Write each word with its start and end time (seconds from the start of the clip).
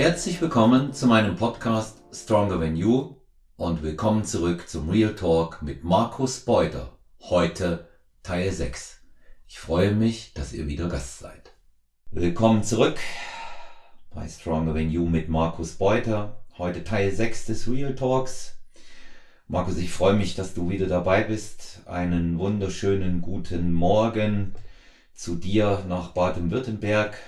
Herzlich 0.00 0.40
willkommen 0.40 0.94
zu 0.94 1.06
meinem 1.06 1.36
Podcast 1.36 1.98
Stronger 2.10 2.58
Than 2.58 2.74
You 2.74 3.16
und 3.58 3.82
willkommen 3.82 4.24
zurück 4.24 4.66
zum 4.66 4.88
Real 4.88 5.14
Talk 5.14 5.60
mit 5.60 5.84
Markus 5.84 6.40
Beuter. 6.40 6.96
Heute 7.20 7.86
Teil 8.22 8.50
6. 8.50 9.02
Ich 9.46 9.58
freue 9.58 9.92
mich, 9.92 10.32
dass 10.32 10.54
ihr 10.54 10.66
wieder 10.66 10.88
Gast 10.88 11.18
seid. 11.18 11.52
Willkommen 12.10 12.62
zurück 12.62 12.98
bei 14.08 14.26
Stronger 14.26 14.72
Than 14.72 14.88
You 14.88 15.04
mit 15.04 15.28
Markus 15.28 15.74
Beuter. 15.74 16.46
Heute 16.56 16.82
Teil 16.82 17.12
6 17.12 17.44
des 17.44 17.68
Real 17.68 17.94
Talks. 17.94 18.58
Markus, 19.48 19.76
ich 19.76 19.90
freue 19.90 20.14
mich, 20.14 20.34
dass 20.34 20.54
du 20.54 20.70
wieder 20.70 20.86
dabei 20.86 21.24
bist. 21.24 21.82
Einen 21.84 22.38
wunderschönen 22.38 23.20
guten 23.20 23.70
Morgen 23.70 24.54
zu 25.12 25.34
dir 25.34 25.84
nach 25.86 26.12
Baden-Württemberg. 26.12 27.18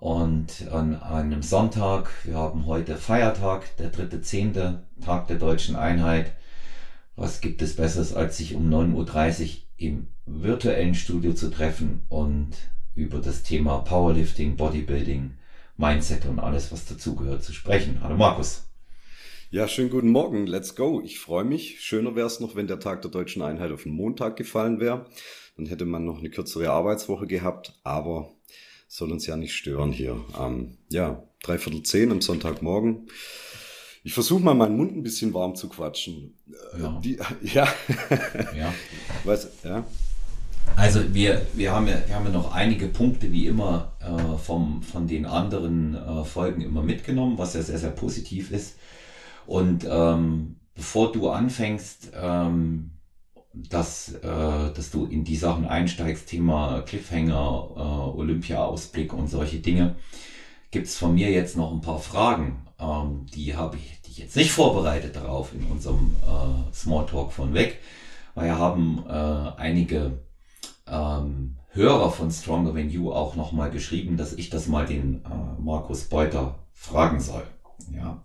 Und 0.00 0.68
an 0.70 1.00
einem 1.02 1.42
Sonntag, 1.42 2.10
wir 2.24 2.34
haben 2.34 2.66
heute 2.66 2.96
Feiertag, 2.96 3.76
der 3.78 3.88
dritte 3.88 4.20
zehnte 4.20 4.86
Tag 5.02 5.26
der 5.28 5.38
deutschen 5.38 5.74
Einheit. 5.74 6.32
Was 7.16 7.40
gibt 7.40 7.62
es 7.62 7.76
Besseres, 7.76 8.14
als 8.14 8.36
sich 8.36 8.54
um 8.54 8.68
9.30 8.68 9.42
Uhr 9.42 9.48
im 9.78 10.08
virtuellen 10.26 10.94
Studio 10.94 11.32
zu 11.32 11.50
treffen 11.50 12.02
und 12.08 12.50
über 12.94 13.20
das 13.20 13.42
Thema 13.42 13.78
Powerlifting, 13.78 14.56
Bodybuilding, 14.56 15.38
Mindset 15.76 16.26
und 16.26 16.40
alles, 16.40 16.72
was 16.72 16.86
dazugehört, 16.86 17.42
zu 17.42 17.52
sprechen. 17.52 18.00
Hallo 18.02 18.16
Markus. 18.16 18.68
Ja, 19.50 19.68
schönen 19.68 19.90
guten 19.90 20.10
Morgen. 20.10 20.46
Let's 20.46 20.74
go. 20.74 21.00
Ich 21.02 21.20
freue 21.20 21.44
mich. 21.44 21.80
Schöner 21.80 22.16
wäre 22.16 22.26
es 22.26 22.40
noch, 22.40 22.56
wenn 22.56 22.66
der 22.66 22.80
Tag 22.80 23.02
der 23.02 23.10
deutschen 23.10 23.42
Einheit 23.42 23.70
auf 23.70 23.84
den 23.84 23.92
Montag 23.92 24.36
gefallen 24.36 24.80
wäre. 24.80 25.06
Dann 25.56 25.66
hätte 25.66 25.84
man 25.84 26.04
noch 26.04 26.18
eine 26.18 26.30
kürzere 26.30 26.70
Arbeitswoche 26.70 27.26
gehabt, 27.26 27.78
aber 27.84 28.35
soll 28.88 29.12
uns 29.12 29.26
ja 29.26 29.36
nicht 29.36 29.54
stören 29.54 29.92
hier. 29.92 30.24
Ähm, 30.38 30.76
ja, 30.90 31.22
dreiviertel 31.42 31.82
zehn 31.82 32.12
am 32.12 32.20
Sonntagmorgen. 32.20 33.08
Ich 34.04 34.14
versuche 34.14 34.42
mal 34.42 34.54
meinen 34.54 34.76
Mund 34.76 34.96
ein 34.96 35.02
bisschen 35.02 35.34
warm 35.34 35.56
zu 35.56 35.68
quatschen. 35.68 36.34
Äh, 36.74 36.82
ja. 36.82 37.00
Die, 37.02 37.18
ja. 37.42 37.68
ja. 38.56 38.74
Was, 39.24 39.48
ja. 39.64 39.84
Also 40.76 41.14
wir, 41.14 41.46
wir, 41.54 41.72
haben 41.72 41.88
ja, 41.88 41.96
wir 42.06 42.14
haben 42.14 42.26
ja 42.26 42.32
noch 42.32 42.52
einige 42.52 42.88
Punkte 42.88 43.32
wie 43.32 43.46
immer 43.46 43.92
äh, 44.00 44.36
vom, 44.38 44.82
von 44.82 45.06
den 45.06 45.24
anderen 45.26 45.94
äh, 45.94 46.24
Folgen 46.24 46.60
immer 46.60 46.82
mitgenommen, 46.82 47.38
was 47.38 47.54
ja 47.54 47.62
sehr, 47.62 47.78
sehr 47.78 47.90
positiv 47.90 48.50
ist. 48.50 48.76
Und 49.46 49.86
ähm, 49.88 50.56
bevor 50.74 51.12
du 51.12 51.30
anfängst, 51.30 52.12
ähm, 52.14 52.90
dass, 53.68 54.14
äh, 54.14 54.72
dass 54.74 54.90
du 54.90 55.06
in 55.06 55.24
die 55.24 55.36
Sachen 55.36 55.66
einsteigst, 55.66 56.28
Thema 56.28 56.82
Cliffhanger, 56.82 57.68
äh, 57.76 58.18
Olympia-Ausblick 58.18 59.12
und 59.12 59.28
solche 59.28 59.58
Dinge, 59.58 59.96
gibt's 60.70 60.96
von 60.96 61.14
mir 61.14 61.30
jetzt 61.30 61.56
noch 61.56 61.72
ein 61.72 61.80
paar 61.80 61.98
Fragen. 61.98 62.66
Ähm, 62.78 63.26
die 63.34 63.56
habe 63.56 63.76
ich 63.76 64.02
die 64.02 64.20
jetzt 64.20 64.36
nicht 64.36 64.52
vorbereitet 64.52 65.16
darauf 65.16 65.52
in 65.54 65.64
unserem 65.66 66.14
äh, 66.22 66.74
Smalltalk 66.74 67.32
von 67.32 67.54
weg, 67.54 67.80
weil 68.34 68.46
wir 68.46 68.58
haben 68.58 69.04
äh, 69.08 69.60
einige 69.60 70.20
ähm, 70.86 71.56
Hörer 71.70 72.10
von 72.10 72.30
Stronger 72.30 72.74
Than 72.74 72.90
You 72.90 73.12
auch 73.12 73.36
nochmal 73.36 73.70
geschrieben, 73.70 74.16
dass 74.16 74.32
ich 74.32 74.50
das 74.50 74.66
mal 74.66 74.86
den 74.86 75.24
äh, 75.24 75.60
Markus 75.60 76.04
Beuter 76.04 76.58
fragen 76.72 77.20
soll. 77.20 77.44
Ja. 77.94 78.22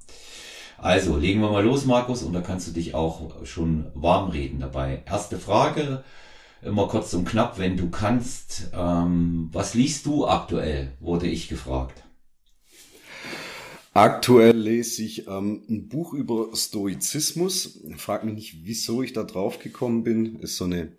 Also, 0.82 1.16
legen 1.16 1.42
wir 1.42 1.52
mal 1.52 1.64
los, 1.64 1.86
Markus, 1.86 2.24
und 2.24 2.34
da 2.34 2.42
kannst 2.42 2.68
du 2.68 2.72
dich 2.72 2.96
auch 2.96 3.46
schon 3.46 3.86
warm 3.94 4.32
reden 4.32 4.60
dabei. 4.60 5.04
Erste 5.06 5.38
Frage, 5.38 6.04
immer 6.64 6.88
kurz 6.88 7.14
und 7.14 7.26
knapp, 7.26 7.60
wenn 7.60 7.78
du 7.78 7.92
kannst. 7.92 8.72
Ähm, 8.74 9.50
was 9.52 9.76
liest 9.76 10.08
du 10.08 10.26
aktuell, 10.26 10.94
wurde 11.00 11.28
ich 11.28 11.50
gefragt. 11.50 12.02
Aktuell 13.94 14.58
lese 14.58 15.04
ich 15.04 15.28
ähm, 15.28 15.64
ein 15.70 15.88
Buch 15.88 16.14
über 16.14 16.48
Stoizismus. 16.56 17.82
Frag 17.98 18.24
mich 18.24 18.34
nicht, 18.34 18.56
wieso 18.64 19.04
ich 19.04 19.14
da 19.14 19.22
drauf 19.22 19.60
gekommen 19.60 20.04
bin. 20.04 20.40
Ist 20.40 20.58
so 20.58 20.64
eine 20.66 20.94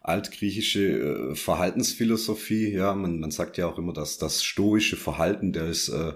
altgriechische 0.00 1.32
äh, 1.32 1.34
Verhaltensphilosophie. 1.34 2.72
Ja, 2.72 2.94
man, 2.94 3.20
man 3.20 3.30
sagt 3.30 3.58
ja 3.58 3.66
auch 3.66 3.78
immer, 3.78 3.92
dass 3.92 4.18
das 4.18 4.44
stoische 4.44 4.96
Verhalten, 4.96 5.52
der 5.52 5.66
ist, 5.66 5.88
äh, 5.88 6.12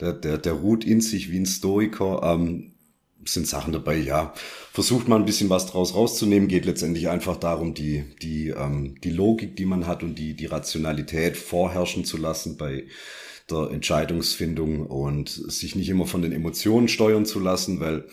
der, 0.00 0.12
der, 0.12 0.38
der 0.38 0.52
ruht 0.52 0.84
in 0.84 1.00
sich 1.00 1.30
wie 1.30 1.38
ein 1.38 1.46
Stoiker. 1.46 2.20
Ähm, 2.22 2.72
sind 3.24 3.46
Sachen 3.46 3.72
dabei, 3.72 3.96
ja. 3.96 4.34
Versucht 4.72 5.08
man 5.08 5.22
ein 5.22 5.26
bisschen 5.26 5.50
was 5.50 5.66
draus 5.66 5.94
rauszunehmen, 5.94 6.48
geht 6.48 6.64
letztendlich 6.64 7.08
einfach 7.08 7.36
darum, 7.36 7.74
die, 7.74 8.04
die, 8.20 8.48
ähm, 8.48 8.96
die 9.02 9.10
Logik, 9.10 9.56
die 9.56 9.64
man 9.64 9.86
hat 9.86 10.02
und 10.02 10.16
die, 10.16 10.34
die 10.34 10.46
Rationalität 10.46 11.36
vorherrschen 11.36 12.04
zu 12.04 12.16
lassen 12.16 12.56
bei 12.56 12.86
der 13.50 13.70
Entscheidungsfindung 13.70 14.86
und 14.86 15.28
sich 15.28 15.76
nicht 15.76 15.88
immer 15.88 16.06
von 16.06 16.22
den 16.22 16.32
Emotionen 16.32 16.88
steuern 16.88 17.26
zu 17.26 17.38
lassen, 17.38 17.80
weil 17.80 18.06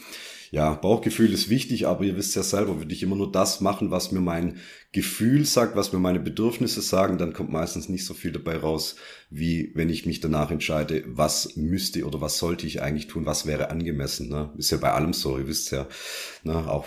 ja, 0.52 0.74
Bauchgefühl 0.74 1.32
ist 1.32 1.50
wichtig, 1.50 1.88
aber 1.88 2.04
ihr 2.04 2.18
wisst 2.18 2.36
ja 2.36 2.44
selber, 2.44 2.80
würde 2.80 2.94
ich 2.94 3.04
immer 3.04 3.16
nur 3.16 3.32
das 3.32 3.62
machen, 3.62 3.92
was 3.92 4.12
mir 4.12 4.22
mein 4.22 4.58
Gefühl 4.92 5.46
sagt, 5.46 5.76
was 5.76 5.94
mir 5.94 6.00
meine 6.00 6.20
Bedürfnisse 6.20 6.82
sagen, 6.82 7.20
dann 7.20 7.34
kommt 7.34 7.52
meistens 7.52 7.90
nicht 7.90 8.06
so 8.06 8.16
viel 8.16 8.32
dabei 8.32 8.58
raus, 8.58 8.96
wie 9.30 9.72
wenn 9.76 9.90
ich 9.90 10.08
mich 10.08 10.20
danach 10.20 10.50
entscheide, 10.50 11.04
was 11.06 11.56
müsste 11.56 12.06
oder 12.06 12.22
was 12.22 12.40
sollte 12.40 12.66
ich 12.66 12.82
eigentlich 12.82 13.08
tun, 13.08 13.28
was 13.28 13.46
wäre 13.46 13.70
angemessen. 13.70 14.30
Ne? 14.30 14.52
Ist 14.58 14.72
ja 14.72 14.78
bei 14.78 14.92
allem 14.92 15.14
so, 15.14 15.38
ihr 15.38 15.48
wisst 15.48 15.72
ja, 15.72 15.88
ne? 16.44 16.56
auch 16.70 16.86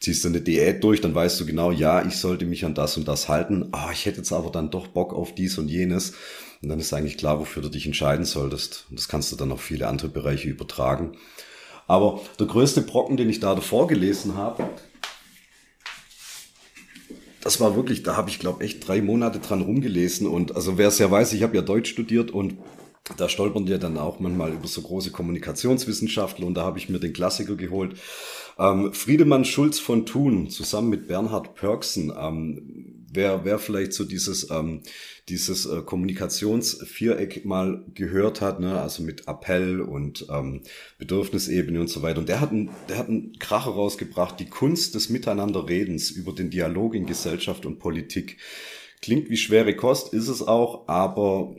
ziehst 0.00 0.24
du 0.24 0.28
eine 0.28 0.40
Diät 0.40 0.82
durch, 0.82 1.00
dann 1.00 1.14
weißt 1.14 1.38
du 1.38 1.46
genau, 1.46 1.70
ja, 1.70 2.04
ich 2.04 2.16
sollte 2.16 2.44
mich 2.44 2.64
an 2.64 2.74
das 2.74 2.96
und 2.96 3.06
das 3.06 3.28
halten. 3.28 3.68
Ah, 3.72 3.90
ich 3.92 4.06
hätte 4.06 4.18
jetzt 4.18 4.32
aber 4.32 4.50
dann 4.50 4.70
doch 4.70 4.88
Bock 4.88 5.12
auf 5.12 5.34
dies 5.34 5.58
und 5.58 5.68
jenes. 5.68 6.14
Und 6.62 6.70
dann 6.70 6.80
ist 6.80 6.92
eigentlich 6.92 7.18
klar, 7.18 7.38
wofür 7.38 7.62
du 7.62 7.68
dich 7.68 7.86
entscheiden 7.86 8.24
solltest. 8.24 8.86
Und 8.90 8.98
das 8.98 9.08
kannst 9.08 9.30
du 9.30 9.36
dann 9.36 9.52
auf 9.52 9.60
viele 9.60 9.86
andere 9.86 10.08
Bereiche 10.08 10.48
übertragen. 10.48 11.16
Aber 11.92 12.22
der 12.38 12.46
größte 12.46 12.80
Brocken, 12.80 13.18
den 13.18 13.28
ich 13.28 13.38
da 13.38 13.54
davor 13.54 13.86
gelesen 13.86 14.34
habe, 14.34 14.66
das 17.42 17.60
war 17.60 17.76
wirklich, 17.76 18.02
da 18.02 18.16
habe 18.16 18.30
ich 18.30 18.38
glaube 18.38 18.64
echt 18.64 18.88
drei 18.88 19.02
Monate 19.02 19.40
dran 19.40 19.60
rumgelesen 19.60 20.26
und 20.26 20.56
also 20.56 20.78
wer 20.78 20.88
es 20.88 20.98
ja 20.98 21.10
weiß, 21.10 21.34
ich 21.34 21.42
habe 21.42 21.54
ja 21.54 21.60
Deutsch 21.60 21.90
studiert 21.90 22.30
und 22.30 22.56
da 23.18 23.28
stolpern 23.28 23.66
ja 23.66 23.76
dann 23.76 23.98
auch 23.98 24.20
manchmal 24.20 24.54
über 24.54 24.68
so 24.68 24.80
große 24.80 25.10
Kommunikationswissenschaftler 25.10 26.46
und 26.46 26.54
da 26.54 26.62
habe 26.62 26.78
ich 26.78 26.88
mir 26.88 26.98
den 26.98 27.12
Klassiker 27.12 27.56
geholt. 27.56 27.98
Ähm, 28.58 28.94
Friedemann 28.94 29.44
Schulz 29.44 29.78
von 29.78 30.06
Thun 30.06 30.48
zusammen 30.48 30.88
mit 30.88 31.08
Bernhard 31.08 31.54
Pörksen. 31.54 32.10
Ähm, 32.18 32.91
wer, 33.12 33.44
wer 33.44 33.58
vielleicht 33.58 33.92
so 33.92 34.04
dieses, 34.04 34.50
ähm, 34.50 34.82
dieses 35.28 35.66
äh, 35.66 35.82
Kommunikationsviereck 35.82 37.44
mal 37.44 37.84
gehört 37.94 38.40
hat, 38.40 38.60
ne, 38.60 38.80
also 38.80 39.02
mit 39.02 39.28
Appell 39.28 39.80
und 39.80 40.26
ähm, 40.30 40.62
Bedürfnisebene 40.98 41.80
und 41.80 41.88
so 41.88 42.02
weiter. 42.02 42.18
Und 42.18 42.28
der 42.28 42.40
hat, 42.40 42.50
einen, 42.50 42.70
der 42.88 42.98
hat 42.98 43.08
einen 43.08 43.38
Kracher 43.38 43.70
rausgebracht, 43.70 44.40
die 44.40 44.48
Kunst 44.48 44.94
des 44.94 45.10
Miteinanderredens 45.10 46.10
über 46.10 46.32
den 46.32 46.50
Dialog 46.50 46.94
in 46.94 47.06
Gesellschaft 47.06 47.66
und 47.66 47.78
Politik. 47.78 48.38
Klingt 49.00 49.28
wie 49.30 49.36
schwere 49.36 49.74
Kost, 49.74 50.14
ist 50.14 50.28
es 50.28 50.46
auch, 50.46 50.86
aber 50.86 51.56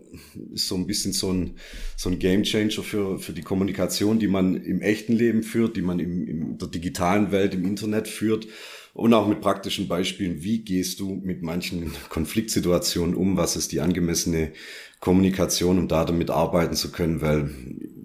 ist 0.53 0.69
so 0.69 0.75
ein 0.75 0.87
bisschen 0.87 1.11
so 1.11 1.31
ein, 1.31 1.57
so 1.97 2.09
ein 2.09 2.17
Gamechanger 2.17 2.83
für, 2.83 3.19
für 3.19 3.33
die 3.33 3.41
Kommunikation, 3.41 4.17
die 4.17 4.29
man 4.29 4.55
im 4.55 4.81
echten 4.81 5.11
Leben 5.11 5.43
führt, 5.43 5.75
die 5.75 5.81
man 5.81 5.99
im, 5.99 6.25
in 6.25 6.57
der 6.57 6.69
digitalen 6.69 7.31
Welt, 7.31 7.53
im 7.53 7.65
Internet 7.65 8.07
führt 8.07 8.47
und 8.93 9.13
auch 9.13 9.27
mit 9.27 9.41
praktischen 9.41 9.87
Beispielen, 9.87 10.43
wie 10.43 10.59
gehst 10.59 10.99
du 10.99 11.15
mit 11.23 11.41
manchen 11.41 11.91
Konfliktsituationen 12.09 13.15
um, 13.15 13.37
was 13.37 13.55
ist 13.55 13.71
die 13.71 13.81
angemessene 13.81 14.51
Kommunikation, 14.99 15.79
um 15.79 15.87
da 15.87 16.05
damit 16.05 16.29
arbeiten 16.29 16.75
zu 16.75 16.91
können, 16.91 17.21
weil 17.21 17.49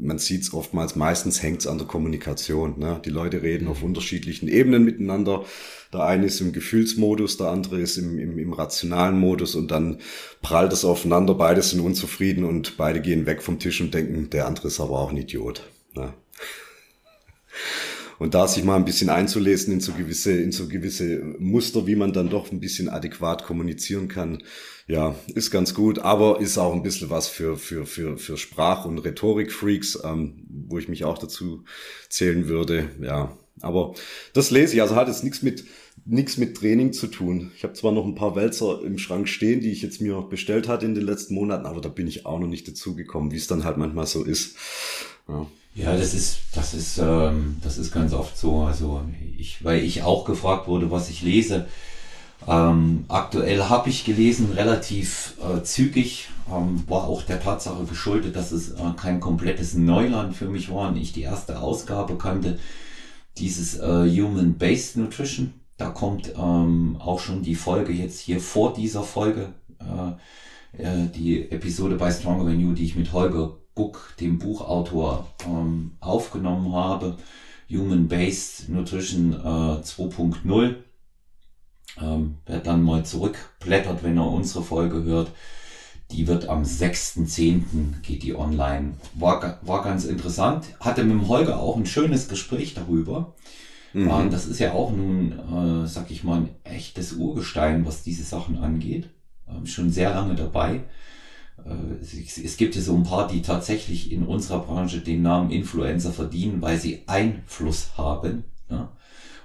man 0.01 0.19
sieht 0.19 0.43
es 0.43 0.55
oftmals, 0.55 0.97
meistens 0.97 1.43
hängt 1.43 1.61
es 1.61 1.67
an 1.67 1.79
der 1.79 1.87
Kommunikation. 1.87 2.79
Ne? 2.79 3.01
Die 3.05 3.11
Leute 3.11 3.43
reden 3.43 3.69
auf 3.69 3.83
unterschiedlichen 3.83 4.49
Ebenen 4.49 4.85
miteinander. 4.85 5.45
Der 5.93 6.05
eine 6.05 6.27
ist 6.27 6.41
im 6.41 6.53
Gefühlsmodus, 6.53 7.37
der 7.37 7.49
andere 7.49 7.81
ist 7.81 7.99
im, 7.99 8.19
im, 8.19 8.39
im 8.39 8.53
rationalen 8.53 9.19
Modus 9.19 9.55
und 9.55 9.71
dann 9.71 9.99
prallt 10.43 10.73
es 10.73 10.85
aufeinander, 10.85 11.35
beide 11.35 11.63
sind 11.63 11.81
unzufrieden 11.81 12.45
und 12.45 12.77
beide 12.77 13.01
gehen 13.01 13.27
weg 13.27 13.43
vom 13.43 13.59
Tisch 13.59 13.81
und 13.81 13.95
denken, 13.95 14.31
der 14.31 14.47
andere 14.47 14.69
ist 14.69 14.81
aber 14.81 14.99
auch 14.99 15.11
ein 15.11 15.19
Idiot. 15.19 15.63
Ne? 15.95 16.15
Und 18.19 18.35
da 18.35 18.49
sich 18.49 18.65
mal 18.65 18.77
ein 18.77 18.85
bisschen 18.85 19.11
einzulesen 19.11 19.73
in 19.73 19.81
so 19.81 19.93
gewisse, 19.93 20.33
in 20.33 20.53
so 20.53 20.67
gewisse 20.67 21.23
Muster, 21.39 21.87
wie 21.87 21.97
man 21.97 22.13
dann 22.13 22.31
doch 22.31 22.51
ein 22.51 22.61
bisschen 22.61 22.89
adäquat 22.89 23.45
kommunizieren 23.45 24.09
kann, 24.09 24.43
ja, 24.87 25.15
ist 25.35 25.51
ganz 25.51 25.75
gut, 25.75 25.99
aber 25.99 26.41
ist 26.41 26.59
auch 26.59 26.73
ein 26.73 26.83
bisschen 26.83 27.11
was 27.11 27.29
für, 27.29 27.57
für, 27.57 27.87
für, 27.87 28.17
für 28.17 28.37
Sprach- 28.37 28.87
und 28.87 28.99
Rhetorik-Freaks, 28.99 30.01
ähm, 30.05 30.47
wo 30.49 30.79
ich 30.79 30.89
mich 30.89 31.05
auch 31.05 31.19
dazu 31.19 31.65
zählen 32.09 32.49
würde, 32.49 32.89
ja. 33.01 33.37
Aber 33.61 33.95
das 34.35 34.51
lese 34.51 34.77
ich, 34.77 34.83
also 34.83 34.95
hat 34.95 35.09
jetzt 35.09 35.25
nichts 35.25 35.43
mit, 35.43 35.65
nichts 36.05 36.37
mit 36.37 36.57
Training 36.57 36.93
zu 36.93 37.09
tun. 37.09 37.51
Ich 37.57 37.65
habe 37.65 37.75
zwar 37.75 37.91
noch 37.91 38.05
ein 38.05 38.15
paar 38.15 38.37
Wälzer 38.37 38.83
im 38.85 38.99
Schrank 38.99 39.29
stehen, 39.29 39.61
die 39.61 39.73
ich 39.73 39.83
jetzt 39.83 40.01
mir 40.01 40.23
bestellt 40.23 40.69
hatte 40.69 40.87
in 40.87 40.95
den 40.95 41.05
letzten 41.05 41.35
Monaten, 41.35 41.67
aber 41.67 41.81
da 41.81 41.89
bin 41.89 42.07
ich 42.07 42.25
auch 42.25 42.39
noch 42.39 42.47
nicht 42.47 42.69
dazu 42.69 42.95
gekommen, 42.95 43.33
wie 43.33 43.37
es 43.37 43.49
dann 43.49 43.65
halt 43.65 43.77
manchmal 43.77 44.07
so 44.07 44.25
ist. 44.25 44.57
Ja. 45.29 45.47
Ja, 45.75 45.97
das 45.97 46.13
ist, 46.15 46.41
das 46.53 46.75
ist, 46.75 46.99
ähm, 46.99 47.59
das 47.63 47.79
ist 47.79 47.93
ganz 47.93 48.13
oft 48.13 48.37
so. 48.37 48.63
Also 48.63 49.03
ich, 49.37 49.65
weil 49.65 49.83
ich 49.83 50.03
auch 50.03 50.25
gefragt 50.25 50.67
wurde, 50.67 50.91
was 50.91 51.09
ich 51.11 51.23
lese, 51.23 51.69
Ähm, 52.47 53.05
aktuell 53.09 53.65
habe 53.65 53.91
ich 53.91 54.05
gelesen, 54.05 54.53
relativ 54.53 55.37
äh, 55.41 55.63
zügig, 55.63 56.29
ähm, 56.51 56.85
war 56.89 57.05
auch 57.09 57.23
der 57.23 57.41
Tatsache 57.41 57.85
geschuldet, 57.87 58.37
dass 58.37 58.53
es 58.53 58.71
äh, 58.73 58.93
kein 58.97 59.21
komplettes 59.21 59.75
Neuland 59.75 60.37
für 60.37 60.49
mich 60.49 60.71
war 60.71 60.89
und 60.91 60.97
ich 60.97 61.13
die 61.13 61.23
erste 61.23 61.61
Ausgabe 61.61 62.19
kannte, 62.19 62.59
dieses 63.39 63.77
äh, 63.79 64.09
Human-Based 64.09 64.97
Nutrition. 64.99 65.55
Da 65.79 65.91
kommt 65.91 66.33
ähm, 66.37 66.97
auch 67.01 67.21
schon 67.21 67.43
die 67.43 67.57
Folge 67.57 67.93
jetzt 67.93 68.21
hier 68.21 68.41
vor 68.41 68.75
dieser 68.75 69.03
Folge, 69.05 69.55
äh, 69.81 70.83
äh, 70.83 71.09
die 71.09 71.51
Episode 71.51 71.97
bei 71.97 72.11
Stronger 72.13 72.45
Than 72.51 72.61
You, 72.61 72.73
die 72.75 72.85
ich 72.85 72.97
mit 72.97 73.13
Holger 73.13 73.57
Guck, 73.79 74.15
dem 74.19 74.41
Buchautor, 74.41 75.29
ähm, 75.47 75.93
aufgenommen 76.01 76.73
habe. 76.73 77.17
Human-Based 77.71 78.69
Nutrition 78.71 79.35
äh, 79.35 79.83
2.0 79.83 80.75
ähm, 82.01 82.37
wer 82.47 82.59
dann 82.59 82.83
mal 82.83 83.05
zurückblättert, 83.05 84.03
wenn 84.03 84.17
er 84.17 84.27
unsere 84.27 84.63
Folge 84.63 85.03
hört, 85.05 85.31
die 86.11 86.27
wird 86.27 86.49
am 86.49 86.63
6.10. 86.63 88.01
geht 88.03 88.23
die 88.23 88.35
online. 88.35 88.95
War, 89.15 89.59
war 89.63 89.83
ganz 89.83 90.05
interessant. 90.05 90.67
Hatte 90.81 91.05
mit 91.05 91.13
dem 91.13 91.29
Holger 91.29 91.61
auch 91.61 91.77
ein 91.77 91.87
schönes 91.87 92.29
Gespräch 92.29 92.75
darüber. 92.75 93.35
Mhm. 93.93 94.11
Ähm, 94.11 94.31
das 94.31 94.47
ist 94.47 94.59
ja 94.59 94.73
auch 94.73 94.91
nun, 94.91 95.33
äh, 95.33 95.87
sag 95.87 96.11
ich 96.11 96.25
mal, 96.25 96.39
ein 96.39 96.51
echtes 96.65 97.13
Urgestein, 97.15 97.85
was 97.85 98.03
diese 98.03 98.25
Sachen 98.25 98.59
angeht. 98.59 99.11
Ähm, 99.49 99.67
schon 99.67 99.91
sehr 99.91 100.11
lange 100.11 100.35
dabei. 100.35 100.81
Äh, 101.65 102.05
es, 102.05 102.57
gibt 102.57 102.75
ja 102.75 102.81
so 102.81 102.95
ein 102.95 103.05
paar, 103.05 103.29
die 103.29 103.43
tatsächlich 103.43 104.13
in 104.13 104.25
unserer 104.25 104.61
Branche 104.61 105.01
den 105.01 105.23
Namen 105.23 105.51
Influencer 105.51 106.13
verdienen, 106.13 106.63
weil 106.63 106.79
sie 106.79 107.03
Einfluss 107.07 107.91
haben. 107.97 108.45
Ja? 108.71 108.93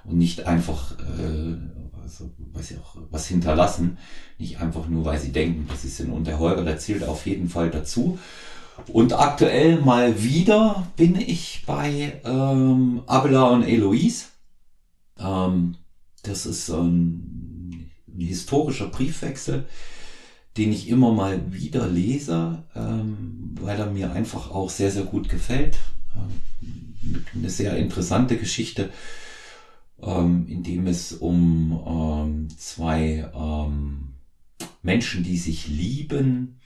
und 0.06 0.18
nicht 0.18 0.46
einfach 0.46 0.98
äh, 1.00 1.56
also, 2.04 2.30
weiß 2.54 2.72
ich 2.72 2.78
auch, 2.78 2.98
was 3.10 3.28
hinterlassen. 3.28 3.98
Nicht 4.38 4.60
einfach 4.60 4.88
nur, 4.88 5.06
weil 5.06 5.20
sie 5.20 5.32
denken, 5.32 5.68
das 5.70 5.86
ist 5.86 5.98
sind. 5.98 6.12
Und 6.12 6.28
der 6.28 6.38
Holger, 6.38 6.64
der 6.64 6.78
zählt 6.78 7.04
auf 7.04 7.26
jeden 7.26 7.50
Fall 7.50 7.72
dazu. 7.72 8.20
Und 8.88 9.14
aktuell 9.14 9.80
mal 9.82 10.22
wieder 10.22 10.88
bin 10.96 11.16
ich 11.16 11.64
bei 11.66 12.20
ähm, 12.26 13.02
Abela 13.08 13.46
und 13.50 13.64
Eloise. 13.64 14.26
Ähm, 15.18 15.76
das 16.24 16.46
ist 16.46 16.70
ein, 16.70 17.90
ein, 18.08 18.20
historischer 18.20 18.88
Briefwechsel, 18.88 19.66
den 20.58 20.72
ich 20.72 20.88
immer 20.88 21.12
mal 21.12 21.52
wieder 21.52 21.88
lese, 21.88 22.64
ähm, 22.76 23.56
weil 23.60 23.80
er 23.80 23.90
mir 23.92 24.12
einfach 24.12 24.52
auch 24.52 24.70
sehr, 24.70 24.92
sehr 24.92 25.04
gut 25.04 25.30
gefällt. 25.30 25.78
Ähm, 26.16 27.24
eine 27.34 27.50
sehr 27.50 27.76
interessante 27.78 28.38
Geschichte 28.38 28.90
ähm, 30.06 30.46
in 30.48 30.64
dem 30.64 30.88
es 30.88 31.14
um 31.14 31.84
ähm, 31.86 32.48
zwei 32.58 33.30
ähm, 33.34 34.14
Menschen, 34.82 35.24
die 35.24 35.38
sich 35.38 35.68
lieben, 35.68 36.60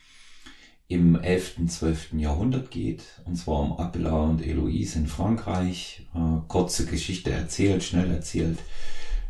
im 0.89 1.15
11., 1.15 1.67
12. 1.67 2.13
Jahrhundert 2.13 2.71
geht, 2.71 3.03
und 3.25 3.35
zwar 3.35 3.59
um 3.59 3.73
Abela 3.73 4.21
und 4.23 4.41
Eloise 4.41 4.99
in 4.99 5.07
Frankreich. 5.07 6.07
Äh, 6.15 6.47
kurze 6.47 6.85
Geschichte 6.85 7.31
erzählt, 7.31 7.83
schnell 7.83 8.09
erzählt. 8.09 8.59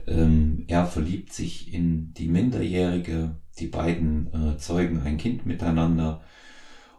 Ähm, 0.07 0.63
er 0.67 0.85
verliebt 0.85 1.33
sich 1.33 1.73
in 1.73 2.13
die 2.13 2.27
Minderjährige, 2.27 3.35
die 3.59 3.67
beiden 3.67 4.33
äh, 4.33 4.57
zeugen 4.57 5.01
ein 5.01 5.17
Kind 5.17 5.45
miteinander. 5.45 6.21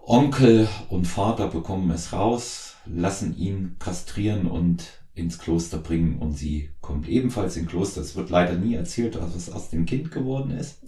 Onkel 0.05 0.69
und 0.88 1.06
Vater 1.06 1.49
bekommen 1.49 1.90
es 1.90 2.12
raus, 2.12 2.76
lassen 2.87 3.37
ihn 3.37 3.76
kastrieren 3.78 4.46
und 4.46 5.02
ins 5.14 5.38
Kloster 5.38 5.78
bringen 5.78 6.19
und 6.19 6.32
sie 6.32 6.70
kommt 6.81 7.08
ebenfalls 7.08 7.56
in 7.56 7.66
Kloster. 7.66 8.00
Es 8.00 8.16
wird 8.16 8.31
leider 8.31 8.55
nie 8.55 8.75
erzählt, 8.75 9.19
was 9.20 9.50
aus 9.50 9.70
dem 9.70 9.84
Kind 9.84 10.10
geworden 10.10 10.52
ist. 10.52 10.82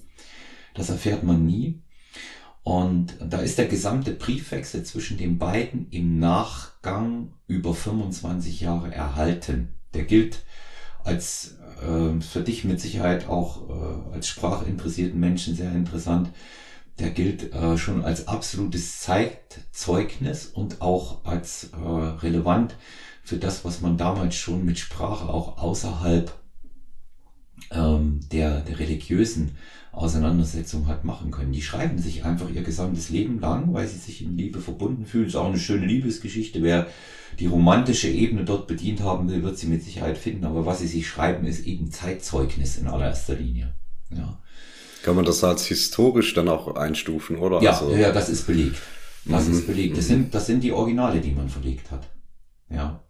Das 0.74 0.88
erfährt 0.88 1.24
man 1.24 1.44
nie. 1.44 1.82
Und 2.62 3.16
da 3.20 3.38
ist 3.38 3.58
der 3.58 3.66
gesamte 3.66 4.12
Briefwechsel 4.12 4.84
zwischen 4.84 5.16
den 5.16 5.38
beiden 5.38 5.88
im 5.90 6.18
Nachgang 6.18 7.32
über 7.46 7.74
25 7.74 8.60
Jahre 8.60 8.94
erhalten. 8.94 9.74
Der 9.94 10.04
gilt 10.04 10.44
als 11.02 11.58
äh, 11.80 12.20
für 12.20 12.42
dich 12.42 12.64
mit 12.64 12.80
Sicherheit 12.80 13.28
auch 13.28 13.68
äh, 13.68 14.14
als 14.14 14.28
sprachinteressierten 14.28 15.18
Menschen 15.18 15.54
sehr 15.54 15.72
interessant. 15.72 16.30
Der 16.98 17.10
gilt 17.10 17.52
äh, 17.54 17.78
schon 17.78 18.04
als 18.04 18.28
absolutes 18.28 19.00
Zeitzeugnis 19.00 20.46
und 20.46 20.82
auch 20.82 21.24
als 21.24 21.70
äh, 21.72 21.76
relevant 21.78 22.76
für 23.22 23.36
das, 23.36 23.64
was 23.64 23.80
man 23.80 23.96
damals 23.96 24.34
schon 24.34 24.64
mit 24.64 24.78
Sprache 24.78 25.28
auch 25.28 25.58
außerhalb 25.58 26.32
ähm, 27.70 28.20
der, 28.32 28.60
der 28.60 28.78
religiösen 28.78 29.56
Auseinandersetzung 29.92 30.86
hat 30.86 31.04
machen 31.04 31.30
können. 31.30 31.52
Die 31.52 31.62
schreiben 31.62 31.98
sich 31.98 32.24
einfach 32.24 32.48
ihr 32.50 32.62
gesamtes 32.62 33.10
Leben 33.10 33.40
lang, 33.40 33.74
weil 33.74 33.88
sie 33.88 33.98
sich 33.98 34.22
in 34.22 34.36
Liebe 34.36 34.60
verbunden 34.60 35.04
fühlen. 35.04 35.26
Ist 35.26 35.36
auch 35.36 35.48
eine 35.48 35.58
schöne 35.58 35.86
Liebesgeschichte. 35.86 36.62
Wer 36.62 36.86
die 37.38 37.46
romantische 37.46 38.08
Ebene 38.08 38.44
dort 38.44 38.66
bedient 38.68 39.00
haben 39.00 39.28
will, 39.28 39.42
wird 39.42 39.58
sie 39.58 39.66
mit 39.66 39.82
Sicherheit 39.82 40.16
finden. 40.16 40.44
Aber 40.44 40.64
was 40.64 40.78
sie 40.78 40.86
sich 40.86 41.08
schreiben, 41.08 41.46
ist 41.46 41.66
eben 41.66 41.90
Zeitzeugnis 41.90 42.76
in 42.76 42.86
allererster 42.86 43.34
Linie. 43.34 43.74
Ja. 44.10 44.40
Kann 45.02 45.16
man 45.16 45.24
das 45.24 45.42
als 45.42 45.66
historisch 45.66 46.34
dann 46.34 46.48
auch 46.48 46.76
einstufen, 46.76 47.36
oder? 47.38 47.62
Ja, 47.62 47.72
also, 47.72 47.94
ja, 47.94 48.12
das 48.12 48.28
ist 48.28 48.46
belegt. 48.46 48.76
Das 49.24 49.46
mhm. 49.46 49.54
ist 49.54 49.66
belegt. 49.66 49.96
Das 49.96 50.06
sind, 50.06 50.34
das 50.34 50.46
sind 50.46 50.62
die 50.62 50.72
Originale, 50.72 51.20
die 51.20 51.32
man 51.32 51.48
verlegt 51.48 51.90
hat. 51.90 52.08
Ja. 52.68 53.02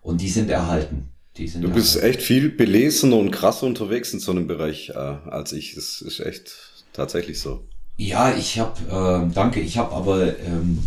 Und 0.00 0.20
die 0.20 0.28
sind 0.28 0.50
erhalten. 0.50 1.13
Du 1.36 1.68
bist 1.70 2.00
echt 2.00 2.22
viel 2.22 2.48
belesener 2.48 3.16
und 3.16 3.32
krasser 3.32 3.66
unterwegs 3.66 4.12
in 4.12 4.20
so 4.20 4.30
einem 4.30 4.46
Bereich 4.46 4.90
äh, 4.90 4.94
als 4.94 5.52
ich. 5.52 5.74
Das 5.74 6.00
ist 6.00 6.20
echt 6.20 6.84
tatsächlich 6.92 7.40
so. 7.40 7.64
Ja, 7.96 8.34
ich 8.36 8.58
habe, 8.58 9.28
äh, 9.28 9.34
danke, 9.34 9.60
ich 9.60 9.78
habe 9.78 9.94
aber, 9.94 10.38
ähm, 10.38 10.78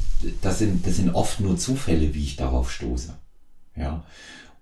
das, 0.41 0.59
sind, 0.59 0.85
das 0.85 0.97
sind 0.97 1.13
oft 1.13 1.39
nur 1.39 1.57
Zufälle, 1.57 2.13
wie 2.13 2.23
ich 2.23 2.35
darauf 2.37 2.71
stoße. 2.71 3.13
Ja. 3.75 4.03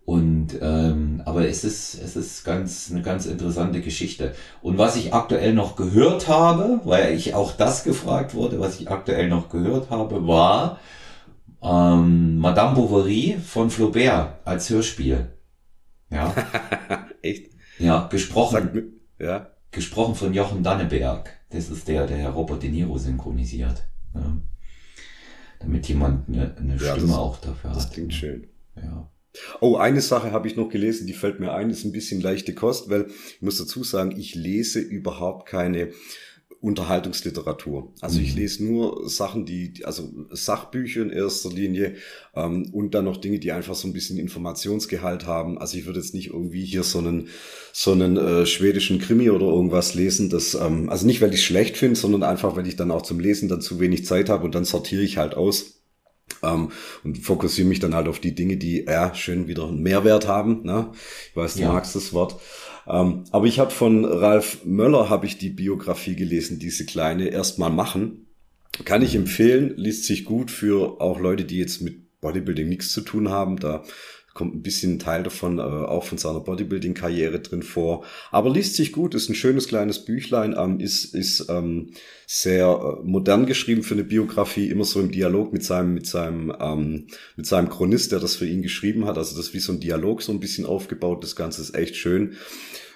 Und 0.06 0.60
ähm, 0.62 1.24
aber 1.26 1.48
es 1.48 1.64
ist 1.64 2.00
es 2.00 2.16
ist 2.16 2.44
ganz 2.44 2.92
eine 2.92 3.02
ganz 3.02 3.26
interessante 3.26 3.82
Geschichte. 3.82 4.36
Und 4.62 4.78
was 4.78 4.96
ich 4.96 5.16
aktuell 5.16 5.54
noch 5.54 5.76
gehört 5.76 6.28
habe, 6.28 6.80
weil 6.84 7.16
ich 7.16 7.34
auch 7.34 7.54
das 7.54 7.84
gefragt 7.84 8.36
wurde, 8.36 8.60
was 8.60 8.80
ich 8.80 8.90
aktuell 8.92 9.28
noch 9.30 9.50
gehört 9.50 9.90
habe, 9.90 10.28
war 10.28 10.80
ähm, 11.64 12.38
Madame 12.38 12.76
Bovary 12.76 13.38
von 13.44 13.72
Flaubert 13.72 14.36
als 14.46 14.70
Hörspiel. 14.70 15.35
Ja. 16.10 16.34
Echt? 17.22 17.52
Ja, 17.80 18.08
gesprochen. 18.08 19.02
ja. 19.20 19.52
Gesprochen 19.72 20.16
von 20.16 20.34
Jochen 20.34 20.64
Danneberg. 20.64 21.30
Das 21.50 21.70
ist 21.70 21.88
der, 21.88 22.08
der 22.08 22.30
Robert 22.30 22.64
De 22.64 22.70
Niro 22.70 22.98
synchronisiert. 22.98 23.88
Ja. 24.14 24.38
Damit 25.60 25.88
jemand 25.88 26.28
eine, 26.30 26.56
eine 26.58 26.78
ja, 26.78 26.94
Stimme 26.94 27.08
das, 27.08 27.18
auch 27.18 27.38
dafür 27.38 27.70
das 27.72 27.80
hat. 27.80 27.86
Das 27.86 27.92
klingt 27.92 28.14
schön. 28.14 28.48
Ja. 28.76 29.10
Oh, 29.60 29.76
eine 29.76 30.02
Sache 30.02 30.32
habe 30.32 30.48
ich 30.48 30.56
noch 30.56 30.70
gelesen, 30.70 31.08
die 31.08 31.14
fällt 31.14 31.40
mir 31.40 31.54
ein, 31.54 31.70
ist 31.70 31.84
ein 31.84 31.92
bisschen 31.92 32.22
leichte 32.22 32.54
Kost, 32.54 32.90
weil 32.90 33.08
ich 33.08 33.42
muss 33.42 33.58
dazu 33.58 33.84
sagen, 33.84 34.18
ich 34.18 34.36
lese 34.36 34.80
überhaupt 34.80 35.48
keine 35.48 35.92
Unterhaltungsliteratur. 36.66 37.94
Also 38.02 38.20
ich 38.20 38.32
mhm. 38.32 38.40
lese 38.40 38.66
nur 38.66 39.08
Sachen, 39.08 39.46
die, 39.46 39.86
also 39.86 40.12
Sachbücher 40.32 41.04
in 41.04 41.12
erster 41.12 41.52
Linie 41.52 41.94
ähm, 42.36 42.70
und 42.74 42.96
dann 42.96 43.06
noch 43.06 43.18
Dinge, 43.18 43.38
die 43.38 43.52
einfach 43.52 43.76
so 43.76 43.88
ein 43.88 43.94
bisschen 43.94 44.18
Informationsgehalt 44.18 45.28
haben. 45.28 45.60
Also 45.60 45.78
ich 45.78 45.86
würde 45.86 46.00
jetzt 46.00 46.16
nicht 46.16 46.32
irgendwie 46.32 46.66
hier 46.66 46.82
so 46.82 46.98
einen 46.98 47.28
so 47.72 47.92
einen 47.92 48.18
äh, 48.18 48.48
schwedischen 48.48 48.98
Krimi 48.98 49.30
oder 49.30 49.46
irgendwas 49.46 49.94
lesen. 49.94 50.32
Das, 50.32 50.56
ähm, 50.56 50.90
also 50.90 51.06
nicht, 51.06 51.22
weil 51.22 51.30
ich 51.30 51.42
es 51.42 51.46
schlecht 51.46 51.78
finde, 51.78 52.00
sondern 52.00 52.24
einfach, 52.24 52.56
weil 52.56 52.66
ich 52.66 52.76
dann 52.76 52.90
auch 52.90 53.04
zum 53.04 53.20
Lesen 53.20 53.48
dann 53.48 53.62
zu 53.62 53.80
wenig 53.80 54.08
Zeit 54.08 54.28
habe 54.30 54.46
und 54.46 54.56
dann 54.56 54.66
sortiere 54.66 55.04
ich 55.04 55.18
halt 55.18 55.36
aus. 55.36 55.82
Ähm, 56.42 56.72
und 57.04 57.20
fokussiere 57.20 57.68
mich 57.68 57.80
dann 57.80 57.94
halt 57.94 58.08
auf 58.08 58.20
die 58.20 58.34
Dinge, 58.34 58.58
die 58.58 58.86
ja 58.86 59.14
schön 59.14 59.48
wieder 59.48 59.68
einen 59.68 59.84
Mehrwert 59.84 60.28
haben. 60.28 60.64
Ne? 60.64 60.92
Ich 61.30 61.36
weiß, 61.36 61.54
du 61.54 61.62
ja. 61.62 61.72
magst 61.72 61.96
das 61.96 62.12
Wort. 62.12 62.40
Ähm, 62.88 63.24
aber 63.32 63.46
ich 63.46 63.60
habe 63.60 63.72
von 63.72 64.06
Ralf 64.06 64.64
Möller 64.66 65.10
habe 65.10 65.26
ich 65.26 65.38
die 65.38 65.50
Biografie 65.50 66.16
gelesen, 66.16 66.60
diese 66.60 66.86
kleine 66.86 67.30
erstmal 67.30 67.72
machen. 67.72 68.28
Kann 68.84 69.02
ich 69.02 69.16
empfehlen, 69.16 69.74
liest 69.78 70.06
sich 70.06 70.26
gut 70.26 70.52
für 70.52 71.00
auch 71.02 71.20
Leute, 71.20 71.46
die 71.46 71.58
jetzt 71.58 71.82
mit 71.82 72.20
Bodybuilding 72.22 72.68
nichts 72.68 72.92
zu 72.92 73.02
tun 73.02 73.30
haben. 73.30 73.58
Da 73.58 73.84
kommt 74.36 74.54
ein 74.54 74.62
bisschen 74.62 74.96
ein 74.96 75.00
Teil 75.00 75.24
davon 75.24 75.60
äh, 75.60 75.62
auch 75.62 76.04
von 76.04 76.18
seiner 76.18 76.42
Bodybuilding-Karriere 76.42 77.40
drin 77.40 77.64
vor. 77.64 78.04
Aber 78.32 78.50
liest 78.52 78.76
sich 78.76 78.92
gut, 78.92 79.16
ist 79.16 79.30
ein 79.30 79.36
schönes 79.36 79.70
kleines 79.70 80.04
Büchlein, 80.04 80.54
ähm, 80.58 80.82
ist, 80.82 81.16
ist 81.16 81.48
ähm, 81.50 81.92
sehr 82.28 82.68
äh, 82.68 83.04
modern 83.04 83.46
geschrieben 83.46 83.82
für 83.82 83.94
eine 83.94 84.04
Biografie, 84.04 84.70
immer 84.70 84.84
so 84.84 85.00
im 85.00 85.10
Dialog 85.10 85.54
mit 85.54 85.64
seinem, 85.64 85.94
mit 85.94 86.06
seinem, 86.06 86.54
ähm, 86.60 87.08
mit 87.38 87.46
seinem 87.46 87.70
Chronist, 87.70 88.12
der 88.12 88.20
das 88.20 88.36
für 88.36 88.46
ihn 88.46 88.62
geschrieben 88.62 89.06
hat. 89.06 89.18
Also 89.18 89.38
das 89.38 89.48
ist 89.48 89.54
wie 89.54 89.60
so 89.60 89.72
ein 89.72 89.80
Dialog 89.80 90.22
so 90.22 90.34
ein 90.34 90.42
bisschen 90.42 90.66
aufgebaut. 90.66 91.24
Das 91.24 91.38
Ganze 91.38 91.62
ist 91.62 91.74
echt 91.74 91.96
schön. 91.96 92.36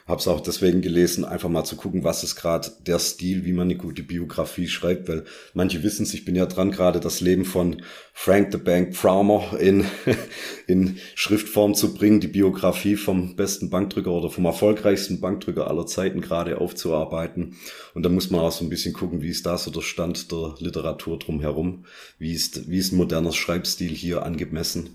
Habe 0.10 0.20
es 0.20 0.28
auch 0.28 0.42
deswegen 0.42 0.82
gelesen, 0.82 1.24
einfach 1.24 1.50
mal 1.50 1.64
zu 1.64 1.76
gucken, 1.76 2.04
was 2.04 2.24
ist 2.24 2.36
gerade 2.36 2.72
der 2.88 2.98
Stil, 2.98 3.46
wie 3.46 3.54
man 3.54 3.68
eine 3.68 3.76
gute 3.76 4.02
Biografie 4.02 4.68
schreibt, 4.68 5.08
weil 5.08 5.24
manche 5.54 5.84
wissen 5.84 6.02
es, 6.02 6.16
ich 6.16 6.26
bin 6.26 6.36
ja 6.36 6.48
dran, 6.48 6.72
gerade 6.72 7.00
das 7.00 7.22
Leben 7.22 7.46
von 7.46 7.84
Frank 8.12 8.52
the 8.52 8.58
Bank 8.58 8.96
Pfraumer 8.96 9.60
in, 9.60 9.86
in 10.68 10.98
Schriftform 11.14 11.76
zu 11.76 11.94
bringen, 11.94 12.20
die 12.20 12.28
Biografie 12.28 12.96
vom 12.96 13.36
besten 13.36 13.70
Bankdrücker 13.70 14.12
oder 14.12 14.32
vom 14.32 14.46
erfolgreichsten 14.46 15.22
Bankdrücker 15.22 15.68
aller 15.68 15.86
Zeiten 15.86 16.22
gerade 16.22 16.60
aufzuarbeiten. 16.60 17.58
Und 17.94 18.02
da 18.02 18.10
muss 18.10 18.32
man 18.32 18.42
auch 18.42 18.52
so 18.52 18.66
ein 18.66 18.70
bisschen 18.70 18.94
gucken, 18.94 19.22
wie 19.22 19.30
ist 19.30 19.46
da 19.46 19.60
so 19.60 19.70
der 19.70 19.82
Stand 19.82 20.32
der 20.32 20.56
Literatur 20.58 21.20
drumherum, 21.20 21.86
wie 22.18 22.34
ist, 22.34 22.68
wie 22.68 22.80
ist 22.80 22.94
ein 22.94 22.98
moderner 22.98 23.32
Schreibstil 23.32 23.92
hier 23.92 24.24
angemessen. 24.24 24.90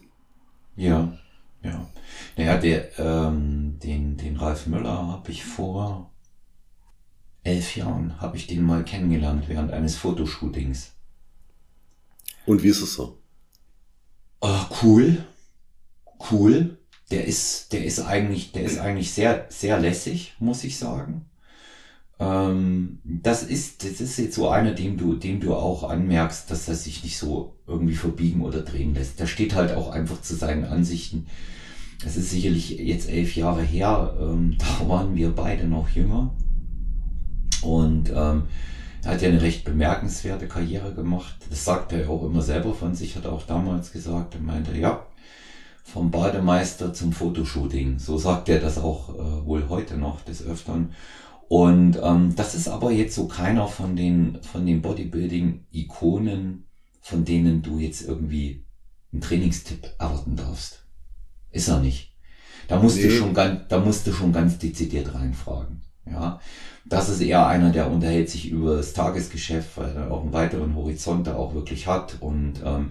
Ja, 0.76 1.16
ja. 1.62 1.88
Naja, 2.37 2.56
der, 2.56 2.99
ähm, 2.99 3.78
den, 3.83 4.16
den 4.16 4.37
Ralf 4.37 4.66
Müller 4.66 5.06
habe 5.09 5.30
ich 5.30 5.44
vor 5.44 6.12
elf 7.44 7.76
Jahren, 7.76 8.21
habe 8.21 8.37
ich 8.37 8.47
den 8.47 8.62
mal 8.62 8.85
kennengelernt 8.85 9.44
während 9.49 9.71
eines 9.73 9.97
Fotoshootings. 9.97 10.92
Und 12.47 12.62
wie 12.62 12.68
ist 12.68 12.80
es 12.80 12.94
so? 12.94 13.18
Oh, 14.40 14.64
cool. 14.83 15.25
Cool. 16.30 16.78
Der 17.11 17.26
ist, 17.26 17.73
der 17.73 17.85
ist 17.85 18.00
eigentlich, 18.00 18.52
der 18.52 18.64
ist 18.64 18.78
eigentlich 18.78 19.12
sehr, 19.12 19.47
sehr 19.50 19.78
lässig, 19.78 20.35
muss 20.38 20.64
ich 20.64 20.78
sagen. 20.78 21.26
Ähm, 22.18 23.00
das 23.04 23.42
ist, 23.42 23.85
das 23.85 24.00
ist 24.00 24.18
jetzt 24.18 24.35
so 24.35 24.49
einer, 24.49 24.73
dem 24.73 24.97
du, 24.97 25.14
dem 25.14 25.40
du 25.40 25.54
auch 25.54 25.88
anmerkst, 25.88 26.50
dass 26.50 26.68
er 26.68 26.75
sich 26.75 27.02
nicht 27.04 27.18
so 27.18 27.56
irgendwie 27.66 27.97
verbiegen 27.97 28.42
oder 28.42 28.62
drehen 28.62 28.94
lässt. 28.94 29.21
Der 29.21 29.26
steht 29.26 29.54
halt 29.54 29.73
auch 29.73 29.90
einfach 29.90 30.21
zu 30.23 30.35
seinen 30.35 30.64
Ansichten 30.64 31.26
das 32.03 32.17
ist 32.17 32.31
sicherlich 32.31 32.71
jetzt 32.79 33.09
elf 33.09 33.37
Jahre 33.37 33.63
her, 33.63 34.17
ähm, 34.21 34.57
da 34.81 34.89
waren 34.89 35.15
wir 35.15 35.31
beide 35.31 35.67
noch 35.67 35.89
jünger. 35.91 36.35
Und 37.63 38.11
ähm, 38.11 38.45
er 39.03 39.13
hat 39.13 39.23
ja 39.23 39.29
eine 39.29 39.43
recht 39.43 39.65
bemerkenswerte 39.65 40.49
Karriere 40.49 40.95
gemacht. 40.95 41.37
Das 41.51 41.65
sagt 41.65 41.93
er 41.93 42.09
auch 42.09 42.25
immer 42.25 42.43
selber 42.43 42.75
von 42.75 42.95
sich, 42.95 43.17
hat 43.17 43.25
er 43.25 43.33
auch 43.33 43.47
damals 43.47 43.93
gesagt. 43.93 44.35
Er 44.35 44.41
meinte, 44.41 44.77
ja, 44.77 45.07
vom 45.83 46.11
Bademeister 46.11 46.93
zum 46.95 47.13
Fotoshooting. 47.13 47.99
So 47.99 48.19
sagt 48.19 48.49
er 48.49 48.59
das 48.59 48.79
auch 48.79 49.11
äh, 49.11 49.47
wohl 49.47 49.69
heute 49.69 49.97
noch 49.97 50.23
des 50.23 50.45
Öfteren. 50.45 50.93
Und 51.49 51.99
ähm, 52.03 52.35
das 52.35 52.55
ist 52.55 52.69
aber 52.69 52.91
jetzt 52.91 53.15
so 53.15 53.29
keiner 53.29 53.69
von 53.69 53.95
den, 53.95 54.39
von 54.43 54.65
den 54.65 54.81
Bodybuilding-Ikonen, 54.81 56.65
von 57.03 57.25
denen 57.25 57.63
du 57.63 57.79
jetzt 57.79 58.09
irgendwie 58.09 58.65
einen 59.13 59.21
Trainingstipp 59.21 59.95
erwarten 59.99 60.37
darfst. 60.37 60.84
Ist 61.54 61.68
er 61.68 61.78
nicht. 61.78 62.12
Da 62.66 62.80
musst 62.80 62.96
nee. 62.96 63.04
du 63.04 63.11
schon 63.11 63.32
ganz, 63.32 63.61
da 63.68 63.78
musst 63.78 64.06
du 64.06 64.12
schon 64.12 64.32
ganz 64.32 64.58
dezidiert 64.58 65.14
reinfragen. 65.14 65.82
Ja, 66.11 66.40
das 66.84 67.08
ist 67.08 67.20
eher 67.20 67.46
einer, 67.46 67.70
der 67.70 67.90
unterhält 67.90 68.28
sich 68.28 68.50
über 68.50 68.76
das 68.76 68.92
Tagesgeschäft, 68.92 69.76
weil 69.76 69.96
er 69.96 70.11
auch 70.11 70.23
einen 70.23 70.32
weiteren 70.32 70.75
Horizont 70.75 71.26
da 71.26 71.37
auch 71.37 71.54
wirklich 71.54 71.87
hat. 71.87 72.16
Und 72.20 72.54
ähm, 72.64 72.90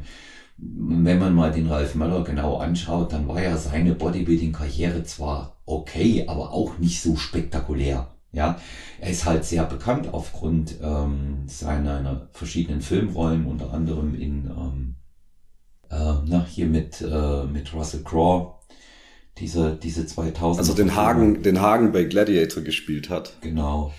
wenn 0.58 1.20
man 1.20 1.36
mal 1.36 1.52
den 1.52 1.68
Ralf 1.68 1.94
Möller 1.94 2.24
genau 2.24 2.58
anschaut, 2.58 3.12
dann 3.12 3.28
war 3.28 3.42
ja 3.42 3.58
seine 3.58 3.94
Bodybuilding-Karriere 3.94 5.04
zwar 5.04 5.58
okay, 5.66 6.26
aber 6.28 6.54
auch 6.54 6.78
nicht 6.78 7.02
so 7.02 7.18
spektakulär. 7.18 8.08
Ja, 8.32 8.60
er 9.00 9.10
ist 9.10 9.26
halt 9.26 9.46
sehr 9.46 9.66
bekannt 9.66 10.12
aufgrund 10.12 10.76
ähm, 10.82 11.44
seiner 11.48 12.30
verschiedenen 12.32 12.82
Filmrollen, 12.82 13.46
unter 13.46 13.72
anderem 13.74 14.16
in 14.16 14.48
ähm, 14.48 14.93
äh, 14.93 14.93
na, 16.26 16.46
hier 16.50 16.66
mit, 16.66 17.02
äh, 17.02 17.44
mit 17.46 17.74
Russell 17.74 18.04
Crowe, 18.04 18.56
diese, 19.38 19.76
diese 19.76 20.06
2000. 20.06 20.60
Also 20.60 20.74
den 20.74 20.96
Hagen, 20.96 21.44
den 21.44 21.62
Hagen 21.62 21.92
bei 21.92 22.04
Gladiator 22.04 22.64
gespielt 22.64 23.10
hat. 23.10 23.34
Genau. 23.42 23.92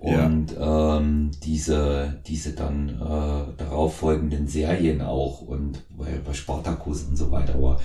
Und 0.00 0.52
ja. 0.52 0.98
ähm, 0.98 1.32
diese, 1.42 2.20
diese 2.26 2.52
dann 2.52 2.88
äh, 2.88 3.56
darauf 3.56 3.96
folgenden 3.96 4.46
Serien 4.46 5.02
auch 5.02 5.42
und 5.42 5.82
bei, 5.90 6.20
bei 6.24 6.34
Spartacus 6.34 7.02
und 7.02 7.16
so 7.16 7.32
weiter. 7.32 7.54
Aber 7.54 7.80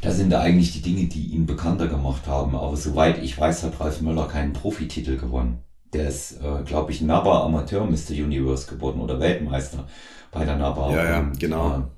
da 0.00 0.12
sind 0.12 0.30
da 0.30 0.40
eigentlich 0.40 0.72
die 0.72 0.82
Dinge, 0.82 1.08
die 1.08 1.26
ihn 1.26 1.46
bekannter 1.46 1.88
gemacht 1.88 2.28
haben. 2.28 2.54
Aber 2.54 2.76
soweit 2.76 3.22
ich 3.22 3.36
weiß, 3.38 3.64
hat 3.64 3.80
Ralf 3.80 4.00
Möller 4.00 4.28
keinen 4.28 4.52
Profititel 4.52 5.16
gewonnen. 5.16 5.58
Der 5.92 6.08
ist, 6.08 6.40
äh, 6.40 6.62
glaube 6.64 6.92
ich, 6.92 7.00
NABA 7.00 7.44
Amateur 7.44 7.84
Mr. 7.84 8.12
Universe 8.12 8.68
geworden 8.68 9.00
oder 9.00 9.18
Weltmeister 9.18 9.88
bei 10.30 10.44
der 10.44 10.56
NABA. 10.56 10.94
Ja, 10.94 11.04
ja, 11.04 11.32
genau. 11.36 11.88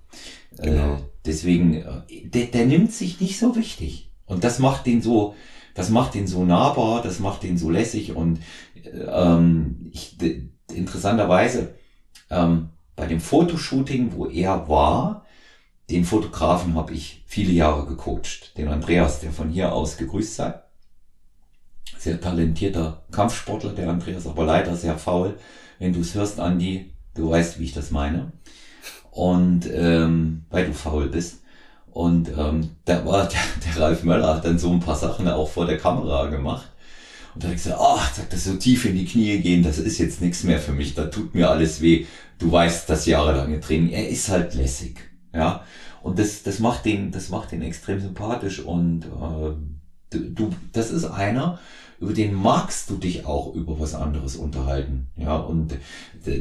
Äh, 0.59 0.71
Genau. 0.71 0.95
Äh, 0.95 0.99
deswegen, 1.25 1.75
äh, 1.75 2.03
der, 2.25 2.47
der 2.47 2.67
nimmt 2.67 2.93
sich 2.93 3.21
nicht 3.21 3.39
so 3.39 3.57
wichtig. 3.57 4.11
Und 4.27 4.45
das 4.45 4.59
macht 4.59 4.87
den 4.87 5.01
so, 5.03 5.35
das 5.75 5.91
macht 5.91 6.15
den 6.15 6.27
so 6.27 6.45
nahbar, 6.45 7.03
das 7.03 7.19
macht 7.19 7.43
den 7.43 7.57
so 7.57 7.71
lässig 7.71 8.15
und 8.15 8.41
ähm, 8.85 9.91
ich, 9.93 10.19
interessanterweise 10.75 11.75
ähm, 12.31 12.71
bei 12.97 13.07
dem 13.07 13.21
Fotoshooting, 13.21 14.13
wo 14.13 14.27
er 14.27 14.69
war, 14.69 15.25
den 15.89 16.05
Fotografen 16.05 16.75
habe 16.75 16.93
ich 16.93 17.23
viele 17.27 17.53
Jahre 17.53 17.87
gecoacht. 17.87 18.59
Den 18.59 18.69
Andreas, 18.69 19.21
der 19.21 19.33
von 19.33 19.49
hier 19.49 19.73
aus 19.73 19.97
gegrüßt 19.97 20.35
sei. 20.35 20.55
Sehr 21.97 22.21
talentierter 22.21 23.05
Kampfsportler, 23.11 23.73
der 23.73 23.89
Andreas, 23.89 24.27
aber 24.27 24.45
leider 24.45 24.77
sehr 24.77 24.99
faul. 24.99 25.39
Wenn 25.79 25.95
du 25.95 26.01
es 26.01 26.15
hörst, 26.15 26.41
Andi, 26.41 26.93
du 27.15 27.31
weißt, 27.31 27.59
wie 27.59 27.65
ich 27.65 27.73
das 27.73 27.91
meine 27.91 28.33
und 29.19 29.69
ähm, 29.73 30.45
weil 30.49 30.67
du 30.67 30.73
faul 30.73 31.09
bist. 31.09 31.43
Und 31.91 32.29
ähm, 32.39 32.71
da 32.85 33.05
war 33.05 33.27
der, 33.29 33.41
der 33.67 33.83
Ralf 33.83 34.05
Möller 34.05 34.37
hat 34.37 34.45
dann 34.45 34.61
so 34.61 34.71
ein 34.71 34.79
paar 34.79 34.95
Sachen 34.95 35.27
auch 35.27 35.51
vor 35.51 35.67
der 35.67 35.77
Kamera 35.77 36.27
gemacht. 36.27 36.69
Und 37.35 37.43
da 37.43 37.49
habe 37.49 37.57
ich 37.57 37.65
gesagt, 37.65 37.81
ach, 37.83 38.15
sagt 38.15 38.33
das 38.33 38.45
so 38.45 38.55
tief 38.55 38.85
in 38.85 38.95
die 38.95 39.07
Knie 39.07 39.39
gehen, 39.41 39.65
das 39.65 39.79
ist 39.79 39.99
jetzt 39.99 40.21
nichts 40.21 40.45
mehr 40.45 40.61
für 40.61 40.71
mich, 40.71 40.95
da 40.95 41.07
tut 41.07 41.35
mir 41.35 41.51
alles 41.51 41.81
weh. 41.81 42.07
Du 42.39 42.53
weißt, 42.53 42.89
das 42.89 43.07
jahrelange 43.07 43.59
Training, 43.59 43.91
er 43.91 44.09
ist 44.09 44.29
halt 44.29 44.55
lässig, 44.55 44.99
ja. 45.35 45.65
Und 46.01 46.21
das, 46.21 46.45
das 46.45 46.61
macht 46.61 46.85
den, 46.85 47.11
das 47.11 47.29
macht 47.29 47.51
den 47.51 47.63
extrem 47.63 48.01
sympathisch 48.01 48.61
und 48.61 49.05
äh, 49.05 49.51
du, 50.11 50.19
du, 50.31 50.51
das 50.73 50.93
ist 50.93 51.07
einer, 51.07 51.59
über 52.01 52.13
den 52.13 52.35
magst 52.35 52.91
du 52.91 52.97
dich 52.97 53.27
auch 53.27 53.55
über 53.55 53.79
was 53.81 53.95
anderes 53.95 54.37
unterhalten. 54.37 55.09
Ja, 55.17 55.37
und 55.37 55.77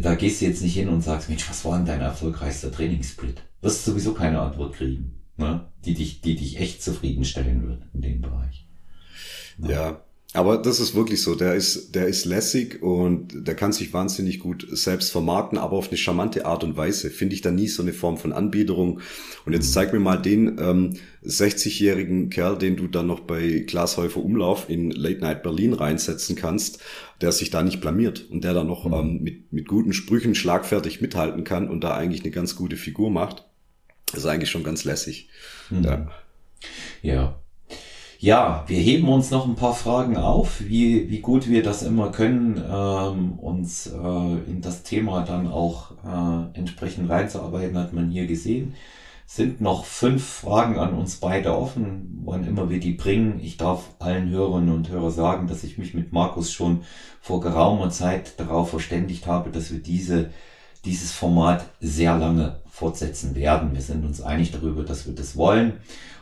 da 0.02 0.16
gehst 0.16 0.42
du 0.42 0.46
jetzt 0.46 0.62
nicht 0.62 0.76
hin 0.76 0.90
und 0.90 1.02
sagst, 1.02 1.30
Mensch, 1.30 1.50
was 1.50 1.66
war 1.66 1.78
denn 1.78 1.86
dein 1.86 2.02
erfolgreichster 2.02 2.72
Trainingssplit? 2.72 3.42
Wirst 3.62 3.86
sowieso 3.86 4.14
keine 4.14 4.40
Antwort 4.40 4.76
kriegen, 4.76 5.20
ne? 5.38 5.66
die 5.84 5.94
dich, 5.94 6.22
die 6.22 6.36
dich 6.36 6.60
echt 6.60 6.84
zufriedenstellen 6.84 7.68
wird 7.68 7.82
in 7.94 8.02
dem 8.02 8.22
Bereich. 8.22 8.68
ja, 9.58 9.70
ja. 9.70 10.07
Aber 10.38 10.60
das 10.60 10.80
ist 10.80 10.94
wirklich 10.94 11.24
so. 11.24 11.34
Der 11.34 11.56
ist, 11.56 11.96
der 11.96 12.06
ist 12.06 12.26
lässig 12.26 12.84
und 12.84 13.48
der 13.48 13.56
kann 13.56 13.72
sich 13.72 13.92
wahnsinnig 13.92 14.38
gut 14.38 14.68
selbst 14.70 15.12
vermarkten, 15.12 15.58
aber 15.58 15.76
auf 15.76 15.88
eine 15.88 15.98
charmante 15.98 16.46
Art 16.46 16.64
und 16.64 16.78
Weise. 16.78 17.10
Finde 17.10 17.34
ich 17.34 17.42
da 17.42 17.50
nie 17.50 17.68
so 17.68 17.82
eine 17.82 17.92
Form 17.92 18.18
von 18.18 18.34
Anbiederung. 18.34 19.00
Und 19.48 19.54
jetzt 19.54 19.74
zeig 19.74 19.94
mir 19.94 20.00
mal 20.00 20.18
den 20.18 20.60
ähm, 20.60 20.94
60-jährigen 21.26 22.30
Kerl, 22.30 22.56
den 22.60 22.76
du 22.76 22.86
dann 22.88 23.08
noch 23.08 23.22
bei 23.22 23.64
Glashäufer 23.66 24.24
Umlauf 24.24 24.70
in 24.70 24.92
Late 24.92 25.22
Night 25.22 25.42
Berlin 25.42 25.74
reinsetzen 25.74 26.36
kannst, 26.36 26.84
der 27.20 27.32
sich 27.32 27.50
da 27.50 27.64
nicht 27.64 27.82
blamiert 27.82 28.30
und 28.30 28.44
der 28.44 28.54
da 28.54 28.64
noch 28.64 28.86
mhm. 28.86 28.94
ähm, 28.94 29.24
mit, 29.24 29.52
mit 29.52 29.68
guten 29.68 29.92
Sprüchen 29.92 30.36
schlagfertig 30.36 31.02
mithalten 31.02 31.46
kann 31.46 31.68
und 31.68 31.84
da 31.84 31.96
eigentlich 31.96 32.22
eine 32.22 32.32
ganz 32.32 32.56
gute 32.56 32.78
Figur 32.78 33.10
macht. 33.10 33.44
Das 34.12 34.20
ist 34.20 34.28
eigentlich 34.28 34.52
schon 34.52 34.64
ganz 34.64 34.84
lässig. 34.84 35.30
Mhm. 35.72 35.84
Ja. 35.84 36.12
ja. 37.02 37.40
Ja, 38.20 38.64
wir 38.66 38.80
heben 38.80 39.08
uns 39.10 39.30
noch 39.30 39.48
ein 39.48 39.56
paar 39.56 39.76
Fragen 39.76 40.18
auf, 40.18 40.62
wie, 40.62 41.08
wie 41.12 41.20
gut 41.20 41.48
wir 41.48 41.62
das 41.62 41.84
immer 41.84 42.12
können, 42.12 42.58
ähm, 42.68 43.34
uns 43.38 43.86
äh, 43.86 44.50
in 44.50 44.60
das 44.62 44.82
Thema 44.82 45.22
dann 45.24 45.48
auch 45.48 45.92
äh, 46.04 46.58
entsprechend 46.58 47.12
reinzuarbeiten, 47.12 47.78
hat 47.78 47.94
man 47.94 48.10
hier 48.10 48.26
gesehen. 48.26 48.74
Sind 49.28 49.62
noch 49.62 49.86
fünf 49.86 50.24
Fragen 50.26 50.80
an 50.80 50.96
uns 50.96 51.18
beide 51.18 51.56
offen, 51.56 52.24
wann 52.26 52.48
immer 52.48 52.72
wir 52.72 52.80
die 52.80 52.94
bringen. 52.94 53.40
Ich 53.40 53.58
darf 53.58 53.84
allen 54.00 54.30
Hörerinnen 54.32 54.74
und 54.74 54.90
Hörern 54.90 55.12
sagen, 55.12 55.48
dass 55.48 55.64
ich 55.64 55.78
mich 55.78 55.94
mit 55.94 56.12
Markus 56.12 56.52
schon 56.52 56.82
vor 57.22 57.40
geraumer 57.40 57.92
Zeit 57.92 58.40
darauf 58.40 58.72
verständigt 58.72 59.28
habe, 59.28 59.52
dass 59.52 59.72
wir 59.72 59.80
diese, 59.80 60.32
dieses 60.86 61.12
Format 61.12 61.66
sehr 61.82 62.18
lange 62.18 62.62
fortsetzen 62.78 63.36
werden. 63.36 63.74
Wir 63.74 63.82
sind 63.82 64.06
uns 64.06 64.22
einig 64.22 64.52
darüber, 64.52 64.84
dass 64.84 65.08
wir 65.08 65.16
das 65.16 65.36
wollen 65.36 65.74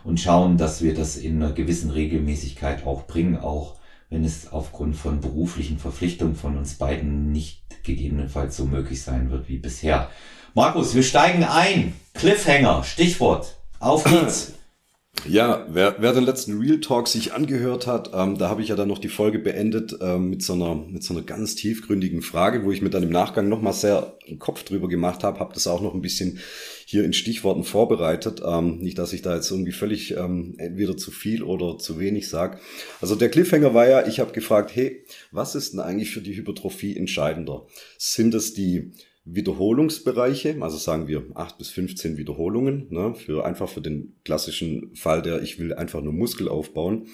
und 0.05 0.21
schauen, 0.21 0.57
dass 0.57 0.81
wir 0.81 0.93
das 0.93 1.17
in 1.17 1.43
einer 1.43 1.51
gewissen 1.51 1.89
Regelmäßigkeit 1.89 2.85
auch 2.85 3.07
bringen, 3.07 3.37
auch 3.37 3.75
wenn 4.09 4.23
es 4.23 4.53
aufgrund 4.53 4.95
von 4.95 5.19
beruflichen 5.19 5.79
Verpflichtungen 5.79 6.35
von 6.35 6.57
uns 6.57 6.75
beiden 6.75 7.33
nicht 7.33 7.83
gegebenenfalls 7.83 8.55
so 8.55 8.63
möglich 8.63 9.01
sein 9.01 9.31
wird 9.31 9.49
wie 9.49 9.57
bisher. 9.57 10.09
Markus, 10.53 10.95
wir 10.95 11.03
steigen 11.03 11.43
ein. 11.43 11.93
Cliffhanger, 12.13 12.85
Stichwort. 12.85 13.57
Auf 13.79 14.05
geht's. 14.05 14.54
Ja, 15.27 15.65
wer, 15.69 15.95
wer 15.99 16.13
den 16.13 16.23
letzten 16.23 16.59
Real 16.59 16.79
Talk 16.79 17.07
sich 17.07 17.33
angehört 17.33 17.87
hat, 17.87 18.11
ähm, 18.13 18.37
da 18.37 18.47
habe 18.47 18.61
ich 18.61 18.67
ja 18.67 18.75
dann 18.75 18.87
noch 18.87 18.99
die 18.99 19.09
Folge 19.09 19.39
beendet 19.39 19.97
ähm, 19.99 20.29
mit, 20.29 20.43
so 20.43 20.53
einer, 20.53 20.75
mit 20.75 21.03
so 21.03 21.15
einer 21.15 21.23
ganz 21.23 21.55
tiefgründigen 21.55 22.21
Frage, 22.21 22.63
wo 22.63 22.71
ich 22.71 22.83
mir 22.83 22.91
dann 22.91 23.09
Nachgang 23.09 23.49
nochmal 23.49 23.73
sehr 23.73 24.17
einen 24.27 24.37
Kopf 24.37 24.63
drüber 24.63 24.87
gemacht 24.87 25.23
habe, 25.23 25.39
habe 25.39 25.53
das 25.53 25.65
auch 25.65 25.81
noch 25.81 25.95
ein 25.95 26.01
bisschen 26.01 26.39
hier 26.85 27.03
in 27.03 27.13
Stichworten 27.13 27.63
vorbereitet. 27.63 28.41
Ähm, 28.45 28.77
nicht, 28.77 28.99
dass 28.99 29.13
ich 29.13 29.23
da 29.23 29.35
jetzt 29.35 29.49
irgendwie 29.49 29.71
völlig 29.71 30.15
ähm, 30.15 30.55
entweder 30.57 30.95
zu 30.95 31.09
viel 31.09 31.41
oder 31.41 31.79
zu 31.79 31.99
wenig 31.99 32.29
sage. 32.29 32.59
Also 33.01 33.15
der 33.15 33.29
Cliffhanger 33.29 33.73
war 33.73 33.87
ja, 33.87 34.05
ich 34.05 34.19
habe 34.19 34.31
gefragt, 34.31 34.75
hey, 34.75 35.05
was 35.31 35.55
ist 35.55 35.73
denn 35.73 35.79
eigentlich 35.79 36.11
für 36.11 36.21
die 36.21 36.35
Hypertrophie 36.35 36.95
entscheidender? 36.95 37.65
Sind 37.97 38.35
es 38.35 38.53
die 38.53 38.91
Wiederholungsbereiche, 39.25 40.57
also 40.61 40.77
sagen 40.77 41.07
wir 41.07 41.25
acht 41.33 41.57
bis 41.57 41.69
15 41.69 42.17
Wiederholungen, 42.17 42.87
ne, 42.91 43.15
für 43.15 43.45
einfach 43.45 43.67
für 43.67 43.81
den 43.81 44.15
klassischen 44.23 44.95
Fall, 44.95 45.21
der 45.21 45.41
ich 45.41 45.59
will 45.59 45.73
einfach 45.73 46.01
nur 46.01 46.13
Muskel 46.13 46.47
aufbauen. 46.47 47.07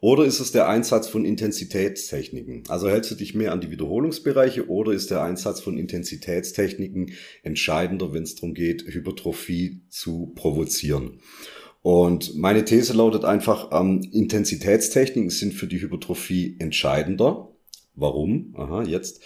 Oder 0.00 0.26
ist 0.26 0.40
es 0.40 0.52
der 0.52 0.68
Einsatz 0.68 1.08
von 1.08 1.24
Intensitätstechniken? 1.24 2.64
Also 2.68 2.90
hältst 2.90 3.10
du 3.10 3.14
dich 3.14 3.34
mehr 3.34 3.52
an 3.52 3.62
die 3.62 3.70
Wiederholungsbereiche 3.70 4.68
oder 4.68 4.92
ist 4.92 5.10
der 5.10 5.22
Einsatz 5.22 5.60
von 5.60 5.78
Intensitätstechniken 5.78 7.12
entscheidender, 7.42 8.12
wenn 8.12 8.24
es 8.24 8.34
darum 8.34 8.52
geht, 8.52 8.84
Hypertrophie 8.86 9.80
zu 9.88 10.32
provozieren? 10.34 11.20
Und 11.80 12.36
meine 12.36 12.64
These 12.64 12.92
lautet 12.92 13.24
einfach, 13.24 13.70
ähm, 13.72 14.02
Intensitätstechniken 14.12 15.30
sind 15.30 15.54
für 15.54 15.66
die 15.66 15.80
Hypertrophie 15.80 16.56
entscheidender. 16.58 17.55
Warum? 17.96 18.54
Aha, 18.56 18.82
jetzt. 18.82 19.22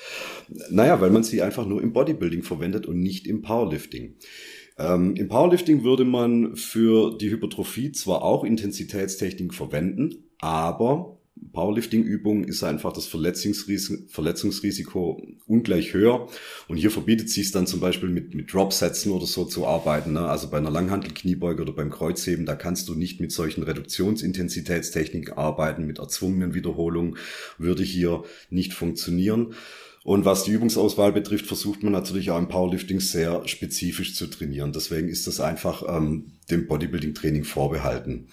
Naja, 0.71 1.01
weil 1.01 1.11
man 1.11 1.25
sie 1.25 1.43
einfach 1.43 1.67
nur 1.67 1.83
im 1.83 1.93
Bodybuilding 1.93 2.43
verwendet 2.43 2.87
und 2.87 3.01
nicht 3.01 3.27
im 3.27 3.43
Powerlifting. 3.43 4.15
Ähm, 4.79 5.15
Im 5.17 5.29
Powerlifting 5.29 5.85
würde 5.85 6.05
man 6.05 6.57
für 6.57 7.17
die 7.19 7.31
Hypertrophie 7.31 7.93
zwar 7.93 8.23
auch 8.23 8.45
Intensitätstechnik 8.45 9.53
verwenden, 9.53 10.31
aber 10.39 11.20
Powerlifting-Übungen 11.53 12.45
ist 12.45 12.63
einfach 12.63 12.93
das 12.93 13.07
Verletzungsrisiko, 13.07 14.05
Verletzungsrisiko 14.09 15.23
ungleich 15.47 15.95
höher. 15.95 16.29
Und 16.69 16.77
hier 16.77 16.91
verbietet 16.91 17.31
sich 17.31 17.47
es 17.47 17.53
dann 17.53 17.67
zum 17.67 17.81
Beispiel 17.81 18.09
mit, 18.09 18.35
mit 18.35 18.53
Dropsätzen 18.53 19.13
oder 19.13 19.27
so 19.27 19.45
zu 19.45 19.67
arbeiten. 19.67 20.13
Ne? 20.13 20.21
Also 20.21 20.49
bei 20.49 20.59
einer 20.59 20.71
Langhantel-Kniebeuge 20.71 21.63
oder 21.63 21.73
beim 21.73 21.91
Kreuzheben, 21.91 22.47
da 22.47 22.55
kannst 22.55 22.89
du 22.89 22.95
nicht 22.95 23.21
mit 23.21 23.33
solchen 23.33 23.63
Reduktionsintensitätstechniken 23.63 25.35
arbeiten. 25.35 25.87
Mit 25.87 25.99
erzwungenen 25.99 26.55
Wiederholungen 26.55 27.17
würde 27.59 27.83
hier 27.83 28.25
nicht 28.51 28.75
funktionieren. 28.75 29.55
Und 30.03 30.25
was 30.25 30.45
die 30.45 30.53
Übungsauswahl 30.53 31.13
betrifft, 31.13 31.47
versucht 31.47 31.83
man 31.83 31.93
natürlich 31.93 32.31
auch 32.31 32.39
im 32.39 32.49
Powerlifting 32.49 33.01
sehr 33.01 33.47
spezifisch 33.47 34.15
zu 34.15 34.29
trainieren. 34.29 34.73
Deswegen 34.73 35.09
ist 35.09 35.27
das 35.27 35.41
einfach 35.41 35.85
ähm, 35.87 36.33
dem 36.51 36.67
Bodybuilding-Training 36.67 37.45
vorbehalten. 37.45 38.29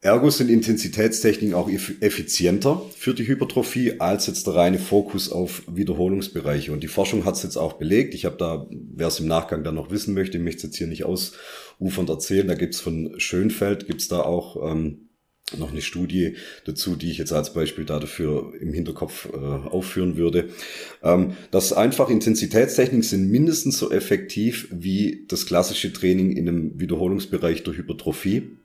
Ergo 0.00 0.30
sind 0.30 0.48
Intensitätstechniken 0.48 1.54
auch 1.54 1.68
effizienter 1.68 2.80
für 2.96 3.14
die 3.14 3.26
Hypertrophie 3.26 3.98
als 3.98 4.28
jetzt 4.28 4.46
der 4.46 4.54
reine 4.54 4.78
Fokus 4.78 5.28
auf 5.28 5.64
Wiederholungsbereiche. 5.66 6.70
Und 6.70 6.84
die 6.84 6.88
Forschung 6.88 7.24
hat 7.24 7.34
es 7.34 7.42
jetzt 7.42 7.56
auch 7.56 7.74
belegt. 7.74 8.14
Ich 8.14 8.24
habe 8.24 8.36
da, 8.36 8.68
wer 8.70 9.08
es 9.08 9.18
im 9.18 9.26
Nachgang 9.26 9.64
dann 9.64 9.74
noch 9.74 9.90
wissen 9.90 10.14
möchte, 10.14 10.38
möchte 10.38 10.58
es 10.58 10.62
jetzt 10.64 10.76
hier 10.76 10.86
nicht 10.86 11.04
ausufernd 11.04 12.08
erzählen. 12.10 12.46
Da 12.46 12.54
gibt's 12.54 12.80
von 12.80 13.18
Schönfeld, 13.18 13.88
gibt's 13.88 14.06
da 14.06 14.20
auch 14.20 14.70
ähm, 14.70 15.08
noch 15.56 15.72
eine 15.72 15.82
Studie 15.82 16.36
dazu, 16.64 16.94
die 16.94 17.10
ich 17.10 17.18
jetzt 17.18 17.32
als 17.32 17.52
Beispiel 17.52 17.84
da 17.84 17.98
dafür 17.98 18.52
im 18.60 18.72
Hinterkopf 18.72 19.28
äh, 19.32 19.36
aufführen 19.36 20.16
würde. 20.16 20.50
Ähm, 21.02 21.32
dass 21.50 21.72
einfach 21.72 22.08
Intensitätstechniken 22.08 23.02
sind 23.02 23.30
mindestens 23.30 23.78
so 23.78 23.90
effektiv 23.90 24.68
wie 24.70 25.24
das 25.26 25.44
klassische 25.44 25.92
Training 25.92 26.36
in 26.36 26.48
einem 26.48 26.78
Wiederholungsbereich 26.78 27.64
durch 27.64 27.78
Hypertrophie. 27.78 28.58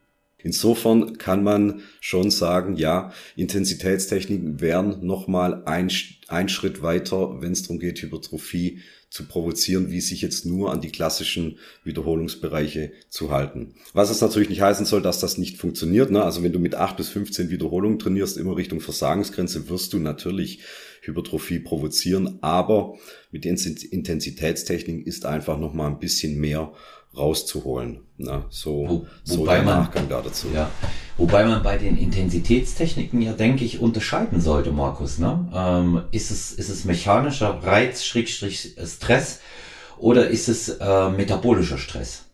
Insofern 0.44 1.16
kann 1.16 1.42
man 1.42 1.82
schon 2.00 2.30
sagen, 2.30 2.76
ja, 2.76 3.12
Intensitätstechniken 3.34 4.60
wären 4.60 5.04
nochmal 5.04 5.64
ein, 5.64 5.90
ein 6.28 6.48
Schritt 6.48 6.82
weiter, 6.82 7.40
wenn 7.40 7.52
es 7.52 7.62
darum 7.62 7.80
geht, 7.80 8.00
Hypertrophie 8.02 8.80
zu 9.14 9.26
provozieren, 9.26 9.92
wie 9.92 10.00
sich 10.00 10.22
jetzt 10.22 10.44
nur 10.44 10.72
an 10.72 10.80
die 10.80 10.90
klassischen 10.90 11.58
Wiederholungsbereiche 11.84 12.90
zu 13.10 13.30
halten. 13.30 13.76
Was 13.92 14.10
es 14.10 14.20
natürlich 14.20 14.48
nicht 14.48 14.60
heißen 14.60 14.86
soll, 14.86 15.02
dass 15.02 15.20
das 15.20 15.38
nicht 15.38 15.56
funktioniert. 15.56 16.10
Ne? 16.10 16.24
Also 16.24 16.42
wenn 16.42 16.52
du 16.52 16.58
mit 16.58 16.74
acht 16.74 16.96
bis 16.96 17.10
15 17.10 17.48
Wiederholungen 17.48 18.00
trainierst, 18.00 18.36
immer 18.36 18.56
Richtung 18.56 18.80
Versagensgrenze, 18.80 19.68
wirst 19.68 19.92
du 19.92 20.00
natürlich 20.00 20.64
Hypertrophie 21.02 21.60
provozieren, 21.60 22.38
aber 22.40 22.96
mit 23.30 23.46
Intensitätstechnik 23.46 25.06
ist 25.06 25.26
einfach 25.26 25.60
nochmal 25.60 25.92
ein 25.92 26.00
bisschen 26.00 26.40
mehr 26.40 26.72
rauszuholen. 27.16 28.00
Na, 28.18 28.46
so, 28.50 28.88
Wo, 28.88 29.06
so 29.22 29.46
der 29.46 29.62
man, 29.62 29.78
Nachgang 29.78 30.08
da 30.08 30.22
dazu. 30.22 30.48
Ja, 30.52 30.72
wobei 31.16 31.44
man 31.44 31.62
bei 31.62 31.76
den 31.76 31.96
Intensitätstechniken 31.96 33.22
ja, 33.22 33.32
denke 33.32 33.64
ich, 33.64 33.80
unterscheiden 33.80 34.40
sollte, 34.40 34.70
Markus. 34.70 35.18
Ne? 35.18 35.48
Ähm, 35.54 36.02
ist, 36.10 36.30
es, 36.30 36.52
ist 36.52 36.68
es 36.68 36.84
mechanischer 36.84 37.62
Reiz, 37.62 38.04
Schrägstrich 38.04 38.76
Stress 38.84 39.40
oder 39.98 40.28
ist 40.28 40.48
es 40.48 40.68
äh, 40.68 41.08
metabolischer 41.10 41.78
Stress? 41.78 42.24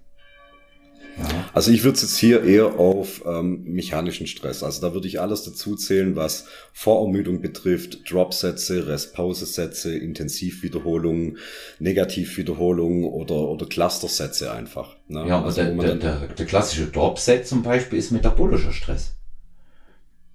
Also 1.52 1.70
ich 1.70 1.84
würde 1.84 1.96
es 1.96 2.02
jetzt 2.02 2.16
hier 2.18 2.44
eher 2.44 2.78
auf 2.78 3.22
ähm, 3.26 3.64
mechanischen 3.64 4.26
Stress. 4.26 4.62
Also 4.62 4.80
da 4.80 4.94
würde 4.94 5.08
ich 5.08 5.20
alles 5.20 5.42
dazu 5.44 5.74
zählen, 5.76 6.16
was 6.16 6.46
Vorermüdung 6.72 7.40
betrifft, 7.40 8.10
Dropsätze, 8.10 8.86
Restpausesätze, 8.86 9.96
Intensivwiederholungen, 9.96 11.38
Negativwiederholungen 11.78 13.04
oder, 13.04 13.48
oder 13.48 13.66
Clustersätze 13.66 14.52
einfach. 14.52 14.96
Ne? 15.08 15.26
Ja, 15.28 15.38
aber 15.38 15.46
also, 15.46 15.62
der, 15.62 15.74
der, 15.74 15.94
der, 15.96 16.28
der 16.28 16.46
klassische 16.46 16.86
Dropset 16.86 17.46
zum 17.46 17.62
Beispiel 17.62 17.98
ist 17.98 18.12
metabolischer 18.12 18.72
Stress. 18.72 19.16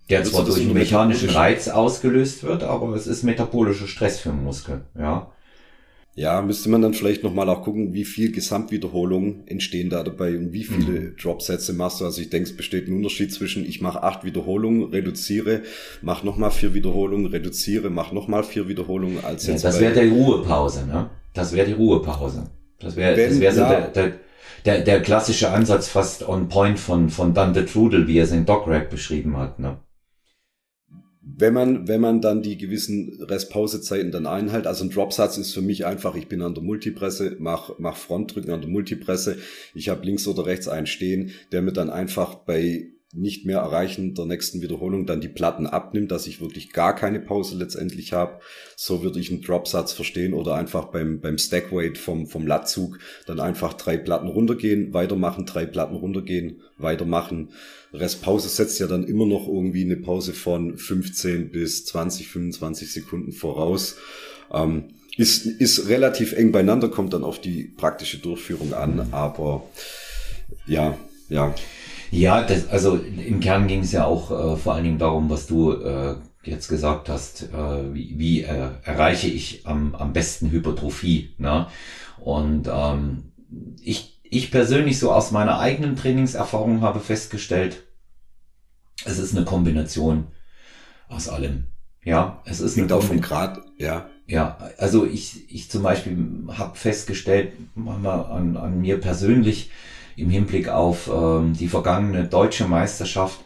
Der 0.09 0.23
zwar 0.23 0.45
durch 0.45 0.61
einen 0.61 0.73
mechanischen 0.73 1.29
Reiz 1.29 1.67
ausgelöst 1.67 2.43
wird, 2.43 2.61
aber 2.61 2.93
es 2.95 3.07
ist 3.07 3.23
metabolischer 3.23 3.87
Stress 3.87 4.19
für 4.19 4.29
den 4.29 4.43
Muskel. 4.43 4.81
Ja. 4.95 5.31
Ja, 6.17 6.41
müsste 6.41 6.69
man 6.69 6.81
dann 6.81 6.93
vielleicht 6.93 7.23
nochmal 7.23 7.49
auch 7.49 7.61
gucken, 7.61 7.93
wie 7.93 8.05
viel 8.05 8.31
Gesamtwiederholungen 8.31 9.45
entstehen 9.47 9.89
da 9.89 10.01
dabei 10.01 10.37
und 10.37 10.53
wie 10.53 10.63
viele 10.63 10.99
mhm. 11.01 11.15
Dropsätze 11.21 11.73
machst 11.73 11.99
du. 11.99 12.05
Also 12.05 12.21
ich 12.21 12.29
denke, 12.29 12.49
es 12.49 12.55
besteht 12.55 12.87
ein 12.87 12.95
Unterschied 12.95 13.33
zwischen 13.33 13.65
ich 13.65 13.81
mache 13.81 14.01
acht 14.01 14.23
Wiederholungen, 14.23 14.91
reduziere, 14.91 15.63
mach 16.01 16.23
nochmal 16.23 16.51
vier 16.51 16.73
Wiederholungen, 16.73 17.25
reduziere, 17.25 17.89
mach 17.89 18.13
nochmal 18.13 18.45
vier 18.45 18.69
Wiederholungen 18.69 19.25
als 19.25 19.45
ja, 19.45 19.53
jetzt. 19.53 19.65
Das 19.65 19.81
wäre 19.81 19.93
die 19.93 20.07
Ruhepause, 20.07 20.87
ne? 20.87 21.09
Das 21.33 21.53
wäre 21.53 21.67
die 21.67 21.73
Ruhepause. 21.73 22.49
Das 22.79 22.95
wäre 22.95 23.15
das 23.15 23.39
wär 23.41 23.51
so 23.51 23.61
ja, 23.61 23.69
der, 23.69 23.87
der, 23.89 24.11
der, 24.63 24.81
der 24.85 25.01
klassische 25.01 25.51
Ansatz 25.51 25.89
fast 25.89 26.25
on 26.27 26.47
point 26.47 26.79
von, 26.79 27.09
von 27.09 27.33
Dante 27.33 27.65
Trudel, 27.65 28.07
wie 28.07 28.19
er 28.19 28.23
es 28.23 28.31
in 28.31 28.45
Dog 28.45 28.69
beschrieben 28.89 29.35
hat, 29.35 29.59
ne? 29.59 29.79
Wenn 31.27 31.53
man, 31.53 31.87
wenn 31.87 32.01
man 32.01 32.21
dann 32.21 32.43
die 32.43 32.57
gewissen 32.57 33.19
Restpausezeiten 33.19 34.11
dann 34.11 34.27
einhält, 34.27 34.67
also 34.67 34.83
ein 34.83 34.91
Dropsatz 34.91 35.37
ist 35.37 35.53
für 35.53 35.61
mich 35.61 35.85
einfach, 35.85 36.15
ich 36.15 36.27
bin 36.27 36.41
an 36.43 36.53
der 36.53 36.63
Multipresse, 36.63 37.35
mach, 37.39 37.71
mach 37.79 37.97
Frontdrücken 37.97 38.51
an 38.51 38.61
der 38.61 38.69
Multipresse, 38.69 39.37
ich 39.73 39.89
habe 39.89 40.05
links 40.05 40.27
oder 40.27 40.45
rechts 40.45 40.67
einen 40.67 40.85
stehen, 40.85 41.31
der 41.51 41.63
mir 41.63 41.73
dann 41.73 41.89
einfach 41.89 42.35
bei 42.35 42.91
nicht 43.15 43.45
mehr 43.45 43.59
erreichen 43.59 44.13
der 44.13 44.25
nächsten 44.25 44.61
Wiederholung 44.61 45.05
dann 45.05 45.21
die 45.21 45.29
Platten 45.29 45.67
abnimmt, 45.67 46.11
dass 46.11 46.27
ich 46.27 46.41
wirklich 46.41 46.73
gar 46.73 46.93
keine 46.93 47.19
Pause 47.19 47.57
letztendlich 47.57 48.11
habe. 48.11 48.39
So 48.75 49.03
würde 49.03 49.19
ich 49.19 49.31
einen 49.31 49.41
Dropsatz 49.41 49.93
verstehen 49.93 50.33
oder 50.33 50.55
einfach 50.55 50.85
beim, 50.85 51.21
beim 51.21 51.37
Stackweight 51.37 51.97
vom, 51.97 52.27
vom 52.27 52.45
Latzug 52.45 52.99
dann 53.25 53.39
einfach 53.39 53.73
drei 53.73 53.97
Platten 53.97 54.27
runtergehen, 54.27 54.93
weitermachen, 54.93 55.45
drei 55.45 55.65
Platten 55.65 55.95
runtergehen, 55.95 56.61
weitermachen. 56.77 57.51
Restpause 57.99 58.49
setzt 58.49 58.79
ja 58.79 58.87
dann 58.87 59.03
immer 59.05 59.25
noch 59.25 59.47
irgendwie 59.47 59.83
eine 59.83 59.97
Pause 59.97 60.33
von 60.33 60.77
15 60.77 61.51
bis 61.51 61.85
20, 61.85 62.27
25 62.27 62.91
Sekunden 62.91 63.31
voraus. 63.31 63.97
Ähm, 64.53 64.85
ist, 65.17 65.45
ist 65.45 65.87
relativ 65.87 66.33
eng 66.33 66.51
beieinander, 66.51 66.89
kommt 66.89 67.13
dann 67.13 67.23
auf 67.23 67.39
die 67.39 67.63
praktische 67.63 68.17
Durchführung 68.17 68.73
an, 68.73 69.07
aber 69.11 69.63
ja, 70.65 70.97
ja. 71.29 71.55
Ja, 72.11 72.43
das, 72.43 72.69
also 72.69 72.97
im 72.97 73.39
Kern 73.39 73.67
ging 73.67 73.81
es 73.81 73.91
ja 73.91 74.05
auch 74.05 74.31
äh, 74.31 74.57
vor 74.57 74.73
allen 74.73 74.83
Dingen 74.83 74.99
darum, 74.99 75.29
was 75.29 75.47
du 75.47 75.71
äh, 75.73 76.15
jetzt 76.43 76.67
gesagt 76.67 77.09
hast, 77.09 77.43
äh, 77.43 77.93
wie, 77.93 78.13
wie 78.17 78.41
äh, 78.43 78.69
erreiche 78.83 79.27
ich 79.27 79.65
am, 79.65 79.95
am 79.95 80.13
besten 80.13 80.51
Hypertrophie. 80.51 81.33
Ne? 81.37 81.67
Und 82.19 82.69
ähm, 82.71 83.31
ich, 83.81 84.21
ich 84.23 84.51
persönlich 84.51 84.99
so 84.99 85.11
aus 85.11 85.31
meiner 85.31 85.59
eigenen 85.59 85.95
Trainingserfahrung 85.95 86.81
habe 86.81 86.99
festgestellt, 86.99 87.83
es 89.05 89.19
ist 89.19 89.35
eine 89.35 89.45
Kombination 89.45 90.27
aus 91.07 91.29
allem. 91.29 91.67
Ja, 92.03 92.41
es 92.45 92.59
ist 92.59 92.75
Liegt 92.75 92.91
eine 92.91 92.99
auch 92.99 93.03
vom 93.03 93.21
Grad, 93.21 93.61
ja. 93.77 94.09
Ja, 94.27 94.57
also 94.79 95.05
ich, 95.05 95.53
ich 95.53 95.69
zum 95.69 95.83
Beispiel 95.83 96.17
habe 96.47 96.75
festgestellt, 96.75 97.53
mal 97.75 98.03
an, 98.05 98.57
an 98.57 98.81
mir 98.81 98.99
persönlich, 98.99 99.69
im 100.15 100.29
Hinblick 100.29 100.69
auf 100.69 101.09
ähm, 101.13 101.53
die 101.53 101.67
vergangene 101.67 102.25
deutsche 102.25 102.65
Meisterschaft. 102.65 103.39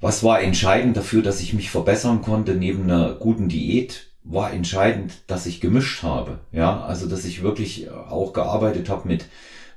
Was 0.00 0.24
war 0.24 0.40
entscheidend 0.40 0.96
dafür, 0.96 1.22
dass 1.22 1.40
ich 1.40 1.54
mich 1.54 1.70
verbessern 1.70 2.22
konnte 2.22 2.54
neben 2.54 2.84
einer 2.84 3.14
guten 3.14 3.48
Diät? 3.48 4.08
War 4.24 4.52
entscheidend, 4.52 5.12
dass 5.28 5.46
ich 5.46 5.60
gemischt 5.60 6.02
habe. 6.02 6.40
Ja, 6.50 6.82
also 6.84 7.08
dass 7.08 7.24
ich 7.24 7.42
wirklich 7.42 7.90
auch 7.90 8.32
gearbeitet 8.32 8.88
habe 8.88 9.06
mit 9.06 9.26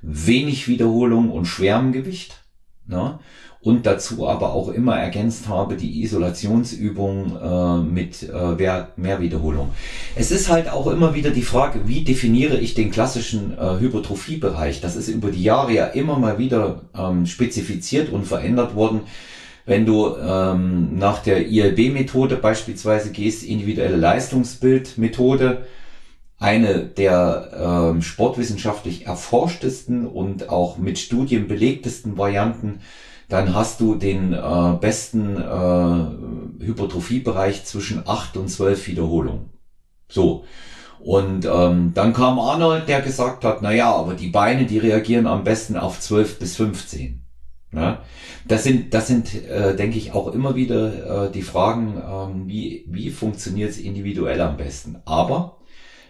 wenig 0.02 0.66
Wiederholung 0.66 1.30
und 1.30 1.46
schwerem 1.46 1.92
Gewicht. 1.92 2.42
Ne? 2.86 3.18
Und 3.60 3.84
dazu 3.84 4.28
aber 4.28 4.52
auch 4.52 4.68
immer 4.68 4.96
ergänzt 4.96 5.48
habe 5.48 5.76
die 5.76 6.02
Isolationsübung 6.02 7.36
äh, 7.36 7.78
mit 7.78 8.22
äh, 8.22 8.88
mehr, 8.96 9.20
Wiederholung. 9.20 9.70
Es 10.14 10.30
ist 10.30 10.50
halt 10.50 10.70
auch 10.70 10.86
immer 10.86 11.14
wieder 11.14 11.30
die 11.30 11.42
Frage, 11.42 11.80
wie 11.86 12.04
definiere 12.04 12.58
ich 12.58 12.74
den 12.74 12.90
klassischen 12.90 13.58
äh, 13.58 13.80
Hypertrophiebereich? 13.80 14.80
Das 14.80 14.94
ist 14.94 15.08
über 15.08 15.30
die 15.30 15.42
Jahre 15.42 15.72
ja 15.72 15.86
immer 15.86 16.18
mal 16.18 16.38
wieder 16.38 16.82
ähm, 16.96 17.26
spezifiziert 17.26 18.10
und 18.12 18.24
verändert 18.24 18.76
worden. 18.76 19.00
Wenn 19.64 19.84
du 19.84 20.14
ähm, 20.14 20.96
nach 20.96 21.18
der 21.18 21.48
ILB-Methode 21.48 22.36
beispielsweise 22.36 23.10
gehst, 23.10 23.42
individuelle 23.42 23.96
Leistungsbildmethode, 23.96 25.66
eine 26.38 26.84
der 26.84 27.92
ähm, 27.92 28.02
sportwissenschaftlich 28.02 29.06
erforschtesten 29.06 30.06
und 30.06 30.50
auch 30.50 30.78
mit 30.78 30.98
Studien 31.00 31.48
belegtesten 31.48 32.16
Varianten, 32.16 32.80
dann 33.28 33.54
hast 33.54 33.80
du 33.80 33.96
den 33.96 34.32
äh, 34.32 34.78
besten 34.80 35.36
äh, 35.36 36.64
Hypertrophiebereich 36.64 37.64
zwischen 37.64 38.06
8 38.06 38.36
und 38.36 38.48
12 38.48 38.86
Wiederholungen. 38.86 39.50
So. 40.08 40.44
Und 41.00 41.44
ähm, 41.44 41.92
dann 41.94 42.12
kam 42.12 42.38
Arnold, 42.38 42.88
der 42.88 43.00
gesagt 43.00 43.44
hat, 43.44 43.62
na 43.62 43.72
ja, 43.72 43.92
aber 43.94 44.14
die 44.14 44.28
Beine, 44.28 44.66
die 44.66 44.78
reagieren 44.78 45.26
am 45.26 45.44
besten 45.44 45.76
auf 45.76 46.00
12 46.00 46.38
bis 46.38 46.56
15. 46.56 47.22
Ja, 47.72 48.02
das 48.46 48.64
sind, 48.64 48.94
das 48.94 49.06
sind, 49.06 49.34
äh, 49.34 49.76
denke 49.76 49.98
ich, 49.98 50.12
auch 50.12 50.32
immer 50.32 50.54
wieder 50.54 51.26
äh, 51.26 51.30
die 51.30 51.42
Fragen, 51.42 52.00
ähm, 52.08 52.48
wie, 52.48 52.86
wie 52.88 53.10
funktioniert 53.10 53.70
es 53.70 53.78
individuell 53.78 54.40
am 54.40 54.56
besten. 54.56 54.96
Aber 55.04 55.55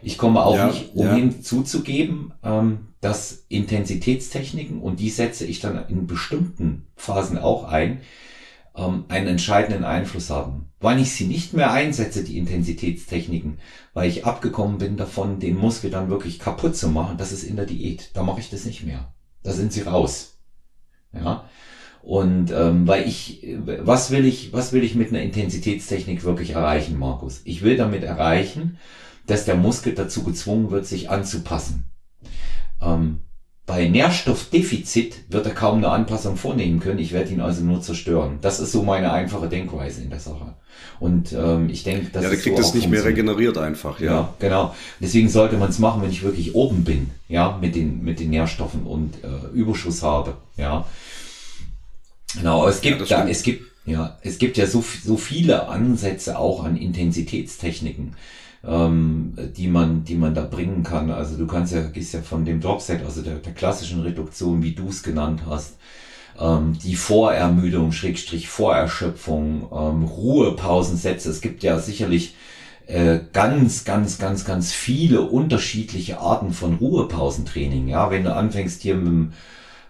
ich 0.07 0.19
komme 0.19 0.45
auch 0.45 0.55
ja, 0.55 0.69
nicht 0.69 0.95
umhin 0.95 1.33
ja. 1.33 1.41
zuzugeben, 1.43 2.33
ähm, 2.45 2.87
dass 3.01 3.45
Intensitätstechniken, 3.49 4.81
und 4.81 5.01
die 5.01 5.11
setze 5.11 5.45
ich 5.45 5.59
dann 5.59 5.85
in 5.89 6.07
bestimmten 6.07 6.87
Phasen 6.95 7.39
auch 7.39 7.65
ein, 7.65 8.03
ähm, 8.77 9.07
einen 9.09 9.27
entscheidenden 9.27 9.83
Einfluss 9.83 10.31
haben. 10.31 10.71
Wann 10.79 11.01
ich 11.01 11.11
sie 11.11 11.27
nicht 11.27 11.55
mehr 11.55 11.73
einsetze, 11.73 12.23
die 12.23 12.39
Intensitätstechniken, 12.39 13.59
weil 13.95 14.09
ich 14.09 14.25
abgekommen 14.25 14.79
bin 14.79 14.97
davon, 14.97 15.41
den 15.41 15.57
Muskel 15.57 15.91
dann 15.91 16.09
wirklich 16.09 16.39
kaputt 16.39 16.77
zu 16.77 16.89
machen, 16.89 17.19
das 17.19 17.33
ist 17.33 17.43
in 17.43 17.57
der 17.57 17.67
Diät. 17.67 18.11
Da 18.15 18.23
mache 18.23 18.39
ich 18.39 18.49
das 18.49 18.65
nicht 18.65 18.87
mehr. 18.87 19.13
Da 19.43 19.51
sind 19.51 19.73
sie 19.73 19.83
raus. 19.83 20.39
Ja. 21.13 21.49
Und 22.03 22.53
ähm, 22.53 22.87
weil 22.87 23.09
ich, 23.09 23.45
was 23.81 24.13
will 24.13 24.25
ich, 24.25 24.53
was 24.53 24.73
will 24.73 24.85
ich 24.85 24.95
mit 24.95 25.09
einer 25.09 25.23
Intensitätstechnik 25.23 26.23
wirklich 26.23 26.51
erreichen, 26.51 26.97
Markus? 26.97 27.41
Ich 27.43 27.63
will 27.63 27.77
damit 27.77 28.05
erreichen, 28.05 28.79
dass 29.27 29.45
der 29.45 29.57
Muskel 29.57 29.95
dazu 29.95 30.23
gezwungen 30.23 30.71
wird, 30.71 30.87
sich 30.87 31.11
anzupassen. 31.11 31.91
Ähm, 32.81 33.21
bei 33.67 33.89
Nährstoffdefizit 33.89 35.25
wird 35.29 35.47
er 35.47 35.55
kaum 35.55 35.79
eine 35.79 35.89
Anpassung 35.89 36.37
vornehmen 36.37 36.79
können. 36.79 37.01
Ich 37.01 37.13
werde 37.13 37.33
ihn 37.33 37.41
also 37.41 37.65
nur 37.65 37.83
zerstören. 37.83 38.39
Das 38.41 38.61
ist 38.61 38.71
so 38.71 38.85
meine 38.85 39.13
einfache 39.13 39.49
Denkweise 39.49 40.03
in 40.03 40.11
der 40.11 40.21
Sache. 40.21 40.55
Und 41.01 41.33
ähm, 41.33 41.69
ich 41.69 41.83
denke, 41.83 42.11
dass 42.13 42.23
ja, 42.23 42.31
der 42.31 42.39
kriegt 42.39 42.57
so 42.57 42.63
es 42.63 42.75
nicht 42.75 42.89
mehr 42.89 43.05
regeneriert 43.05 43.59
einfach. 43.59 43.99
Ja, 43.99 44.07
ja 44.07 44.35
genau. 44.39 44.75
Deswegen 45.01 45.29
sollte 45.29 45.57
man 45.57 45.71
es 45.71 45.81
machen, 45.81 46.01
wenn 46.03 46.11
ich 46.11 46.23
wirklich 46.23 46.55
oben 46.55 46.85
bin, 46.85 47.11
ja, 47.29 47.59
mit 47.61 47.75
den 47.75 48.05
mit 48.05 48.21
den 48.21 48.31
Nährstoffen 48.31 48.85
und 48.85 49.15
äh, 49.25 49.49
Überschuss 49.53 50.03
habe, 50.03 50.37
ja. 50.57 50.87
Genau, 52.37 52.69
es 52.69 52.81
gibt 52.81 53.09
ja, 53.09 53.23
da, 53.23 53.29
es 53.29 53.43
gibt, 53.43 53.65
ja, 53.85 54.19
es 54.23 54.39
gibt 54.39 54.57
ja 54.57 54.67
so, 54.67 54.85
so 55.05 55.17
viele 55.17 55.69
Ansätze 55.69 56.39
auch 56.39 56.65
an 56.65 56.77
Intensitätstechniken, 56.77 58.15
ähm, 58.67 59.35
die 59.57 59.69
man, 59.69 60.05
die 60.05 60.17
man 60.17 60.35
da 60.35 60.43
bringen 60.43 60.83
kann. 60.83 61.11
Also 61.11 61.37
du 61.37 61.47
kannst 61.47 61.73
ja, 61.73 61.83
gehst 61.83 62.15
ja 62.15 62.23
von 62.23 62.45
dem 62.45 62.61
Dropset, 62.61 63.05
also 63.05 63.23
der, 63.23 63.37
der 63.37 63.55
klassischen 63.55 64.01
Reduktion, 64.01 64.63
wie 64.63 64.73
du 64.73 64.89
es 64.89 65.03
genannt 65.03 65.43
hast, 65.47 65.77
ähm, 66.39 66.77
die 66.83 66.97
Vorermüdung, 66.97 67.93
Schrägstrich 67.93 68.49
Vorerschöpfung, 68.49 69.69
ähm, 69.73 70.05
Ruhepausensätze. 70.05 71.31
Es 71.31 71.41
gibt 71.41 71.63
ja 71.63 71.79
sicherlich 71.79 72.35
äh, 72.87 73.21
ganz, 73.33 73.85
ganz, 73.85 74.19
ganz, 74.19 74.45
ganz 74.45 74.73
viele 74.73 75.23
unterschiedliche 75.23 76.21
Arten 76.21 76.53
von 76.53 76.75
Ruhepausentraining. 76.75 77.89
Ja, 77.89 78.11
wenn 78.11 78.25
du 78.25 78.35
anfängst 78.35 78.83
hier 78.83 78.97
mit 78.97 79.07
dem 79.07 79.33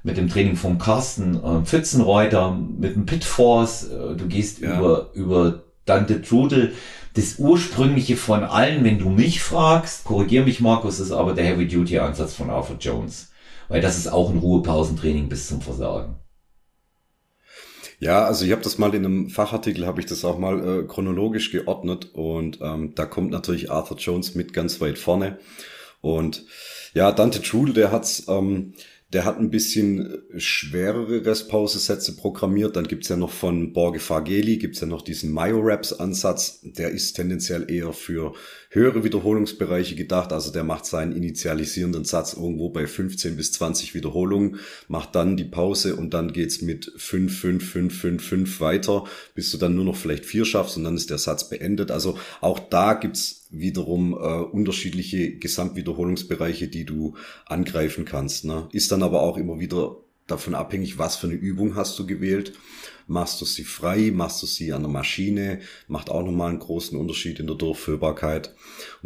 mit 0.02 0.16
dem 0.16 0.28
Training 0.28 0.54
von 0.54 0.78
Carsten 0.78 1.34
äh, 1.34 1.64
Pfützenreuter, 1.64 2.56
mit 2.78 2.94
dem 2.94 3.06
Pitforce, 3.06 3.88
äh, 3.90 4.14
du 4.14 4.28
gehst 4.28 4.60
ja. 4.60 4.78
über, 4.78 5.10
über 5.14 5.62
Dante 5.84 6.22
Trudel. 6.22 6.74
Das 7.16 7.38
ursprüngliche 7.38 8.14
von 8.14 8.44
allen, 8.44 8.84
wenn 8.84 8.98
du 8.98 9.08
mich 9.08 9.40
fragst, 9.40 10.04
korrigier 10.04 10.44
mich 10.44 10.60
Markus, 10.60 11.00
ist 11.00 11.12
aber 11.12 11.32
der 11.32 11.46
Heavy 11.46 11.66
Duty 11.66 11.98
Ansatz 11.98 12.34
von 12.34 12.50
Arthur 12.50 12.76
Jones. 12.78 13.30
Weil 13.68 13.80
das 13.80 13.96
ist 13.96 14.08
auch 14.08 14.28
ein 14.28 14.38
Ruhepausentraining 14.38 15.30
bis 15.30 15.48
zum 15.48 15.62
Versagen. 15.62 16.16
Ja, 18.00 18.26
also 18.26 18.44
ich 18.44 18.52
habe 18.52 18.60
das 18.60 18.76
mal 18.76 18.94
in 18.94 19.06
einem 19.06 19.30
Fachartikel, 19.30 19.86
habe 19.86 20.00
ich 20.00 20.06
das 20.06 20.26
auch 20.26 20.38
mal 20.38 20.80
äh, 20.82 20.86
chronologisch 20.86 21.50
geordnet 21.50 22.10
und 22.12 22.58
ähm, 22.60 22.94
da 22.94 23.06
kommt 23.06 23.30
natürlich 23.30 23.70
Arthur 23.70 23.96
Jones 23.96 24.34
mit 24.34 24.52
ganz 24.52 24.82
weit 24.82 24.98
vorne. 24.98 25.38
Und 26.02 26.44
ja, 26.92 27.12
Dante 27.12 27.40
Trudel, 27.40 27.72
der 27.72 27.92
hat's 27.92 28.26
ähm, 28.28 28.74
der 29.16 29.24
hat 29.24 29.38
ein 29.38 29.48
bisschen 29.48 30.28
äh, 30.34 30.38
schwerere 30.38 31.24
Restpause-Sätze 31.24 32.16
programmiert. 32.16 32.76
Dann 32.76 32.86
gibt's 32.86 33.08
ja 33.08 33.16
noch 33.16 33.30
von 33.30 33.72
Borge 33.72 33.98
Fageli, 33.98 34.58
gibt's 34.58 34.80
ja 34.80 34.86
noch 34.86 35.00
diesen 35.00 35.32
Myoraps-Ansatz. 35.32 36.60
Der 36.62 36.90
ist 36.90 37.14
tendenziell 37.14 37.70
eher 37.70 37.94
für 37.94 38.34
höhere 38.76 39.04
Wiederholungsbereiche 39.04 39.96
gedacht. 39.96 40.32
Also 40.32 40.52
der 40.52 40.62
macht 40.62 40.86
seinen 40.86 41.12
initialisierenden 41.12 42.04
Satz 42.04 42.34
irgendwo 42.34 42.68
bei 42.68 42.86
15 42.86 43.36
bis 43.36 43.52
20 43.52 43.94
Wiederholungen, 43.94 44.60
macht 44.86 45.14
dann 45.14 45.36
die 45.36 45.44
Pause 45.44 45.96
und 45.96 46.12
dann 46.12 46.32
geht's 46.32 46.60
mit 46.60 46.92
5, 46.96 47.40
5, 47.40 47.70
5, 47.70 48.00
5, 48.00 48.22
5 48.22 48.60
weiter, 48.60 49.04
bis 49.34 49.50
du 49.50 49.56
dann 49.56 49.74
nur 49.74 49.86
noch 49.86 49.96
vielleicht 49.96 50.26
vier 50.26 50.44
schaffst 50.44 50.76
und 50.76 50.84
dann 50.84 50.94
ist 50.94 51.10
der 51.10 51.18
Satz 51.18 51.48
beendet. 51.48 51.90
Also 51.90 52.18
auch 52.40 52.58
da 52.58 52.92
gibt's 52.92 53.46
wiederum 53.50 54.12
äh, 54.12 54.16
unterschiedliche 54.16 55.36
Gesamtwiederholungsbereiche, 55.36 56.68
die 56.68 56.84
du 56.84 57.14
angreifen 57.46 58.04
kannst. 58.04 58.44
Ne? 58.44 58.68
Ist 58.72 58.92
dann 58.92 59.02
aber 59.02 59.22
auch 59.22 59.38
immer 59.38 59.58
wieder 59.58 59.96
davon 60.26 60.54
abhängig, 60.54 60.98
was 60.98 61.16
für 61.16 61.28
eine 61.28 61.36
Übung 61.36 61.76
hast 61.76 61.98
du 61.98 62.06
gewählt. 62.06 62.52
Machst 63.08 63.40
du 63.40 63.44
sie 63.44 63.62
frei, 63.64 64.10
machst 64.12 64.42
du 64.42 64.46
sie 64.46 64.72
an 64.72 64.82
der 64.82 64.90
Maschine, 64.90 65.60
macht 65.86 66.10
auch 66.10 66.24
nochmal 66.24 66.50
einen 66.50 66.58
großen 66.58 66.98
Unterschied 66.98 67.38
in 67.38 67.46
der 67.46 67.54
Durchführbarkeit. 67.54 68.54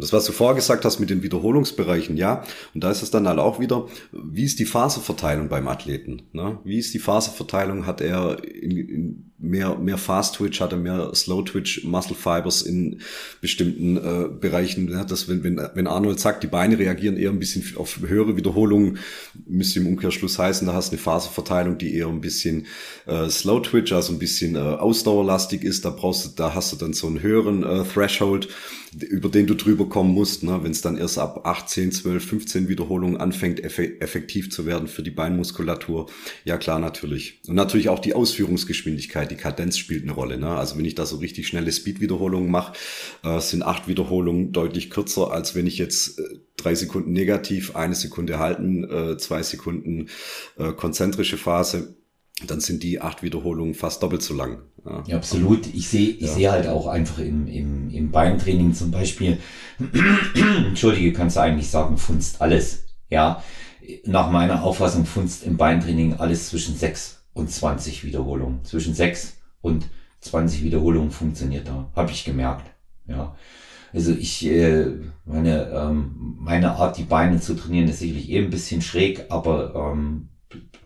Und 0.01 0.05
das, 0.05 0.13
was 0.13 0.25
du 0.25 0.31
vorher 0.31 0.55
gesagt 0.55 0.83
hast 0.83 0.99
mit 0.99 1.11
den 1.11 1.21
Wiederholungsbereichen, 1.21 2.17
ja, 2.17 2.43
und 2.73 2.83
da 2.83 2.89
ist 2.89 3.03
es 3.03 3.11
dann 3.11 3.27
halt 3.27 3.37
auch 3.37 3.59
wieder, 3.59 3.87
wie 4.11 4.45
ist 4.45 4.57
die 4.57 4.65
Phaseverteilung 4.65 5.47
beim 5.47 5.67
Athleten? 5.67 6.23
Ne? 6.33 6.57
Wie 6.63 6.79
ist 6.79 6.95
die 6.95 6.99
Phaseverteilung? 6.99 7.85
Hat 7.85 8.01
er 8.01 8.43
in, 8.43 8.77
in 8.77 9.31
mehr, 9.37 9.77
mehr 9.77 9.99
Fast 9.99 10.37
Twitch, 10.37 10.59
hat 10.59 10.71
er 10.71 10.79
mehr 10.79 11.13
Slow 11.13 11.43
Twitch 11.43 11.83
Muscle 11.83 12.15
Fibers 12.15 12.63
in 12.63 13.01
bestimmten 13.41 13.97
äh, 13.97 14.27
Bereichen. 14.27 14.89
Ja, 14.89 15.03
dass 15.03 15.29
wenn, 15.29 15.43
wenn, 15.43 15.57
wenn 15.57 15.85
Arnold 15.85 16.19
sagt, 16.19 16.41
die 16.41 16.47
Beine 16.47 16.79
reagieren 16.79 17.17
eher 17.17 17.29
ein 17.29 17.37
bisschen 17.37 17.63
auf 17.77 17.99
höhere 18.01 18.37
Wiederholungen, 18.37 18.97
müsste 19.45 19.81
im 19.81 19.87
Umkehrschluss 19.87 20.39
heißen, 20.39 20.65
da 20.65 20.73
hast 20.73 20.91
du 20.91 20.95
eine 20.95 21.01
Phaseverteilung, 21.01 21.77
die 21.77 21.93
eher 21.93 22.07
ein 22.07 22.21
bisschen 22.21 22.65
äh, 23.05 23.29
Slow 23.29 23.61
Twitch, 23.61 23.91
also 23.93 24.13
ein 24.13 24.19
bisschen 24.19 24.55
äh, 24.55 24.59
ausdauerlastig 24.59 25.63
ist. 25.63 25.85
Da 25.85 25.91
brauchst 25.91 26.25
du, 26.25 26.29
da 26.35 26.55
hast 26.55 26.71
du 26.71 26.77
dann 26.77 26.93
so 26.93 27.05
einen 27.05 27.21
höheren 27.21 27.63
äh, 27.63 27.83
Threshold 27.83 28.47
über 28.99 29.29
den 29.29 29.47
du 29.47 29.55
drüber 29.55 29.87
kommen 29.91 30.13
musst, 30.13 30.41
ne? 30.41 30.63
wenn 30.63 30.71
es 30.71 30.81
dann 30.81 30.97
erst 30.97 31.19
ab 31.19 31.45
18, 31.45 31.91
12, 31.91 32.25
15 32.25 32.67
Wiederholungen 32.69 33.17
anfängt, 33.17 33.63
effektiv 33.63 34.49
zu 34.49 34.65
werden 34.65 34.87
für 34.87 35.03
die 35.03 35.11
Beinmuskulatur. 35.11 36.07
Ja 36.45 36.57
klar, 36.57 36.79
natürlich. 36.79 37.41
Und 37.47 37.55
natürlich 37.55 37.89
auch 37.89 37.99
die 37.99 38.15
Ausführungsgeschwindigkeit, 38.15 39.29
die 39.29 39.35
Kadenz 39.35 39.77
spielt 39.77 40.03
eine 40.03 40.13
Rolle. 40.13 40.39
Ne? 40.39 40.49
Also 40.49 40.77
wenn 40.77 40.85
ich 40.85 40.95
da 40.95 41.05
so 41.05 41.17
richtig 41.17 41.47
schnelle 41.47 41.71
Speed-Wiederholungen 41.71 42.49
mache, 42.49 42.73
äh, 43.23 43.39
sind 43.39 43.61
acht 43.61 43.87
Wiederholungen 43.87 44.51
deutlich 44.51 44.89
kürzer, 44.89 45.31
als 45.31 45.53
wenn 45.53 45.67
ich 45.67 45.77
jetzt 45.77 46.19
äh, 46.19 46.23
drei 46.57 46.73
Sekunden 46.73 47.11
negativ, 47.11 47.75
eine 47.75 47.95
Sekunde 47.95 48.39
halten, 48.39 48.83
äh, 48.83 49.17
zwei 49.17 49.43
Sekunden 49.43 50.07
äh, 50.57 50.71
konzentrische 50.71 51.37
Phase 51.37 51.95
dann 52.47 52.59
sind 52.59 52.83
die 52.83 53.01
acht 53.01 53.23
Wiederholungen 53.23 53.73
fast 53.73 54.01
doppelt 54.01 54.21
so 54.21 54.33
lang. 54.33 54.61
Ja, 54.85 55.03
ja 55.07 55.17
absolut. 55.17 55.67
Ich 55.73 55.89
sehe 55.89 56.09
ich 56.09 56.21
ja. 56.21 56.33
sehe 56.33 56.51
halt 56.51 56.67
auch 56.67 56.87
einfach 56.87 57.19
im, 57.19 57.47
im, 57.47 57.89
im 57.89 58.11
Beintraining 58.11 58.73
zum 58.73 58.91
Beispiel, 58.91 59.37
entschuldige, 60.67 61.13
kannst 61.13 61.35
du 61.35 61.41
eigentlich 61.41 61.69
sagen, 61.69 61.97
funzt 61.97 62.41
alles. 62.41 62.85
Ja, 63.09 63.43
nach 64.05 64.31
meiner 64.31 64.63
Auffassung 64.63 65.05
funzt 65.05 65.43
im 65.43 65.57
Beintraining 65.57 66.15
alles 66.15 66.49
zwischen 66.49 66.75
6 66.75 67.23
und 67.33 67.51
20 67.51 68.03
Wiederholungen. 68.03 68.63
Zwischen 68.63 68.93
6 68.93 69.37
und 69.61 69.87
20 70.21 70.63
Wiederholungen 70.63 71.11
funktioniert 71.11 71.67
da, 71.67 71.89
habe 71.95 72.11
ich 72.11 72.23
gemerkt. 72.23 72.71
Ja, 73.07 73.35
also 73.93 74.13
ich, 74.13 74.45
äh, 74.45 74.87
meine, 75.25 75.69
ähm, 75.71 76.35
meine 76.39 76.75
Art, 76.75 76.97
die 76.97 77.03
Beine 77.03 77.39
zu 77.39 77.55
trainieren, 77.55 77.89
ist 77.89 77.99
sicherlich 77.99 78.29
eh 78.29 78.39
ein 78.39 78.49
bisschen 78.49 78.81
schräg, 78.81 79.25
aber 79.29 79.75
ähm, 79.75 80.29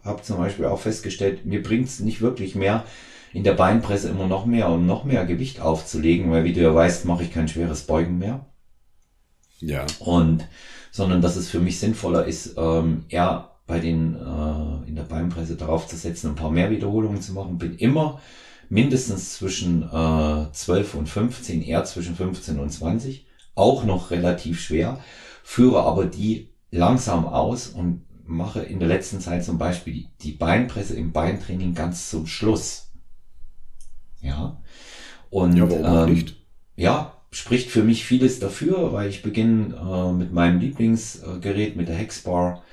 habe 0.05 0.21
zum 0.21 0.37
Beispiel 0.37 0.65
auch 0.65 0.79
festgestellt, 0.79 1.45
mir 1.45 1.61
bringt 1.61 1.87
es 1.87 1.99
nicht 1.99 2.21
wirklich 2.21 2.55
mehr, 2.55 2.85
in 3.33 3.43
der 3.43 3.53
Beinpresse 3.53 4.09
immer 4.09 4.27
noch 4.27 4.45
mehr 4.45 4.69
und 4.69 4.85
noch 4.85 5.03
mehr 5.03 5.25
Gewicht 5.25 5.59
aufzulegen, 5.59 6.31
weil 6.31 6.45
wie 6.45 6.53
du 6.53 6.61
ja 6.61 6.73
weißt, 6.73 7.05
mache 7.05 7.23
ich 7.23 7.33
kein 7.33 7.49
schweres 7.49 7.83
Beugen 7.83 8.17
mehr. 8.17 8.45
Ja. 9.59 9.85
Und 9.99 10.47
sondern 10.91 11.21
dass 11.21 11.35
es 11.35 11.49
für 11.49 11.59
mich 11.59 11.77
sinnvoller 11.77 12.25
ist, 12.25 12.53
ähm, 12.55 13.03
eher 13.09 13.51
bei 13.67 13.79
den 13.79 14.15
äh, 14.15 14.87
in 14.87 14.95
der 14.95 15.03
Beinpresse 15.03 15.57
darauf 15.57 15.87
zu 15.87 15.97
setzen, 15.97 16.29
ein 16.29 16.35
paar 16.35 16.51
mehr 16.51 16.71
Wiederholungen 16.71 17.21
zu 17.21 17.33
machen. 17.33 17.57
Bin 17.57 17.75
immer 17.75 18.21
mindestens 18.69 19.33
zwischen 19.33 19.83
äh, 19.83 20.51
12 20.53 20.95
und 20.95 21.09
15, 21.09 21.61
eher 21.61 21.83
zwischen 21.83 22.15
15 22.15 22.59
und 22.59 22.69
20. 22.69 23.27
Auch 23.55 23.83
noch 23.83 24.11
relativ 24.11 24.61
schwer, 24.61 24.99
führe 25.43 25.83
aber 25.83 26.05
die 26.05 26.49
langsam 26.71 27.25
aus 27.25 27.67
und 27.67 28.04
mache 28.25 28.61
in 28.61 28.79
der 28.79 28.87
letzten 28.87 29.19
Zeit 29.19 29.43
zum 29.43 29.57
Beispiel 29.57 30.05
die, 30.21 30.31
Beinpresse 30.31 30.95
im 30.95 31.11
Beintraining 31.11 31.73
ganz 31.73 32.09
zum 32.09 32.27
Schluss. 32.27 32.91
Ja. 34.21 34.61
Und 35.29 35.55
ja, 35.55 35.69
warum 35.69 36.09
ähm, 36.09 36.13
nicht? 36.13 36.35
ja, 36.75 37.13
spricht 37.31 37.69
für 37.69 37.83
mich 37.83 38.05
vieles 38.05 38.39
dafür, 38.39 38.93
weil 38.93 39.09
ich 39.09 39.21
beginne 39.21 39.75
äh, 39.75 40.13
mit 40.13 40.31
meinem 40.31 40.59
Lieblingsgerät, 40.59 41.75
mit 41.75 41.87
der 41.87 41.95
Hexbar. 41.95 42.63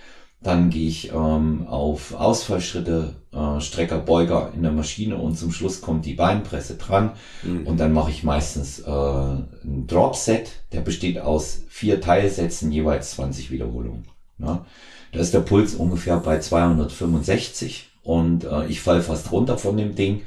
Dann 0.42 0.70
gehe 0.70 0.88
ich 0.88 1.12
ähm, 1.12 1.68
auf 1.68 2.14
Ausfallschritte, 2.14 3.14
äh, 3.32 3.60
Strecker, 3.60 3.98
Beuger 3.98 4.52
in 4.54 4.62
der 4.62 4.72
Maschine 4.72 5.16
und 5.16 5.36
zum 5.36 5.52
Schluss 5.52 5.80
kommt 5.80 6.04
die 6.04 6.14
Beinpresse 6.14 6.76
dran. 6.76 7.12
Mhm. 7.44 7.66
Und 7.66 7.78
dann 7.78 7.92
mache 7.92 8.10
ich 8.10 8.24
meistens 8.24 8.80
äh, 8.80 8.90
ein 8.90 9.86
Drop-Set, 9.86 10.50
der 10.72 10.80
besteht 10.80 11.20
aus 11.20 11.62
vier 11.68 12.00
Teilsätzen, 12.00 12.72
jeweils 12.72 13.12
20 13.12 13.52
Wiederholungen. 13.52 14.04
Ja. 14.38 14.66
Da 15.12 15.20
ist 15.20 15.34
der 15.34 15.40
Puls 15.40 15.74
ungefähr 15.74 16.16
bei 16.16 16.38
265 16.40 17.90
und 18.02 18.44
äh, 18.44 18.66
ich 18.66 18.80
fall 18.80 19.02
fast 19.02 19.30
runter 19.30 19.58
von 19.58 19.76
dem 19.76 19.94
Ding. 19.94 20.22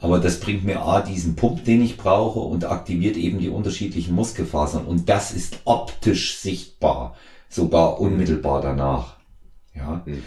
Aber 0.00 0.18
das 0.18 0.40
bringt 0.40 0.64
mir 0.64 0.80
A, 0.80 1.02
diesen 1.02 1.36
Pump, 1.36 1.64
den 1.64 1.82
ich 1.82 1.98
brauche 1.98 2.38
und 2.38 2.64
aktiviert 2.64 3.16
eben 3.16 3.38
die 3.38 3.50
unterschiedlichen 3.50 4.14
Muskelfasern. 4.14 4.86
Und 4.86 5.10
das 5.10 5.32
ist 5.32 5.58
optisch 5.64 6.38
sichtbar, 6.38 7.16
sogar 7.50 8.00
unmittelbar 8.00 8.62
danach. 8.62 9.16
Ja. 9.74 10.02
Mhm. 10.06 10.22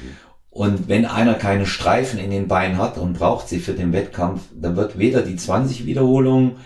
Und 0.52 0.88
wenn 0.88 1.06
einer 1.06 1.34
keine 1.34 1.66
Streifen 1.66 2.20
in 2.20 2.30
den 2.30 2.48
Beinen 2.48 2.78
hat 2.78 3.00
und 3.00 3.18
braucht 3.18 3.50
sie 3.50 3.60
für 3.60 3.74
den 3.74 3.92
Wettkampf, 3.92 4.42
dann 4.54 4.76
wird 4.76 5.00
weder 5.00 5.24
die 5.24 5.36
20 5.36 5.88
Wiederholungen 5.88 6.58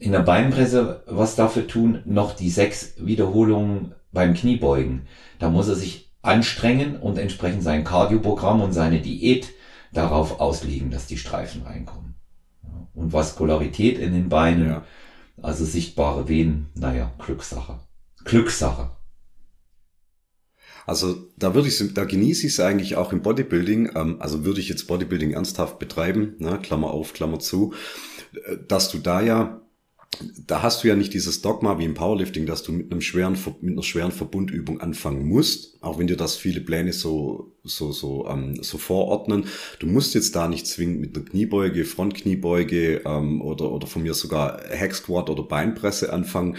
in 0.00 0.10
der 0.10 0.20
Beinpresse 0.20 1.04
was 1.06 1.36
dafür 1.36 1.68
tun, 1.68 2.02
noch 2.04 2.34
die 2.34 2.50
sechs 2.50 2.94
Wiederholungen 2.98 3.94
beim 4.12 4.34
Kniebeugen. 4.34 5.06
Da 5.38 5.48
muss 5.48 5.68
er 5.68 5.76
sich 5.76 6.05
anstrengen 6.26 6.96
und 6.96 7.18
entsprechend 7.18 7.62
sein 7.62 7.84
Kardioprogramm 7.84 8.60
und 8.60 8.72
seine 8.72 9.00
Diät 9.00 9.52
darauf 9.92 10.40
auslegen, 10.40 10.90
dass 10.90 11.06
die 11.06 11.18
Streifen 11.18 11.62
reinkommen 11.62 12.16
und 12.96 13.12
Vaskularität 13.12 13.98
in 13.98 14.12
den 14.12 14.28
Beinen, 14.28 14.68
ja. 14.68 14.84
also 15.40 15.64
sichtbare 15.64 16.28
Venen, 16.28 16.70
naja, 16.74 17.12
Glückssache. 17.18 17.80
Glückssache. 18.24 18.90
Also 20.86 21.16
da 21.36 21.54
würde 21.54 21.68
ich, 21.68 21.94
da 21.94 22.04
genieße 22.04 22.46
ich 22.46 22.54
es 22.54 22.60
eigentlich 22.60 22.96
auch 22.96 23.12
im 23.12 23.22
Bodybuilding. 23.22 23.90
Ähm, 23.94 24.16
also 24.20 24.44
würde 24.44 24.60
ich 24.60 24.68
jetzt 24.68 24.86
Bodybuilding 24.86 25.32
ernsthaft 25.32 25.78
betreiben, 25.78 26.36
ne, 26.38 26.58
Klammer 26.62 26.90
auf, 26.90 27.12
Klammer 27.12 27.38
zu, 27.38 27.74
äh, 28.32 28.56
dass 28.66 28.90
du 28.90 28.98
da 28.98 29.20
ja 29.20 29.60
da 30.46 30.62
hast 30.62 30.82
du 30.82 30.88
ja 30.88 30.96
nicht 30.96 31.14
dieses 31.14 31.42
Dogma 31.42 31.78
wie 31.78 31.84
im 31.84 31.94
Powerlifting, 31.94 32.46
dass 32.46 32.62
du 32.62 32.72
mit 32.72 32.90
einem 32.90 33.00
schweren, 33.00 33.36
mit 33.60 33.72
einer 33.72 33.82
schweren 33.82 34.12
Verbundübung 34.12 34.80
anfangen 34.80 35.26
musst, 35.26 35.82
auch 35.82 35.98
wenn 35.98 36.06
dir 36.06 36.16
das 36.16 36.36
viele 36.36 36.60
Pläne 36.60 36.92
so, 36.92 37.52
so, 37.64 37.92
so, 37.92 38.26
ähm, 38.28 38.62
so 38.62 38.78
vorordnen. 38.78 39.46
Du 39.78 39.86
musst 39.86 40.14
jetzt 40.14 40.36
da 40.36 40.48
nicht 40.48 40.66
zwingend 40.66 41.00
mit 41.00 41.16
einer 41.16 41.24
Kniebeuge, 41.24 41.84
Frontkniebeuge 41.84 43.02
ähm, 43.04 43.42
oder, 43.42 43.70
oder 43.72 43.86
von 43.86 44.02
mir 44.02 44.14
sogar 44.14 44.60
Hack 44.70 44.94
Squat 44.94 45.30
oder 45.30 45.42
Beinpresse 45.42 46.12
anfangen. 46.12 46.56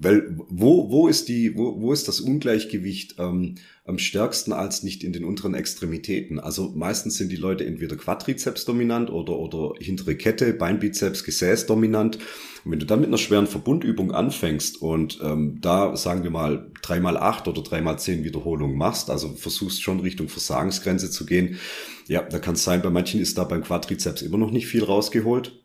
Weil 0.00 0.36
wo, 0.48 0.90
wo 0.90 1.08
ist 1.08 1.28
die, 1.28 1.56
wo, 1.56 1.80
wo 1.80 1.92
ist 1.92 2.06
das 2.06 2.20
Ungleichgewicht 2.20 3.16
ähm, 3.18 3.56
am 3.84 3.98
stärksten 3.98 4.52
als 4.52 4.84
nicht 4.84 5.02
in 5.02 5.12
den 5.12 5.24
unteren 5.24 5.54
Extremitäten? 5.54 6.38
Also 6.38 6.72
meistens 6.76 7.16
sind 7.16 7.32
die 7.32 7.36
Leute 7.36 7.66
entweder 7.66 7.96
Quadrizeps 7.96 8.64
dominant 8.64 9.10
oder, 9.10 9.36
oder 9.36 9.72
hintere 9.80 10.14
Kette, 10.14 10.52
Beinbizeps, 10.52 11.24
Gesäß 11.24 11.66
dominant. 11.66 12.18
Und 12.64 12.70
wenn 12.70 12.78
du 12.78 12.86
dann 12.86 13.00
mit 13.00 13.08
einer 13.08 13.18
schweren 13.18 13.48
Verbundübung 13.48 14.12
anfängst 14.12 14.80
und 14.80 15.18
ähm, 15.20 15.58
da 15.60 15.96
sagen 15.96 16.22
wir 16.22 16.30
mal 16.30 16.70
dreimal 16.80 17.16
acht 17.16 17.48
oder 17.48 17.62
dreimal 17.62 17.98
zehn 17.98 18.22
Wiederholungen 18.22 18.78
machst, 18.78 19.10
also 19.10 19.34
versuchst 19.34 19.82
schon 19.82 19.98
Richtung 19.98 20.28
Versagensgrenze 20.28 21.10
zu 21.10 21.26
gehen, 21.26 21.58
ja, 22.06 22.22
da 22.22 22.38
kann 22.38 22.54
es 22.54 22.62
sein, 22.62 22.82
bei 22.82 22.90
manchen 22.90 23.20
ist 23.20 23.36
da 23.36 23.42
beim 23.44 23.64
Quadrizeps 23.64 24.22
immer 24.22 24.38
noch 24.38 24.52
nicht 24.52 24.68
viel 24.68 24.84
rausgeholt. 24.84 25.64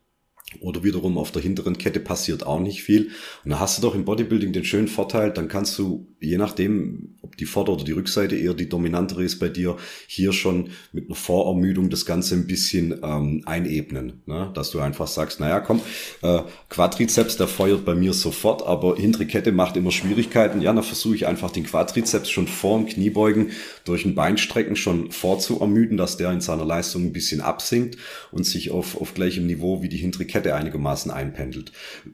Oder 0.59 0.83
wiederum 0.83 1.17
auf 1.17 1.31
der 1.31 1.41
hinteren 1.41 1.77
Kette 1.77 1.99
passiert 1.99 2.45
auch 2.45 2.59
nicht 2.59 2.83
viel. 2.83 3.09
Und 3.43 3.51
da 3.51 3.59
hast 3.59 3.77
du 3.77 3.81
doch 3.81 3.95
im 3.95 4.05
Bodybuilding 4.05 4.53
den 4.53 4.65
schönen 4.65 4.87
Vorteil, 4.87 5.31
dann 5.31 5.47
kannst 5.47 5.77
du, 5.79 6.07
je 6.19 6.37
nachdem, 6.37 7.15
ob 7.21 7.37
die 7.37 7.45
Vorder- 7.45 7.73
oder 7.73 7.83
die 7.83 7.93
Rückseite 7.93 8.35
eher 8.35 8.53
die 8.53 8.69
dominantere 8.69 9.23
ist 9.23 9.39
bei 9.39 9.49
dir, 9.49 9.77
hier 10.07 10.31
schon 10.31 10.69
mit 10.91 11.07
einer 11.07 11.15
Vorermüdung 11.15 11.89
das 11.89 12.05
Ganze 12.05 12.35
ein 12.35 12.45
bisschen 12.45 12.99
ähm, 13.03 13.41
einebnen. 13.45 14.21
Ne? 14.25 14.51
Dass 14.53 14.69
du 14.69 14.79
einfach 14.79 15.07
sagst, 15.07 15.39
naja, 15.39 15.59
komm, 15.59 15.81
äh, 16.21 16.41
Quadrizeps, 16.69 17.37
der 17.37 17.47
feuert 17.47 17.85
bei 17.85 17.95
mir 17.95 18.13
sofort, 18.13 18.65
aber 18.65 18.95
hintere 18.95 19.25
Kette 19.25 19.51
macht 19.51 19.75
immer 19.75 19.91
Schwierigkeiten. 19.91 20.61
Ja, 20.61 20.73
dann 20.73 20.83
versuche 20.83 21.15
ich 21.15 21.25
einfach 21.25 21.51
den 21.51 21.63
Quadrizeps 21.63 22.29
schon 22.29 22.47
vor 22.47 22.77
dem 22.77 22.87
Kniebeugen 22.87 23.51
durch 23.85 24.05
ein 24.05 24.15
Beinstrecken 24.15 24.75
schon 24.75 25.11
vorzuermüden, 25.11 25.97
dass 25.97 26.17
der 26.17 26.31
in 26.31 26.41
seiner 26.41 26.65
Leistung 26.65 27.03
ein 27.03 27.13
bisschen 27.13 27.41
absinkt 27.41 27.97
und 28.31 28.45
sich 28.45 28.71
auf, 28.71 28.99
auf 28.99 29.13
gleichem 29.13 29.45
Niveau 29.45 29.81
wie 29.81 29.89
die 29.89 29.97
hintere 29.97 30.25
Kette 30.25 30.55
einigermaßen 30.55 31.11
einpendelt. 31.11 31.71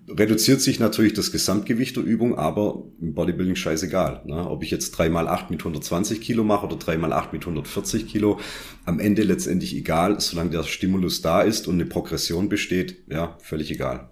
Reduziert 0.07 0.61
sich 0.61 0.79
natürlich 0.79 1.13
das 1.13 1.31
Gesamtgewicht 1.31 1.95
der 1.95 2.03
Übung, 2.03 2.37
aber 2.37 2.83
im 3.01 3.13
Bodybuilding 3.13 3.55
scheißegal. 3.55 4.23
Ne? 4.25 4.49
Ob 4.49 4.63
ich 4.63 4.71
jetzt 4.71 4.95
3x8 4.99 5.49
mit 5.49 5.61
120 5.61 6.21
Kilo 6.21 6.43
mache 6.43 6.65
oder 6.65 6.75
3x8 6.75 7.27
mit 7.31 7.41
140 7.41 8.07
Kilo, 8.07 8.39
am 8.85 8.99
Ende 8.99 9.23
letztendlich 9.23 9.75
egal, 9.75 10.19
solange 10.19 10.49
der 10.49 10.63
Stimulus 10.63 11.21
da 11.21 11.41
ist 11.41 11.67
und 11.67 11.75
eine 11.75 11.85
Progression 11.85 12.49
besteht, 12.49 13.03
ja, 13.07 13.37
völlig 13.41 13.71
egal. 13.71 14.09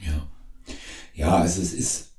Ja. 0.00 0.28
Ja, 1.14 1.36
also 1.36 1.62
es 1.62 1.72
ist, 1.72 2.16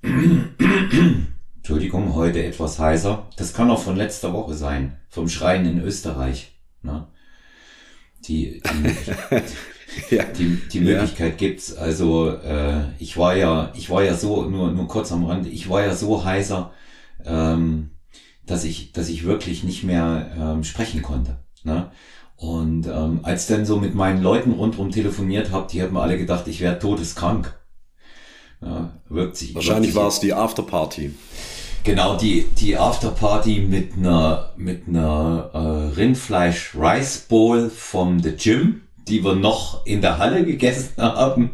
Entschuldigung, 1.65 2.13
heute 2.13 2.45
etwas 2.45 2.77
heißer. 2.77 3.25
Das 3.37 3.55
kann 3.55 3.71
auch 3.71 3.81
von 3.81 3.95
letzter 3.95 4.33
Woche 4.33 4.53
sein, 4.53 4.97
vom 5.09 5.27
Schreien 5.27 5.65
in 5.65 5.81
Österreich. 5.81 6.51
Ne? 6.83 7.07
Die, 8.27 8.61
die 8.61 10.15
ja. 10.15 10.25
die, 10.25 10.61
die 10.71 10.79
Möglichkeit 10.79 11.31
ja. 11.31 11.35
gibt's. 11.37 11.75
Also 11.75 12.29
äh, 12.29 12.83
ich 12.99 13.17
war 13.17 13.35
ja, 13.35 13.73
ich 13.75 13.89
war 13.89 14.03
ja 14.03 14.13
so, 14.13 14.43
nur, 14.43 14.73
nur 14.73 14.87
kurz 14.87 15.11
am 15.11 15.25
Rand, 15.25 15.47
ich 15.47 15.67
war 15.67 15.81
ja 15.81 15.95
so 15.95 16.23
heißer, 16.23 16.71
ähm, 17.25 17.89
dass 18.45 18.63
ich, 18.63 18.91
dass 18.91 19.09
ich 19.09 19.25
wirklich 19.25 19.63
nicht 19.63 19.83
mehr 19.83 20.35
ähm, 20.37 20.63
sprechen 20.63 21.01
konnte. 21.01 21.39
Ne? 21.63 21.89
Und 22.35 22.85
ähm, 22.85 23.21
als 23.23 23.47
dann 23.47 23.65
so 23.65 23.77
mit 23.77 23.95
meinen 23.95 24.21
Leuten 24.21 24.51
rundherum 24.51 24.91
telefoniert 24.91 25.49
habe, 25.49 25.67
die 25.71 25.81
haben 25.81 25.97
alle 25.97 26.19
gedacht, 26.19 26.47
ich 26.47 26.61
wäre 26.61 26.77
todeskrank. 26.77 27.57
Ja, 28.61 28.93
wirkt 29.09 29.35
sich, 29.35 29.55
Wahrscheinlich 29.55 29.95
war 29.95 30.07
es 30.07 30.19
die 30.19 30.33
Afterparty. 30.33 31.15
Genau, 31.85 32.17
die, 32.17 32.47
die 32.59 32.77
Afterparty 32.77 33.59
mit 33.59 33.93
einer, 33.95 34.51
mit 34.57 34.87
einer 34.87 35.51
äh, 35.53 35.95
Rindfleisch 35.95 36.73
Rice 36.75 37.19
Bowl 37.29 37.69
vom 37.69 38.21
The 38.21 38.31
Gym 38.31 38.81
die 39.07 39.23
wir 39.23 39.35
noch 39.35 39.85
in 39.85 40.01
der 40.01 40.17
Halle 40.17 40.43
gegessen 40.43 40.93
haben, 40.97 41.51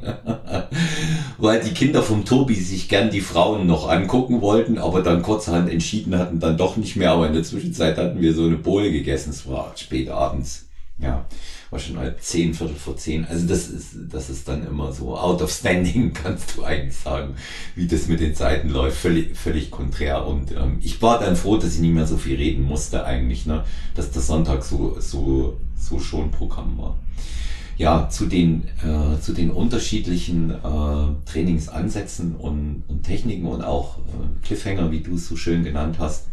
weil 1.37 1.61
die 1.61 1.73
Kinder 1.73 2.01
vom 2.01 2.23
Tobi 2.23 2.55
sich 2.55 2.87
gern 2.87 3.09
die 3.09 3.21
Frauen 3.21 3.67
noch 3.67 3.89
angucken 3.89 4.41
wollten, 4.41 4.77
aber 4.77 5.01
dann 5.01 5.21
kurzerhand 5.21 5.69
entschieden 5.69 6.17
hatten, 6.17 6.39
dann 6.39 6.57
doch 6.57 6.77
nicht 6.77 6.95
mehr. 6.95 7.11
Aber 7.11 7.27
in 7.27 7.33
der 7.33 7.43
Zwischenzeit 7.43 7.97
hatten 7.97 8.21
wir 8.21 8.33
so 8.33 8.45
eine 8.45 8.55
Bohle 8.55 8.91
gegessen. 8.91 9.31
Es 9.31 9.47
war 9.49 9.73
spät 9.75 10.09
abends. 10.09 10.67
Ja, 10.97 11.25
war 11.71 11.79
schon 11.79 11.97
halb 11.97 12.21
zehn, 12.21 12.53
Viertel 12.53 12.75
vor 12.75 12.97
zehn. 12.97 13.25
Also 13.25 13.47
das 13.47 13.69
ist, 13.69 13.95
das 14.09 14.29
ist 14.29 14.47
dann 14.47 14.67
immer 14.67 14.91
so 14.91 15.17
out 15.17 15.41
of 15.41 15.51
standing, 15.51 16.13
kannst 16.23 16.57
du 16.57 16.63
eigentlich 16.63 16.95
sagen, 16.95 17.35
wie 17.75 17.87
das 17.87 18.07
mit 18.07 18.19
den 18.19 18.35
Zeiten 18.35 18.69
läuft. 18.69 18.97
Völlig, 18.97 19.35
völlig 19.35 19.71
konträr. 19.71 20.27
Und 20.27 20.51
ähm, 20.51 20.77
ich 20.81 21.01
war 21.01 21.19
dann 21.19 21.35
froh, 21.35 21.57
dass 21.57 21.73
ich 21.73 21.79
nicht 21.79 21.93
mehr 21.93 22.05
so 22.05 22.17
viel 22.17 22.35
reden 22.35 22.63
musste 22.63 23.05
eigentlich, 23.05 23.47
ne, 23.47 23.63
dass 23.95 24.11
der 24.11 24.21
Sonntag 24.21 24.63
so, 24.63 24.99
so, 24.99 25.57
so 25.75 25.99
schon 25.99 26.29
Programm 26.29 26.77
war 26.77 26.97
ja, 27.81 28.09
zu 28.09 28.27
den, 28.27 28.67
äh, 28.83 29.19
zu 29.19 29.33
den 29.33 29.49
unterschiedlichen 29.49 30.51
äh, 30.51 31.25
Trainingsansätzen 31.25 32.35
und, 32.35 32.83
und 32.87 33.03
Techniken 33.03 33.47
und 33.47 33.63
auch 33.63 33.97
äh, 33.97 34.45
Cliffhanger, 34.45 34.91
wie 34.91 34.99
du 34.99 35.15
es 35.15 35.27
so 35.27 35.35
schön 35.35 35.63
genannt 35.63 35.95
hast. 35.97 36.27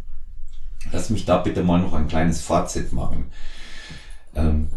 Lass 0.93 1.09
mich 1.09 1.25
da 1.25 1.39
bitte 1.39 1.63
mal 1.63 1.81
noch 1.81 1.95
ein 1.95 2.07
kleines 2.07 2.43
Fazit 2.43 2.93
machen. 2.93 3.27
Ähm, 4.35 4.69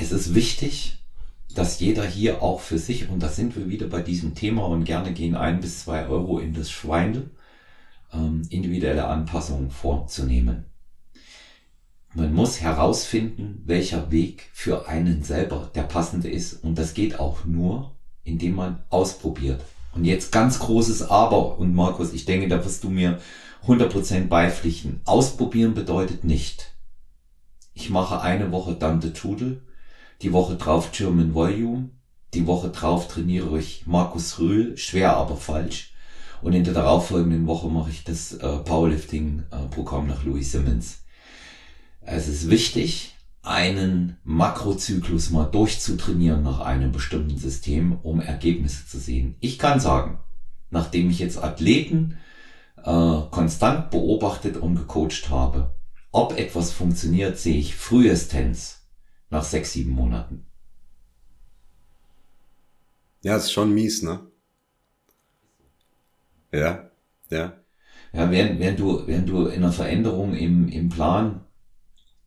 es 0.00 0.12
ist 0.12 0.34
wichtig, 0.34 0.98
dass 1.54 1.80
jeder 1.80 2.04
hier 2.04 2.42
auch 2.42 2.60
für 2.60 2.78
sich, 2.78 3.08
und 3.08 3.22
da 3.22 3.28
sind 3.28 3.56
wir 3.56 3.68
wieder 3.68 3.88
bei 3.88 4.00
diesem 4.00 4.34
Thema 4.34 4.66
und 4.66 4.84
gerne 4.84 5.12
gehen 5.12 5.34
ein 5.34 5.60
bis 5.60 5.80
zwei 5.80 6.06
Euro 6.06 6.38
in 6.38 6.54
das 6.54 6.70
Schweindel, 6.70 7.30
ähm, 8.12 8.42
individuelle 8.50 9.06
Anpassungen 9.06 9.70
vorzunehmen. 9.70 10.64
Man 12.14 12.32
muss 12.32 12.60
herausfinden, 12.60 13.62
welcher 13.66 14.10
Weg 14.10 14.48
für 14.52 14.88
einen 14.88 15.22
selber 15.22 15.70
der 15.74 15.82
passende 15.82 16.30
ist. 16.30 16.64
Und 16.64 16.78
das 16.78 16.94
geht 16.94 17.18
auch 17.18 17.44
nur, 17.44 17.92
indem 18.24 18.54
man 18.54 18.82
ausprobiert. 18.88 19.62
Und 19.94 20.04
jetzt 20.04 20.32
ganz 20.32 20.58
großes 20.58 21.10
Aber. 21.10 21.58
Und 21.58 21.74
Markus, 21.74 22.12
ich 22.12 22.24
denke, 22.24 22.48
da 22.48 22.64
wirst 22.64 22.82
du 22.84 22.88
mir 22.88 23.20
100% 23.66 24.28
beipflichten. 24.28 25.00
Ausprobieren 25.04 25.74
bedeutet 25.74 26.24
nicht, 26.24 26.72
ich 27.74 27.90
mache 27.90 28.20
eine 28.20 28.52
Woche 28.52 28.74
Dante 28.74 29.12
Tudel, 29.12 29.62
die 30.22 30.32
Woche 30.32 30.56
drauf 30.56 30.90
German 30.92 31.34
Volume, 31.34 31.90
die 32.34 32.46
Woche 32.46 32.68
drauf 32.70 33.08
trainiere 33.08 33.58
ich 33.58 33.86
Markus 33.86 34.38
Rühl, 34.38 34.76
schwer 34.76 35.16
aber 35.16 35.36
falsch. 35.36 35.94
Und 36.42 36.52
in 36.52 36.64
der 36.64 36.74
darauffolgenden 36.74 37.46
Woche 37.46 37.68
mache 37.68 37.90
ich 37.90 38.04
das 38.04 38.34
äh, 38.34 38.58
Powerlifting-Programm 38.58 40.06
nach 40.06 40.24
Louis 40.24 40.52
Simmons. 40.52 41.02
Es 42.00 42.28
ist 42.28 42.48
wichtig, 42.48 43.14
einen 43.42 44.18
Makrozyklus 44.24 45.30
mal 45.30 45.44
durchzutrainieren 45.44 46.42
nach 46.42 46.60
einem 46.60 46.92
bestimmten 46.92 47.38
System, 47.38 47.98
um 48.02 48.20
Ergebnisse 48.20 48.86
zu 48.86 48.98
sehen. 48.98 49.36
Ich 49.40 49.58
kann 49.58 49.80
sagen, 49.80 50.20
nachdem 50.70 51.10
ich 51.10 51.18
jetzt 51.18 51.42
Athleten 51.42 52.18
äh, 52.76 52.82
konstant 53.30 53.90
beobachtet 53.90 54.56
und 54.56 54.76
gecoacht 54.76 55.30
habe, 55.30 55.74
ob 56.12 56.38
etwas 56.38 56.72
funktioniert, 56.72 57.38
sehe 57.38 57.56
ich 57.56 57.74
frühestens 57.74 58.77
nach 59.30 59.42
sechs, 59.42 59.72
sieben 59.72 59.90
Monaten. 59.90 60.44
Ja, 63.22 63.36
ist 63.36 63.52
schon 63.52 63.72
mies, 63.72 64.02
ne? 64.02 64.20
Ja, 66.52 66.90
ja. 67.30 67.52
Ja, 68.12 68.30
während, 68.30 68.58
während 68.58 68.78
du, 68.78 69.06
während 69.06 69.28
du 69.28 69.46
in 69.46 69.62
einer 69.62 69.72
Veränderung 69.72 70.34
im, 70.34 70.68
im 70.68 70.88
Plan 70.88 71.44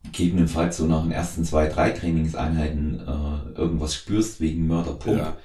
gegebenenfalls 0.03 0.77
so 0.77 0.85
nach 0.85 1.01
den 1.01 1.11
ersten 1.11 1.43
zwei, 1.43 1.67
drei 1.67 1.91
Trainingseinheiten 1.91 2.99
äh, 2.99 3.57
irgendwas 3.57 3.95
spürst 3.95 4.39
wegen 4.41 4.67
Mörderpump. 4.67 5.17
Ja. 5.17 5.37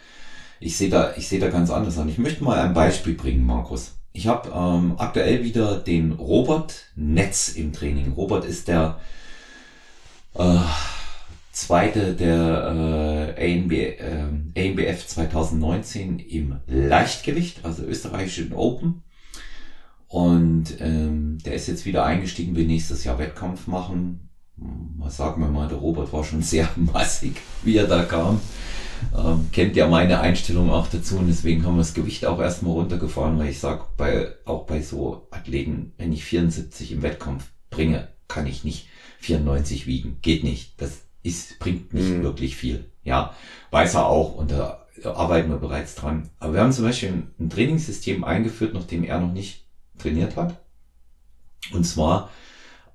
Ich 0.60 0.76
sehe 0.76 0.88
da, 0.88 1.14
ich 1.16 1.28
sehe 1.28 1.40
da 1.40 1.48
ganz 1.48 1.70
anders 1.70 1.98
an. 1.98 2.08
Ich 2.08 2.18
möchte 2.18 2.44
mal 2.44 2.58
ein 2.58 2.74
Beispiel 2.74 3.14
bringen, 3.14 3.46
Markus. 3.46 3.98
Ich 4.12 4.26
habe 4.26 4.50
ähm, 4.50 4.94
aktuell 4.98 5.44
wieder 5.44 5.78
den 5.78 6.12
Robert 6.12 6.90
Netz 6.96 7.50
im 7.50 7.72
Training. 7.72 8.12
Robert 8.12 8.44
ist 8.46 8.68
der 8.68 8.98
äh, 10.34 10.58
zweite 11.56 12.12
der 12.12 13.34
äh, 13.38 13.54
ANB, 13.54 13.72
äh, 13.72 14.68
ANBF 14.68 15.06
2019 15.06 16.18
im 16.18 16.56
Leichtgewicht, 16.66 17.64
also 17.64 17.82
österreichischen 17.82 18.52
Open. 18.52 19.02
Und 20.06 20.80
ähm, 20.80 21.38
der 21.44 21.54
ist 21.54 21.66
jetzt 21.66 21.86
wieder 21.86 22.04
eingestiegen, 22.04 22.54
will 22.54 22.66
nächstes 22.66 23.04
Jahr 23.04 23.18
Wettkampf 23.18 23.66
machen. 23.66 24.28
Was 24.98 25.16
sagen 25.16 25.40
wir 25.40 25.48
mal, 25.48 25.68
der 25.68 25.78
Robert 25.78 26.12
war 26.12 26.24
schon 26.24 26.42
sehr 26.42 26.68
massig, 26.76 27.36
wie 27.62 27.78
er 27.78 27.86
da 27.86 28.04
kam. 28.04 28.40
Ähm, 29.16 29.48
kennt 29.50 29.76
ja 29.76 29.88
meine 29.88 30.20
Einstellung 30.20 30.70
auch 30.70 30.88
dazu 30.88 31.18
und 31.18 31.26
deswegen 31.26 31.64
haben 31.64 31.76
wir 31.76 31.80
das 31.80 31.94
Gewicht 31.94 32.26
auch 32.26 32.38
erstmal 32.38 32.72
runtergefahren, 32.72 33.38
weil 33.38 33.48
ich 33.48 33.60
sage, 33.60 33.84
bei, 33.96 34.28
auch 34.44 34.66
bei 34.66 34.82
so 34.82 35.26
Athleten, 35.30 35.92
wenn 35.96 36.12
ich 36.12 36.24
74 36.24 36.92
im 36.92 37.02
Wettkampf 37.02 37.50
bringe, 37.70 38.08
kann 38.28 38.46
ich 38.46 38.62
nicht 38.62 38.88
94 39.20 39.86
wiegen. 39.86 40.18
Geht 40.20 40.44
nicht. 40.44 40.80
Das 40.80 41.05
ist, 41.26 41.58
bringt 41.58 41.92
nicht 41.92 42.08
mhm. 42.08 42.22
wirklich 42.22 42.56
viel. 42.56 42.90
Ja, 43.02 43.34
weiß 43.70 43.94
er 43.94 44.06
auch 44.06 44.34
und 44.34 44.50
da 44.50 44.86
arbeiten 45.04 45.50
wir 45.50 45.58
bereits 45.58 45.94
dran. 45.94 46.30
Aber 46.38 46.54
wir 46.54 46.60
haben 46.60 46.72
zum 46.72 46.84
Beispiel 46.84 47.24
ein, 47.38 47.50
Trainingssystem 47.50 48.24
eingeführt, 48.24 48.74
nachdem 48.74 49.04
er 49.04 49.20
noch 49.20 49.32
nicht 49.32 49.66
trainiert 49.98 50.36
hat. 50.36 50.60
Und 51.72 51.84
zwar 51.84 52.30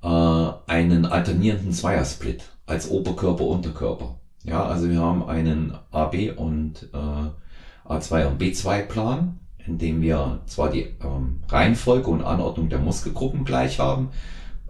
äh, 0.02 0.72
einen 0.72 1.06
alternierenden 1.06 1.74
Zweiersplit 1.74 2.44
als 2.66 2.90
Oberkörper, 2.90 3.46
Unterkörper. 3.46 4.20
Ja, 4.44 4.66
also 4.66 4.90
wir 4.90 5.00
haben 5.00 5.24
einen 5.24 5.78
AB 5.92 6.36
und 6.36 6.90
äh, 6.94 7.88
A2 7.88 8.28
und 8.28 8.42
B2 8.42 8.84
Plan, 8.84 9.40
in 9.66 9.78
dem 9.78 10.02
wir 10.02 10.42
zwar 10.48 10.72
die 10.72 10.96
ähm, 11.04 11.44
Reihenfolge 11.48 12.10
und 12.10 12.24
Anordnung 12.24 12.70
der 12.70 12.80
Muskelgruppen 12.80 13.46
gleich 13.46 13.80
haben, 13.80 14.10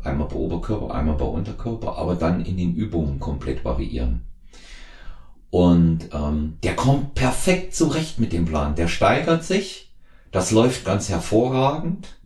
Einmal 0.03 0.27
bei 0.27 0.35
Oberkörper, 0.35 0.93
einmal 0.93 1.15
bei 1.15 1.25
Unterkörper, 1.25 1.97
aber 1.97 2.15
dann 2.15 2.43
in 2.43 2.57
den 2.57 2.73
Übungen 2.73 3.19
komplett 3.19 3.63
variieren. 3.63 4.21
Und 5.51 6.09
ähm, 6.13 6.57
der 6.63 6.75
kommt 6.75 7.13
perfekt 7.13 7.75
zurecht 7.75 8.19
mit 8.19 8.31
dem 8.31 8.45
Plan. 8.45 8.75
Der 8.75 8.87
steigert 8.87 9.43
sich, 9.43 9.93
das 10.31 10.51
läuft 10.51 10.85
ganz 10.85 11.09
hervorragend. 11.09 12.17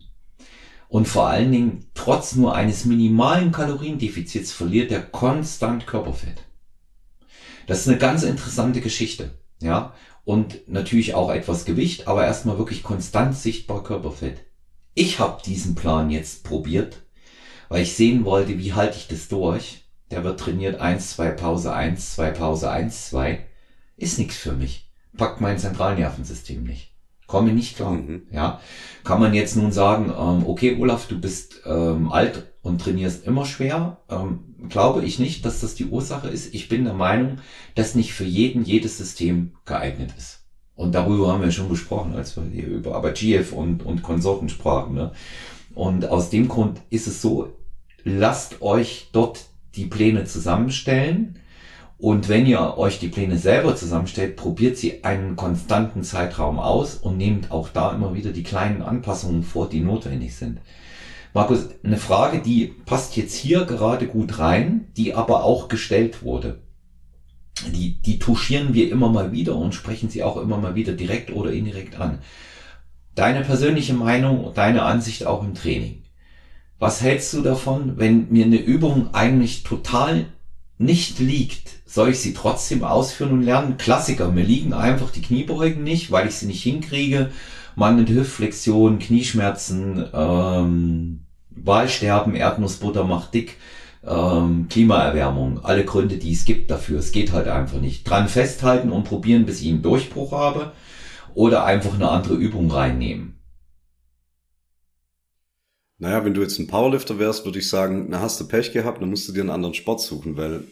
Und 0.88 1.08
vor 1.08 1.28
allen 1.28 1.52
Dingen, 1.52 1.86
trotz 1.96 2.36
nur 2.36 2.56
eines 2.56 2.86
minimalen 2.86 3.52
Kaloriendefizits 3.52 4.52
verliert 4.52 4.92
er 4.92 5.02
konstant 5.02 5.88
Körperfett. 5.88 6.44
Das 7.66 7.80
ist 7.80 7.88
eine 7.88 7.98
ganz 7.98 8.24
interessante 8.24 8.80
Geschichte. 8.80 9.32
Ja, 9.60 9.94
und 10.24 10.68
natürlich 10.68 11.16
auch 11.16 11.32
etwas 11.32 11.66
Gewicht, 11.66 12.08
aber 12.08 12.26
erstmal 12.26 12.58
wirklich 12.58 12.84
konstant 12.84 13.36
sichtbar 13.36 13.84
Körperfett. 13.84 14.46
Ich 14.94 15.20
habe 15.20 15.42
diesen 15.44 15.76
Plan 15.76 16.10
jetzt 16.10 16.44
probiert 16.44 17.05
weil 17.70 17.84
ich 17.84 17.96
sehen 17.96 18.26
wollte, 18.26 18.58
wie 18.60 18.74
halte 18.74 18.98
ich 18.98 19.08
das 19.08 19.28
durch. 19.28 19.84
Der 20.12 20.24
wird 20.24 20.40
trainiert, 20.40 20.80
eins, 20.80 21.12
zwei, 21.12 21.30
Pause, 21.30 21.74
eins, 21.74 22.14
zwei, 22.16 22.32
Pause, 22.32 22.70
eins, 22.70 23.08
zwei. 23.08 23.46
Ist 23.98 24.20
nichts 24.20 24.38
für 24.38 24.52
mich. 24.52 24.92
Packt 25.18 25.42
mein 25.42 25.58
Zentralnervensystem 25.58 26.64
nicht. 26.64 26.92
Komme 27.28 27.54
nicht 27.54 27.76
klar. 27.76 27.92
Mhm. 27.92 28.24
Ja, 28.32 28.60
kann 29.04 29.20
man 29.20 29.34
jetzt 29.34 29.56
nun 29.56 29.72
sagen, 29.72 30.10
ähm, 30.10 30.48
okay, 30.48 30.78
Olaf, 30.80 31.08
du 31.08 31.20
bist 31.20 31.62
ähm, 31.66 32.12
alt 32.12 32.52
und 32.62 32.82
trainierst 32.82 33.26
immer 33.26 33.46
schwer. 33.46 33.98
Ähm, 34.10 34.56
glaube 34.70 35.04
ich 35.04 35.20
nicht, 35.20 35.46
dass 35.46 35.62
das 35.62 35.76
die 35.76 35.86
Ursache 35.86 36.28
ist. 36.28 36.54
Ich 36.54 36.70
bin 36.70 36.86
der 36.86 36.94
Meinung, 36.94 37.38
dass 37.74 37.96
nicht 37.96 38.14
für 38.14 38.26
jeden 38.26 38.64
jedes 38.64 38.98
System 38.98 39.54
geeignet 39.66 40.14
ist. 40.18 40.44
Und 40.76 40.94
darüber 40.94 41.32
haben 41.32 41.42
wir 41.42 41.52
schon 41.52 41.70
gesprochen, 41.70 42.14
als 42.16 42.36
wir 42.36 42.44
hier 42.44 42.68
über 42.68 42.96
Abajev 42.96 43.54
und, 43.54 43.84
und 43.84 44.04
Konsorten 44.04 44.50
sprachen. 44.50 44.94
Ne? 44.96 45.12
Und 45.76 46.10
aus 46.10 46.30
dem 46.30 46.48
Grund 46.48 46.82
ist 46.90 47.06
es 47.06 47.22
so, 47.22 47.54
lasst 48.04 48.62
euch 48.62 49.10
dort 49.12 49.46
die 49.76 49.86
Pläne 49.86 50.24
zusammenstellen. 50.24 51.40
Und 51.98 52.30
wenn 52.30 52.46
ihr 52.46 52.78
euch 52.78 53.00
die 53.00 53.08
Pläne 53.08 53.38
selber 53.38 53.76
zusammenstellt, 53.76 54.36
probiert 54.36 54.78
sie 54.78 55.04
einen 55.04 55.36
konstanten 55.36 56.04
Zeitraum 56.04 56.60
aus 56.60 56.96
und 56.96 57.18
nehmt 57.18 57.52
auch 57.52 57.70
da 57.70 57.94
immer 57.94 58.14
wieder 58.14 58.32
die 58.32 58.44
kleinen 58.44 58.82
Anpassungen 58.82 59.44
vor, 59.44 59.70
die 59.70 59.82
notwendig 59.82 60.36
sind. 60.36 60.60
Markus, 61.34 61.68
eine 61.84 61.98
Frage, 61.98 62.40
die 62.40 62.74
passt 62.86 63.18
jetzt 63.18 63.36
hier 63.36 63.66
gerade 63.66 64.08
gut 64.08 64.40
rein, 64.40 64.88
die 64.96 65.14
aber 65.14 65.44
auch 65.44 65.68
gestellt 65.68 66.24
wurde. 66.24 66.62
Die, 67.74 68.02
die 68.02 68.20
touchieren 68.20 68.74
wir 68.74 68.90
immer 68.90 69.10
mal 69.10 69.32
wieder 69.32 69.56
und 69.56 69.74
sprechen 69.74 70.10
sie 70.10 70.24
auch 70.24 70.38
immer 70.38 70.58
mal 70.58 70.76
wieder 70.76 70.94
direkt 70.94 71.32
oder 71.32 71.52
indirekt 71.52 72.00
an. 72.00 72.20
Deine 73.16 73.42
persönliche 73.42 73.94
Meinung, 73.94 74.52
deine 74.54 74.84
Ansicht 74.84 75.26
auch 75.26 75.42
im 75.42 75.56
Training. 75.56 76.04
Was 76.80 77.02
hältst 77.02 77.34
du 77.34 77.42
davon, 77.42 77.94
wenn 77.96 78.28
mir 78.30 78.44
eine 78.44 78.58
Übung 78.58 79.14
eigentlich 79.14 79.64
total 79.64 80.26
nicht 80.78 81.20
liegt? 81.20 81.80
Soll 81.86 82.10
ich 82.10 82.20
sie 82.20 82.34
trotzdem 82.34 82.84
ausführen 82.84 83.32
und 83.32 83.44
lernen? 83.44 83.78
Klassiker, 83.78 84.30
mir 84.30 84.44
liegen 84.44 84.74
einfach 84.74 85.10
die 85.12 85.22
Kniebeugen 85.22 85.82
nicht, 85.82 86.12
weil 86.12 86.28
ich 86.28 86.36
sie 86.36 86.48
nicht 86.48 86.62
hinkriege. 86.64 87.32
Mangelnde 87.76 88.16
Hüftflexion, 88.16 89.00
Knieschmerzen, 89.00 90.06
ähm, 90.14 91.22
Wahlsterben, 91.52 92.36
Erdnussbutter 92.36 93.06
macht 93.06 93.34
dick, 93.34 93.56
ähm, 94.06 94.68
Klimaerwärmung, 94.70 95.64
alle 95.64 95.86
Gründe, 95.86 96.18
die 96.18 96.34
es 96.34 96.44
gibt 96.44 96.70
dafür. 96.70 97.00
Es 97.00 97.14
geht 97.14 97.32
halt 97.32 97.48
einfach 97.48 97.80
nicht. 97.80 98.04
Dran 98.04 98.28
festhalten 98.28 98.92
und 98.92 99.06
probieren, 99.06 99.46
bis 99.46 99.62
ich 99.62 99.70
einen 99.70 99.82
Durchbruch 99.82 100.34
habe 100.34 100.74
oder 101.36 101.66
einfach 101.66 101.94
eine 101.94 102.10
andere 102.10 102.36
Übung 102.36 102.72
reinnehmen? 102.72 103.36
Naja, 105.98 106.26
wenn 106.26 106.34
du 106.34 106.42
jetzt 106.42 106.60
ein 106.60 106.68
Powerlifter 106.68 107.20
wärst, 107.20 107.46
würde 107.46 107.60
ich 107.60 107.70
sagen, 107.70 108.08
na 108.10 108.20
hast 108.20 108.40
du 108.40 108.48
Pech 108.48 108.74
gehabt, 108.74 109.02
dann 109.02 109.10
musst 109.10 109.30
du 109.30 109.32
dir 109.32 109.42
einen 109.42 109.50
anderen 109.50 109.74
Sport 109.74 110.02
suchen, 110.02 110.36
weil 110.36 110.64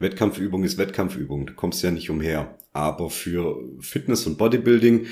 Wettkampfübung 0.00 0.64
ist 0.64 0.76
Wettkampfübung, 0.76 1.46
du 1.46 1.54
kommst 1.54 1.82
ja 1.84 1.92
nicht 1.92 2.10
umher. 2.10 2.58
Aber 2.72 3.08
für 3.10 3.62
Fitness 3.78 4.26
und 4.26 4.38
Bodybuilding, 4.38 5.06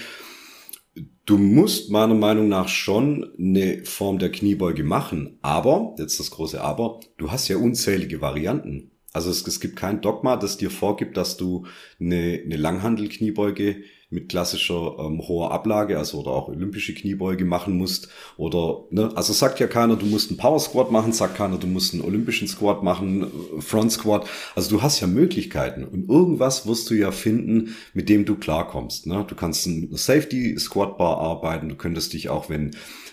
du 1.25 1.39
musst 1.39 1.91
meiner 1.91 2.15
Meinung 2.15 2.49
nach 2.49 2.67
schon 2.67 3.33
eine 3.39 3.85
Form 3.85 4.19
der 4.19 4.33
Kniebeuge 4.33 4.83
machen. 4.83 5.39
Aber, 5.41 5.95
jetzt 5.99 6.19
das 6.19 6.33
große 6.33 6.61
Aber, 6.61 6.99
du 7.17 7.31
hast 7.31 7.47
ja 7.47 7.57
unzählige 7.57 8.21
Varianten. 8.21 8.91
Also 9.13 9.31
es, 9.31 9.47
es 9.47 9.61
gibt 9.61 9.77
kein 9.77 10.01
Dogma, 10.01 10.37
das 10.37 10.57
dir 10.57 10.71
vorgibt, 10.71 11.17
dass 11.17 11.37
du 11.37 11.67
eine, 12.01 12.41
eine 12.45 12.57
Langhandel-Kniebeuge 12.57 13.83
mit 14.11 14.29
klassischer 14.29 14.97
ähm, 14.99 15.23
hoher 15.27 15.53
Ablage, 15.53 15.97
also 15.97 16.19
oder 16.19 16.31
auch 16.31 16.49
olympische 16.49 16.95
Kniebeuge 16.95 17.45
machen 17.45 17.79
musst. 17.79 18.09
Oder, 18.37 18.85
ne, 18.91 19.13
also 19.15 19.33
sagt 19.33 19.61
ja 19.61 19.69
keiner, 19.69 19.95
du 19.95 20.07
musst 20.07 20.31
einen 20.31 20.37
Power 20.37 20.59
Squat 20.59 20.91
machen, 20.91 21.13
sagt 21.13 21.37
keiner, 21.37 21.59
du 21.59 21.69
musst 21.69 21.95
einen 21.95 22.03
olympischen 22.03 22.49
Squat 22.49 22.83
machen, 22.83 23.23
äh, 23.23 23.61
Front 23.61 23.93
Squat. 23.93 24.29
Also 24.57 24.71
du 24.71 24.83
hast 24.83 25.01
ja 25.01 25.07
Möglichkeiten 25.07 25.85
und 25.85 26.09
irgendwas 26.09 26.67
wirst 26.67 26.91
du 26.91 26.95
ja 26.95 27.13
finden, 27.13 27.77
mit 27.95 28.09
dem 28.09 28.25
du 28.25 28.35
klarkommst. 28.35 29.07
Ne? 29.07 29.25
Du 29.29 29.37
kannst 29.37 29.67
einen 29.67 29.95
Safety 29.97 30.59
Squat 30.59 30.99
Bar 30.99 31.19
arbeiten, 31.19 31.69
du 31.69 31.77
könntest 31.77 32.13
dich 32.13 32.29
auch, 32.29 32.49
wenn 32.49 32.73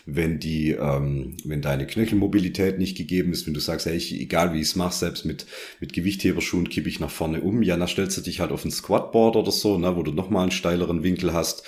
wenn 0.10 0.40
die, 0.40 0.72
ähm, 0.72 1.36
wenn 1.44 1.62
deine 1.62 1.86
Knöchelmobilität 1.86 2.80
nicht 2.80 2.96
gegeben 2.98 3.34
ist, 3.34 3.46
wenn 3.46 3.54
du 3.54 3.60
sagst, 3.60 3.86
hey, 3.86 3.98
ich, 3.98 4.20
egal 4.20 4.54
wie 4.54 4.62
ich 4.62 4.70
es 4.70 4.76
mache, 4.78 4.96
selbst 4.96 5.26
mit, 5.26 5.46
mit 5.82 5.92
Gewichtheberschuhen 5.92 6.70
kippe 6.70 6.88
ich 6.88 7.02
nach 7.02 7.12
vorne 7.12 7.42
um, 7.42 7.62
ja, 7.62 7.76
dann 7.76 7.90
stellst 7.90 8.18
du 8.18 8.22
dich 8.22 8.40
halt 8.40 8.52
auf 8.52 8.64
ein 8.64 8.72
Squatboard 8.72 9.36
oder 9.36 9.52
so, 9.52 9.78
ne, 9.78 9.98
wo 9.98 10.04
du 10.04 10.14
nochmal 10.14 10.44
einen 10.44 10.52
steileren 10.52 11.04
Winkel 11.04 11.34
hast. 11.34 11.64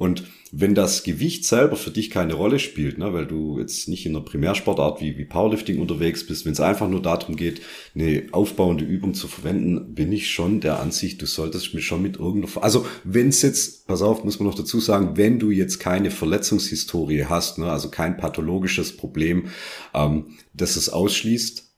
Und 0.00 0.24
wenn 0.50 0.74
das 0.74 1.02
Gewicht 1.02 1.44
selber 1.44 1.76
für 1.76 1.90
dich 1.90 2.08
keine 2.08 2.32
Rolle 2.32 2.58
spielt, 2.58 2.96
ne, 2.96 3.12
weil 3.12 3.26
du 3.26 3.58
jetzt 3.58 3.86
nicht 3.86 4.06
in 4.06 4.16
einer 4.16 4.24
Primärsportart 4.24 5.02
wie, 5.02 5.18
wie 5.18 5.26
Powerlifting 5.26 5.78
unterwegs 5.78 6.26
bist, 6.26 6.46
wenn 6.46 6.54
es 6.54 6.60
einfach 6.60 6.88
nur 6.88 7.02
darum 7.02 7.36
geht, 7.36 7.60
eine 7.94 8.22
aufbauende 8.32 8.82
Übung 8.82 9.12
zu 9.12 9.28
verwenden, 9.28 9.94
bin 9.94 10.10
ich 10.10 10.30
schon 10.30 10.60
der 10.60 10.80
Ansicht, 10.80 11.20
du 11.20 11.26
solltest 11.26 11.74
mich 11.74 11.84
schon 11.84 12.00
mit 12.00 12.16
irgendeiner, 12.16 12.64
also 12.64 12.86
wenn 13.04 13.28
es 13.28 13.42
jetzt, 13.42 13.86
pass 13.86 14.00
auf, 14.00 14.24
muss 14.24 14.40
man 14.40 14.48
noch 14.48 14.54
dazu 14.54 14.80
sagen, 14.80 15.18
wenn 15.18 15.38
du 15.38 15.50
jetzt 15.50 15.80
keine 15.80 16.10
Verletzungshistorie 16.10 17.26
hast, 17.26 17.58
ne, 17.58 17.70
also 17.70 17.90
kein 17.90 18.16
pathologisches 18.16 18.96
Problem, 18.96 19.48
ähm, 19.92 20.38
das 20.54 20.76
es 20.76 20.88
ausschließt, 20.88 21.70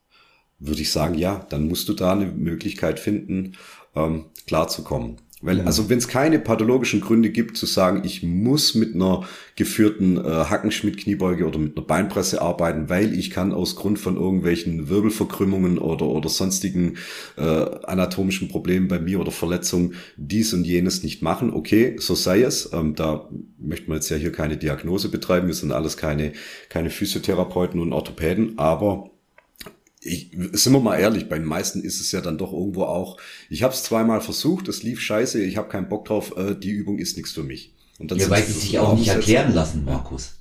würde 0.61 0.81
ich 0.81 0.93
sagen, 0.93 1.18
ja, 1.18 1.45
dann 1.51 1.66
musst 1.66 1.89
du 1.89 1.93
da 1.93 2.12
eine 2.12 2.27
Möglichkeit 2.27 3.01
finden, 3.01 3.57
ähm, 3.97 4.27
klarzukommen. 4.47 5.16
Weil, 5.43 5.57
mhm. 5.57 5.66
also 5.66 5.90
wenn 5.90 5.99
es 5.99 6.09
keine 6.09 6.38
pathologischen 6.38 7.01
Gründe 7.01 7.30
gibt, 7.30 7.57
zu 7.57 7.66
sagen, 7.66 8.03
ich 8.05 8.22
muss 8.22 8.74
mit 8.74 8.95
einer 8.95 9.26
geführten 9.57 10.16
äh, 10.16 10.22
Hackenschmidt-Kniebeuge 10.22 11.47
oder 11.47 11.59
mit 11.59 11.76
einer 11.76 11.84
Beinpresse 11.84 12.40
arbeiten, 12.40 12.88
weil 12.88 13.12
ich 13.12 13.30
kann 13.30 13.53
aus 13.53 13.76
Grund 13.76 13.99
von 13.99 14.16
irgendwelchen 14.16 14.88
Wirbelverkrümmungen 14.88 15.78
oder, 15.78 16.07
oder 16.07 16.28
sonstigen 16.28 16.97
äh, 17.36 17.43
anatomischen 17.43 18.49
Problemen 18.49 18.86
bei 18.88 19.01
mir 19.01 19.20
oder 19.20 19.32
Verletzungen 19.32 19.95
dies 20.16 20.55
und 20.55 20.64
jenes 20.64 21.03
nicht 21.03 21.22
machen. 21.22 21.53
Okay, 21.53 21.97
so 21.99 22.14
sei 22.14 22.43
es. 22.43 22.70
Ähm, 22.72 22.95
da 22.95 23.28
möchte 23.59 23.88
man 23.88 23.97
jetzt 23.97 24.09
ja 24.11 24.16
hier 24.16 24.32
keine 24.32 24.57
Diagnose 24.57 25.09
betreiben. 25.09 25.49
Wir 25.49 25.55
sind 25.55 25.72
alles 25.72 25.97
keine, 25.97 26.32
keine 26.68 26.90
Physiotherapeuten 26.90 27.80
und 27.80 27.93
Orthopäden, 27.93 28.59
aber 28.59 29.12
ich, 30.05 30.31
sind 30.53 30.73
wir 30.73 30.81
mal 30.81 30.99
ehrlich, 30.99 31.29
bei 31.29 31.39
den 31.39 31.47
meisten 31.47 31.83
ist 31.83 32.01
es 32.01 32.11
ja 32.13 32.21
dann 32.21 32.39
doch 32.39 32.53
irgendwo 32.53 32.85
auch, 32.85 33.19
ich 33.49 33.63
habe 33.63 33.73
es 33.73 33.85
zweimal 33.85 34.21
versucht, 34.21 34.69
es 34.69 34.83
lief 34.83 35.01
scheiße, 35.01 35.43
ich 35.43 35.57
habe 35.57 35.69
keinen 35.69 35.89
Bock 35.89 36.07
drauf, 36.07 36.37
äh, 36.37 36.55
die 36.57 36.71
Übung 36.71 36.99
ist 36.99 37.17
nichts 37.17 37.33
für 37.33 37.45
mich. 37.45 37.73
Und 37.99 38.11
dann 38.11 38.19
ja, 38.19 38.29
weil 38.29 38.43
sie 38.43 38.53
sich 38.53 38.79
auch 38.79 38.97
nicht 38.97 39.09
erklären 39.09 39.55
lassen, 39.55 39.85
Markus. 39.85 40.35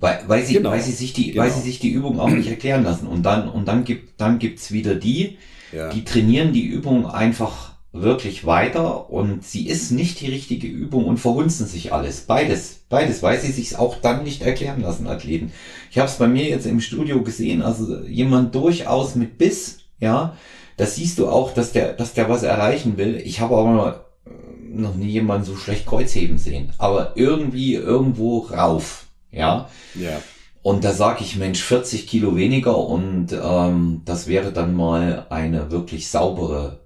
Weil, 0.00 0.24
weil, 0.26 0.44
sie, 0.44 0.54
genau. 0.54 0.70
weil, 0.70 0.80
sie 0.80 0.92
sich 0.92 1.12
die, 1.12 1.32
genau. 1.32 1.44
weil 1.44 1.52
sie 1.52 1.60
sich 1.60 1.78
die 1.78 1.90
Übung 1.90 2.18
auch 2.18 2.30
nicht 2.30 2.48
erklären 2.48 2.82
lassen. 2.82 3.06
Und 3.06 3.22
dann, 3.22 3.48
und 3.48 3.68
dann 3.68 3.84
gibt, 3.84 4.20
dann 4.20 4.38
gibt's 4.38 4.72
wieder 4.72 4.94
die, 4.94 5.36
ja. 5.72 5.90
die 5.90 6.04
trainieren 6.04 6.52
die 6.52 6.66
Übung 6.66 7.06
einfach 7.06 7.69
wirklich 7.92 8.46
weiter 8.46 9.10
und 9.10 9.44
sie 9.44 9.66
ist 9.66 9.90
nicht 9.90 10.20
die 10.20 10.30
richtige 10.30 10.68
Übung 10.68 11.06
und 11.06 11.18
verhunzen 11.18 11.66
sich 11.66 11.92
alles. 11.92 12.20
Beides, 12.20 12.80
beides, 12.88 13.22
weil 13.22 13.40
sie 13.40 13.50
sich 13.50 13.76
auch 13.76 13.96
dann 14.00 14.22
nicht 14.22 14.42
erklären 14.42 14.82
lassen, 14.82 15.08
Athleten. 15.08 15.52
Ich 15.90 15.98
habe 15.98 16.08
es 16.08 16.16
bei 16.16 16.28
mir 16.28 16.48
jetzt 16.48 16.66
im 16.66 16.80
Studio 16.80 17.22
gesehen, 17.22 17.62
also 17.62 18.00
jemand 18.02 18.54
durchaus 18.54 19.16
mit 19.16 19.38
Biss, 19.38 19.78
ja, 19.98 20.36
das 20.76 20.94
siehst 20.96 21.18
du 21.18 21.28
auch, 21.28 21.52
dass 21.52 21.72
der, 21.72 21.92
dass 21.92 22.14
der 22.14 22.28
was 22.28 22.42
erreichen 22.42 22.96
will. 22.96 23.20
Ich 23.24 23.40
habe 23.40 23.56
aber 23.56 24.06
äh, 24.24 24.30
noch 24.72 24.94
nie 24.94 25.08
jemanden 25.10 25.44
so 25.44 25.56
schlecht 25.56 25.86
Kreuzheben 25.86 26.38
sehen, 26.38 26.72
aber 26.78 27.12
irgendwie 27.16 27.74
irgendwo 27.74 28.38
rauf, 28.38 29.06
ja. 29.32 29.68
Ja. 29.94 30.22
Und 30.62 30.84
da 30.84 30.92
sage 30.92 31.24
ich, 31.24 31.36
Mensch, 31.36 31.60
40 31.62 32.06
Kilo 32.06 32.36
weniger 32.36 32.76
und 32.78 33.28
ähm, 33.32 34.02
das 34.04 34.26
wäre 34.26 34.52
dann 34.52 34.76
mal 34.76 35.26
eine 35.30 35.70
wirklich 35.70 36.08
saubere 36.08 36.80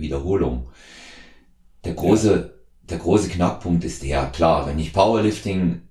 Wiederholung. 0.00 0.68
Der 1.84 1.94
große, 1.94 2.34
ja. 2.34 2.48
der 2.88 2.98
große 2.98 3.28
Knackpunkt 3.28 3.84
ist 3.84 4.02
der, 4.02 4.26
klar, 4.26 4.66
wenn 4.66 4.78
ich 4.78 4.92
Powerlifting 4.92 5.82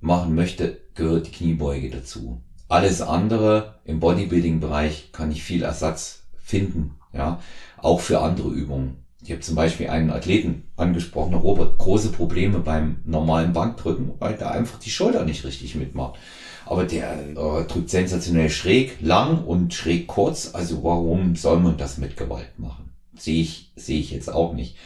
machen 0.00 0.34
möchte, 0.34 0.80
gehört 0.94 1.26
die 1.26 1.32
Kniebeuge 1.32 1.90
dazu. 1.90 2.42
Alles 2.68 3.02
andere 3.02 3.80
im 3.84 4.00
Bodybuilding-Bereich 4.00 5.12
kann 5.12 5.32
ich 5.32 5.42
viel 5.42 5.62
Ersatz 5.62 6.22
finden, 6.36 6.96
ja, 7.12 7.40
auch 7.78 8.00
für 8.00 8.20
andere 8.20 8.48
Übungen. 8.48 9.04
Ich 9.22 9.30
habe 9.30 9.40
zum 9.40 9.54
Beispiel 9.54 9.88
einen 9.88 10.10
Athleten 10.10 10.64
angesprochen, 10.76 11.34
Robert, 11.34 11.76
große 11.76 12.10
Probleme 12.10 12.60
beim 12.60 13.00
normalen 13.04 13.52
Bankdrücken, 13.52 14.12
weil 14.18 14.34
der 14.34 14.50
einfach 14.52 14.78
die 14.78 14.90
Schulter 14.90 15.24
nicht 15.24 15.44
richtig 15.44 15.74
mitmacht. 15.74 16.18
Aber 16.64 16.84
der 16.84 17.18
äh, 17.30 17.64
drückt 17.64 17.90
sensationell 17.90 18.48
schräg, 18.48 18.98
lang 19.00 19.44
und 19.44 19.74
schräg 19.74 20.06
kurz. 20.06 20.54
Also 20.54 20.82
warum 20.84 21.36
soll 21.36 21.60
man 21.60 21.76
das 21.76 21.98
mit 21.98 22.16
Gewalt 22.16 22.58
machen? 22.58 22.89
Sehe 23.20 23.42
ich, 23.42 23.70
sehe 23.76 24.00
ich 24.00 24.10
jetzt 24.10 24.32
auch 24.32 24.52
nicht. 24.52 24.76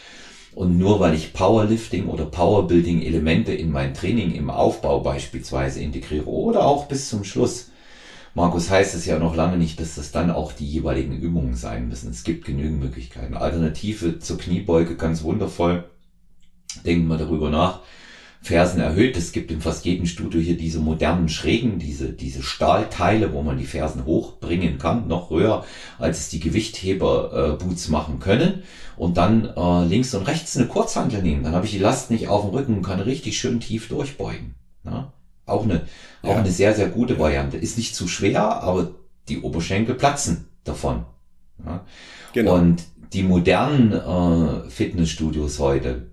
Und 0.54 0.78
nur 0.78 1.00
weil 1.00 1.14
ich 1.14 1.32
Powerlifting 1.32 2.06
oder 2.06 2.26
Powerbuilding 2.26 3.02
Elemente 3.02 3.52
in 3.52 3.72
mein 3.72 3.94
Training 3.94 4.34
im 4.34 4.50
Aufbau 4.50 5.00
beispielsweise 5.00 5.80
integriere 5.80 6.28
oder 6.28 6.64
auch 6.64 6.86
bis 6.86 7.08
zum 7.08 7.24
Schluss, 7.24 7.70
Markus, 8.36 8.68
heißt 8.68 8.96
es 8.96 9.06
ja 9.06 9.18
noch 9.18 9.36
lange 9.36 9.56
nicht, 9.56 9.78
dass 9.78 9.94
das 9.94 10.10
dann 10.10 10.30
auch 10.30 10.52
die 10.52 10.66
jeweiligen 10.66 11.16
Übungen 11.16 11.54
sein 11.54 11.88
müssen. 11.88 12.10
Es 12.10 12.24
gibt 12.24 12.44
genügend 12.44 12.80
Möglichkeiten. 12.80 13.34
Alternative 13.34 14.18
zur 14.18 14.38
Kniebeuge 14.38 14.96
ganz 14.96 15.22
wundervoll. 15.22 15.84
Denken 16.84 17.06
wir 17.06 17.16
darüber 17.16 17.48
nach. 17.48 17.82
Fersen 18.44 18.80
erhöht. 18.80 19.16
Es 19.16 19.32
gibt 19.32 19.50
in 19.50 19.62
fast 19.62 19.86
jedem 19.86 20.04
Studio 20.04 20.38
hier 20.38 20.58
diese 20.58 20.78
modernen 20.78 21.30
Schrägen, 21.30 21.78
diese, 21.78 22.12
diese 22.12 22.42
Stahlteile, 22.42 23.32
wo 23.32 23.42
man 23.42 23.56
die 23.56 23.64
Fersen 23.64 24.04
hochbringen 24.04 24.76
kann, 24.76 25.08
noch 25.08 25.30
höher, 25.30 25.64
als 25.98 26.18
es 26.18 26.28
die 26.28 26.40
Gewichtheber-Boots 26.40 27.88
äh, 27.88 27.90
machen 27.90 28.20
können. 28.20 28.62
Und 28.98 29.16
dann 29.16 29.46
äh, 29.56 29.84
links 29.86 30.14
und 30.14 30.28
rechts 30.28 30.58
eine 30.58 30.66
Kurzhantel 30.66 31.22
nehmen. 31.22 31.42
Dann 31.42 31.54
habe 31.54 31.64
ich 31.64 31.72
die 31.72 31.78
Last 31.78 32.10
nicht 32.10 32.28
auf 32.28 32.42
dem 32.42 32.50
Rücken 32.50 32.74
und 32.74 32.82
kann 32.82 33.00
richtig 33.00 33.38
schön 33.38 33.60
tief 33.60 33.88
durchbeugen. 33.88 34.54
Ja? 34.84 35.10
Auch 35.46 35.64
eine, 35.64 35.82
auch 36.22 36.28
ja. 36.28 36.36
eine 36.36 36.50
sehr, 36.50 36.74
sehr 36.74 36.88
gute 36.88 37.18
Variante. 37.18 37.56
Ist 37.56 37.78
nicht 37.78 37.96
zu 37.96 38.06
schwer, 38.06 38.62
aber 38.62 38.90
die 39.30 39.40
Oberschenkel 39.40 39.94
platzen 39.94 40.48
davon. 40.64 41.06
Ja? 41.64 41.82
Genau. 42.34 42.56
Und 42.56 42.84
die 43.14 43.22
modernen 43.22 43.92
äh, 43.92 44.68
Fitnessstudios 44.68 45.58
heute, 45.60 46.08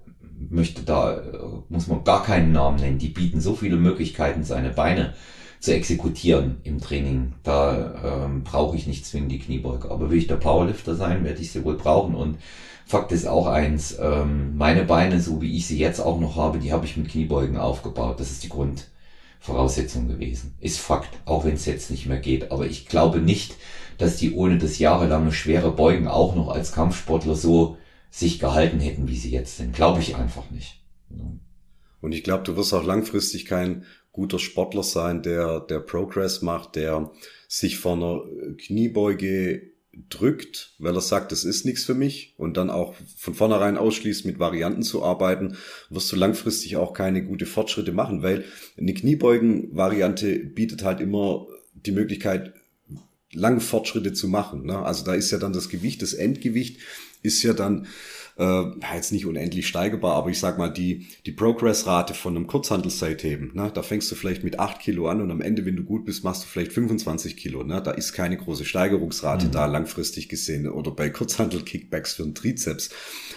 möchte 0.50 0.84
da, 0.84 1.18
äh, 1.18 1.22
muss 1.70 1.88
man 1.88 2.04
gar 2.04 2.24
keinen 2.24 2.52
Namen 2.52 2.80
nennen. 2.80 2.98
Die 2.98 3.10
bieten 3.10 3.42
so 3.42 3.56
viele 3.56 3.78
Möglichkeiten, 3.78 4.44
seine 4.44 4.70
Beine 4.70 5.14
zu 5.60 5.74
exekutieren 5.74 6.58
im 6.64 6.82
Training. 6.82 7.34
Da 7.44 8.26
ähm, 8.26 8.44
brauche 8.44 8.76
ich 8.76 8.88
nicht 8.88 9.06
zwingend 9.06 9.32
die 9.32 9.40
Kniebeuge. 9.40 9.92
Aber 9.92 10.10
will 10.10 10.18
ich 10.18 10.28
der 10.28 10.36
Powerlifter 10.36 10.96
sein, 10.96 11.24
werde 11.24 11.42
ich 11.42 11.52
sie 11.52 11.64
wohl 11.64 11.78
brauchen. 11.78 12.16
Und 12.16 12.38
Fakt 12.86 13.12
ist 13.12 13.28
auch 13.28 13.48
eins, 13.48 13.98
ähm, 14.02 14.58
meine 14.58 14.84
Beine, 14.84 15.22
so 15.22 15.42
wie 15.42 15.56
ich 15.56 15.68
sie 15.68 15.78
jetzt 15.78 16.00
auch 16.00 16.20
noch 16.20 16.36
habe, 16.36 16.60
die 16.60 16.74
habe 16.74 16.86
ich 16.86 16.98
mit 16.98 17.10
Kniebeugen 17.10 17.58
aufgebaut. 17.58 18.20
Das 18.20 18.32
ist 18.32 18.44
die 18.44 18.50
Grundvoraussetzung 18.50 20.08
gewesen. 20.08 20.56
Ist 20.60 20.80
Fakt, 20.80 21.20
auch 21.26 21.46
wenn 21.46 21.54
es 21.54 21.66
jetzt 21.66 21.92
nicht 21.92 22.08
mehr 22.08 22.20
geht. 22.20 22.52
Aber 22.52 22.66
ich 22.66 22.88
glaube 22.88 23.20
nicht, 23.20 23.56
dass 24.00 24.18
die 24.18 24.34
ohne 24.34 24.58
das 24.58 24.80
jahrelange 24.80 25.32
schwere 25.32 25.72
Beugen 25.72 26.08
auch 26.08 26.36
noch 26.36 26.50
als 26.50 26.72
Kampfsportler 26.72 27.36
so 27.36 27.78
sich 28.12 28.40
gehalten 28.40 28.80
hätten, 28.80 29.08
wie 29.08 29.18
sie 29.18 29.32
jetzt 29.32 29.58
sind. 29.58 29.74
Glaube 29.74 30.02
ich 30.02 30.16
einfach 30.16 30.52
nicht. 30.52 30.84
Und 32.02 32.12
ich 32.12 32.24
glaube, 32.24 32.44
du 32.44 32.56
wirst 32.58 32.74
auch 32.74 32.84
langfristig 32.84 33.46
kein 33.46 33.86
guter 34.12 34.38
Sportler 34.38 34.84
sein, 34.84 35.24
der, 35.24 35.62
der 35.62 35.80
Progress 35.80 36.42
macht, 36.42 36.76
der 36.76 37.12
sich 37.48 37.78
vor 37.78 37.94
einer 37.94 38.22
Kniebeuge 38.58 39.72
drückt, 40.10 40.74
weil 40.80 40.96
er 40.96 41.02
sagt, 41.02 41.32
das 41.32 41.44
ist 41.44 41.66
nichts 41.66 41.84
für 41.84 41.94
mich 41.94 42.34
und 42.38 42.58
dann 42.58 42.70
auch 42.70 42.96
von 43.18 43.34
vornherein 43.34 43.78
ausschließt, 43.78 44.26
mit 44.26 44.40
Varianten 44.40 44.84
zu 44.84 45.04
arbeiten, 45.04 45.58
wirst 45.90 46.12
du 46.12 46.16
langfristig 46.16 46.78
auch 46.78 46.94
keine 46.94 47.24
gute 47.24 47.46
Fortschritte 47.46 47.92
machen, 47.92 48.24
weil 48.24 48.46
eine 48.78 48.94
Kniebeugen-Variante 48.94 50.40
bietet 50.40 50.84
halt 50.84 51.02
immer 51.02 51.48
die 51.74 51.92
Möglichkeit, 51.92 52.54
lange 53.34 53.62
Fortschritte 53.62 54.14
zu 54.14 54.28
machen. 54.28 54.66
Ne? 54.66 54.78
Also 54.78 55.06
da 55.06 55.14
ist 55.14 55.32
ja 55.32 55.38
dann 55.38 55.54
das 55.54 55.70
Gewicht, 55.70 56.02
das 56.02 56.14
Endgewicht 56.14 56.80
ist 57.22 57.44
ja 57.44 57.54
dann 57.54 57.88
äh, 58.38 58.64
jetzt 58.96 59.12
nicht 59.12 59.26
unendlich 59.26 59.68
steigerbar, 59.68 60.16
aber 60.16 60.30
ich 60.30 60.40
sag 60.40 60.58
mal, 60.58 60.70
die, 60.70 61.08
die 61.26 61.32
Progress-Rate 61.32 62.14
von 62.14 62.36
einem 62.36 62.48
Kurzhandelseitheben, 62.48 63.52
ne, 63.54 63.72
da 63.74 63.84
fängst 63.84 64.12
du 64.12 64.16
vielleicht 64.16 64.44
mit 64.44 64.60
8 64.60 64.80
Kilo 64.80 65.08
an 65.08 65.22
und 65.22 65.32
am 65.32 65.42
Ende, 65.42 65.66
wenn 65.66 65.76
du 65.76 65.84
gut 65.84 66.06
bist, 66.06 66.24
machst 66.24 66.44
du 66.44 66.48
vielleicht 66.48 66.74
25 66.74 67.38
Kilo. 67.38 67.64
Ne? 67.64 67.82
Da 67.82 67.92
ist 67.92 68.14
keine 68.14 68.38
große 68.38 68.66
Steigerungsrate 68.66 69.48
mhm. 69.48 69.52
da 69.52 69.66
langfristig 69.66 70.30
gesehen 70.30 70.68
oder 70.68 70.92
bei 70.92 71.10
Kurzhandel-Kickbacks 71.10 72.14
für 72.16 72.24
einen 72.24 72.36
Trizeps. 72.36 72.90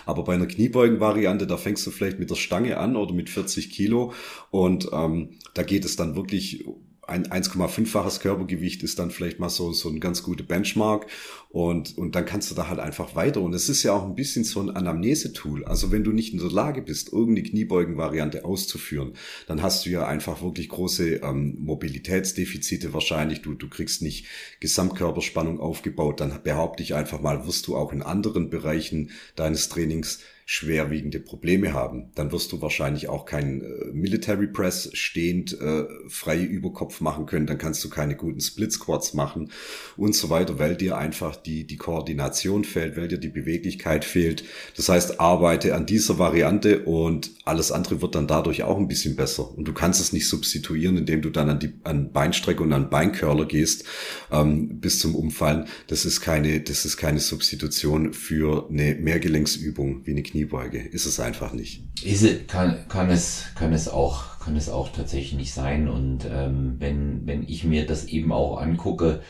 Aber 0.07 0.25
bei 0.25 0.35
einer 0.35 0.47
Kniebeugen-Variante, 0.47 1.47
da 1.47 1.57
fängst 1.57 1.87
du 1.87 1.91
vielleicht 1.91 2.19
mit 2.19 2.31
der 2.31 2.37
Stange 2.37 2.79
an 2.79 2.97
oder 2.97 3.15
mit 3.15 3.31
40 3.31 3.71
Kilo 3.71 4.13
und 4.51 4.89
ähm, 4.93 5.31
da 5.55 5.63
geht 5.63 5.85
es 5.85 5.97
dann 5.97 6.17
wirklich 6.17 6.65
ein 7.07 7.27
1,5-faches 7.27 8.21
Körpergewicht 8.21 8.83
ist 8.83 8.99
dann 8.99 9.11
vielleicht 9.11 9.39
mal 9.39 9.49
so, 9.49 9.73
so 9.73 9.89
ein 9.89 10.01
ganz 10.01 10.23
guter 10.23 10.45
Benchmark 10.45 11.07
und, 11.51 11.97
und 11.97 12.15
dann 12.15 12.25
kannst 12.25 12.51
du 12.51 12.55
da 12.55 12.69
halt 12.69 12.81
einfach 12.81 13.15
weiter. 13.15 13.41
Und 13.41 13.55
es 13.55 13.69
ist 13.69 13.83
ja 13.83 13.93
auch 13.93 14.05
ein 14.05 14.15
bisschen 14.15 14.45
so 14.45 14.61
ein 14.61 14.71
Anamnese-Tool. 14.71 15.65
Also 15.65 15.93
wenn 15.93 16.03
du 16.03 16.13
nicht 16.13 16.33
in 16.33 16.41
der 16.41 16.51
Lage 16.51 16.83
bist, 16.83 17.13
irgendeine 17.13 17.49
Kniebeugen-Variante 17.49 18.45
auszuführen, 18.45 19.13
dann 19.47 19.63
hast 19.63 19.87
du 19.87 19.91
ja 19.91 20.07
einfach 20.07 20.43
wirklich 20.43 20.69
große 20.69 21.17
ähm, 21.17 21.57
Mobilitätsdefizite 21.61 22.93
wahrscheinlich. 22.93 23.43
Du, 23.43 23.55
du 23.55 23.69
kriegst 23.69 24.03
nicht 24.03 24.27
Gesamtkörperspannung 24.61 25.61
aufgebaut. 25.61 26.21
Dann 26.21 26.43
behaupte 26.43 26.83
ich 26.83 26.95
einfach 26.95 27.21
mal, 27.21 27.47
wirst 27.47 27.67
du 27.67 27.77
auch 27.77 27.93
in 27.93 28.03
anderen 28.03 28.51
Bereichen 28.51 29.11
deines 29.37 29.69
Trainings 29.69 30.21
schwerwiegende 30.47 31.21
Probleme 31.21 31.73
haben. 31.73 32.11
Dann 32.15 32.31
wirst 32.31 32.53
du 32.53 32.61
wahrscheinlich 32.61 33.09
auch 33.09 33.25
keinen 33.25 33.63
äh, 33.63 33.93
Military 33.93 34.47
Press 34.47 34.91
stehend 34.93 35.59
äh, 35.59 35.85
frei 36.09 36.43
über 36.43 36.73
Kopf 36.73 37.01
machen 37.01 37.25
können. 37.25 37.47
Dann 37.47 37.57
kannst 37.57 37.83
du 37.83 37.89
keine 37.89 38.15
guten 38.15 38.41
Split 38.41 38.73
Squats 38.73 39.15
machen 39.15 39.51
und 39.97 40.15
so 40.15 40.29
weiter, 40.29 40.59
weil 40.59 40.77
dir 40.77 40.99
einfach 40.99 41.37
die, 41.37 41.67
die 41.67 41.77
Koordination 41.77 42.65
fehlt, 42.65 42.97
weil 42.97 43.09
dir 43.09 43.19
die 43.19 43.29
Beweglichkeit 43.29 44.05
fehlt. 44.05 44.45
Das 44.77 44.89
heißt, 44.89 45.19
arbeite 45.19 45.75
an 45.75 45.87
dieser 45.87 46.19
Variante 46.19 46.81
und 46.85 47.31
alles 47.47 47.73
andere 47.73 48.03
wird 48.03 48.15
dann 48.15 48.27
dadurch 48.27 48.65
auch 48.65 48.77
ein 48.77 48.89
bisschen 48.89 49.17
besser. 49.17 49.51
Und 49.57 49.67
du 49.67 49.73
kannst 49.73 50.01
es 50.01 50.13
nicht 50.13 50.29
substituieren, 50.29 50.99
indem 50.99 51.23
du 51.23 51.31
dann 51.31 51.49
an 51.49 51.59
die 51.59 51.73
an 51.85 52.13
Beinstrecke 52.13 52.63
und 52.63 52.73
an 52.73 52.91
Beincurler 52.91 53.47
gehst 53.47 53.85
ähm, 54.31 54.81
bis 54.81 54.99
zum 54.99 55.15
Umfallen. 55.15 55.67
Das 55.87 56.05
ist 56.05 56.21
keine, 56.21 56.61
das 56.61 56.85
ist 56.85 56.97
keine 56.99 57.21
Substitution 57.21 58.13
für 58.13 58.69
eine 58.69 58.95
Mehrgelenksübung 58.95 60.03
wie 60.05 60.11
eine 60.11 60.23
Kniebeuge. 60.35 60.79
Ist 60.81 61.07
es 61.07 61.21
einfach 61.21 61.53
nicht. 61.53 61.85
Ist, 62.03 62.49
kann, 62.49 62.89
kann, 62.89 63.09
es, 63.09 63.47
kann, 63.55 63.73
es 63.73 63.89
auch, 63.89 64.41
kann 64.41 64.57
es 64.57 64.69
auch 64.69 64.89
tatsächlich 64.89 65.35
nicht 65.35 65.55
sein. 65.55 65.89
Und 65.89 66.27
ähm, 66.29 66.75
wenn, 66.81 67.25
wenn 67.25 67.45
ich 67.45 67.63
mir 67.63 67.87
das 67.87 68.07
eben 68.07 68.33
auch 68.33 68.61
angucke, 68.61 69.23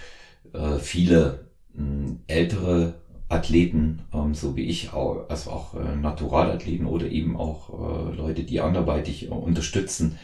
äh, 0.55 0.79
viele 0.79 1.51
äh, 1.77 2.33
ältere 2.33 3.03
Athleten, 3.29 4.01
ähm, 4.15 4.35
so 4.35 4.57
wie 4.57 4.65
ich, 4.65 4.95
auch, 4.95 5.29
also 5.29 5.51
auch 5.51 5.75
äh, 5.75 5.95
Naturalathleten 5.95 6.87
oder 6.87 7.07
eben 7.07 7.37
auch 7.37 7.69
äh, 7.69 8.17
Leute, 8.17 8.45
die 8.45 8.61
anderweitig 8.61 9.27
äh, 9.27 9.29
unterstützen, 9.29 10.19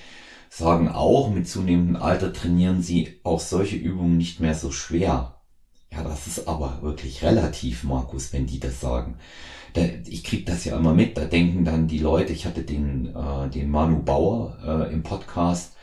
sagen 0.49 0.89
auch, 0.89 1.31
mit 1.31 1.47
zunehmendem 1.47 1.97
Alter 1.97 2.33
trainieren 2.33 2.81
sie 2.81 3.21
auch 3.23 3.41
solche 3.41 3.77
Übungen 3.77 4.17
nicht 4.17 4.41
mehr 4.41 4.55
so 4.55 4.73
schwer. 4.73 5.40
Ja, 5.93 6.05
das 6.05 6.27
ist 6.27 6.47
aber 6.47 6.79
wirklich 6.83 7.23
relativ, 7.23 7.85
Markus, 7.85 8.33
wenn 8.33 8.47
die 8.47 8.61
das 8.61 8.81
sagen 8.81 9.17
da, 9.75 9.83
ich 10.07 10.25
krieg 10.25 10.47
das 10.47 10.65
ja 10.65 10.77
immer 10.77 10.95
mit, 10.95 11.17
da 11.17 11.25
denken 11.25 11.65
dann 11.65 11.87
die 11.87 11.99
Leute, 11.99 12.33
ich 12.33 12.47
hatte 12.47 12.63
den, 12.63 13.15
äh, 13.15 13.49
den 13.51 13.71
Manu 13.71 14.03
Bauer 14.03 14.59
äh, 14.65 14.93
im 14.93 15.03
Podcast, 15.03 15.75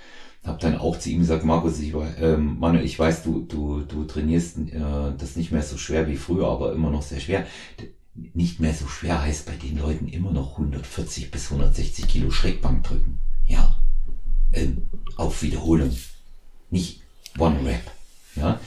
habe 0.43 0.59
dann 0.61 0.77
auch 0.77 0.97
zu 0.97 1.09
ihm 1.09 1.19
gesagt, 1.19 1.43
Markus, 1.43 1.79
ich, 1.79 1.93
äh, 1.93 2.37
Manu, 2.37 2.79
ich 2.79 2.97
weiß, 2.97 3.23
du, 3.23 3.41
du, 3.41 3.81
du 3.81 4.05
trainierst 4.05 4.57
äh, 4.57 5.13
das 5.17 5.35
nicht 5.35 5.51
mehr 5.51 5.63
so 5.63 5.77
schwer 5.77 6.07
wie 6.07 6.15
früher, 6.15 6.47
aber 6.47 6.73
immer 6.73 6.89
noch 6.89 7.01
sehr 7.01 7.19
schwer. 7.19 7.45
Nicht 8.33 8.59
mehr 8.59 8.73
so 8.73 8.87
schwer 8.87 9.21
heißt 9.21 9.45
bei 9.45 9.55
den 9.55 9.77
Leuten 9.77 10.07
immer 10.07 10.31
noch 10.31 10.53
140 10.53 11.29
bis 11.31 11.51
160 11.51 12.07
Kilo 12.07 12.31
Schrägbank 12.31 12.83
drücken. 12.83 13.19
Ja, 13.45 13.77
ähm, 14.53 14.87
auf 15.17 15.43
Wiederholung, 15.43 15.95
nicht 16.71 17.01
One 17.37 17.63
Rap. 17.63 17.91
Ja, 18.35 18.59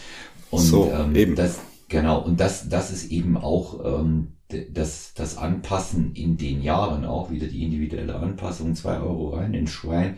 und 0.51 0.61
so, 0.61 0.91
ähm, 0.91 1.15
eben. 1.15 1.35
das 1.35 1.59
genau 1.89 2.21
und 2.21 2.41
das, 2.41 2.69
das 2.69 2.91
ist 2.91 3.11
eben 3.11 3.37
auch 3.37 3.85
ähm, 3.85 4.37
das, 4.73 5.13
das 5.15 5.37
Anpassen 5.37 6.15
in 6.15 6.37
den 6.37 6.63
Jahren, 6.63 7.05
auch 7.05 7.31
wieder 7.31 7.47
die 7.47 7.63
individuelle 7.63 8.17
Anpassung, 8.17 8.75
zwei 8.75 8.99
Euro 8.99 9.31
rein 9.31 9.55
ins 9.55 9.71
Schwein, 9.71 10.17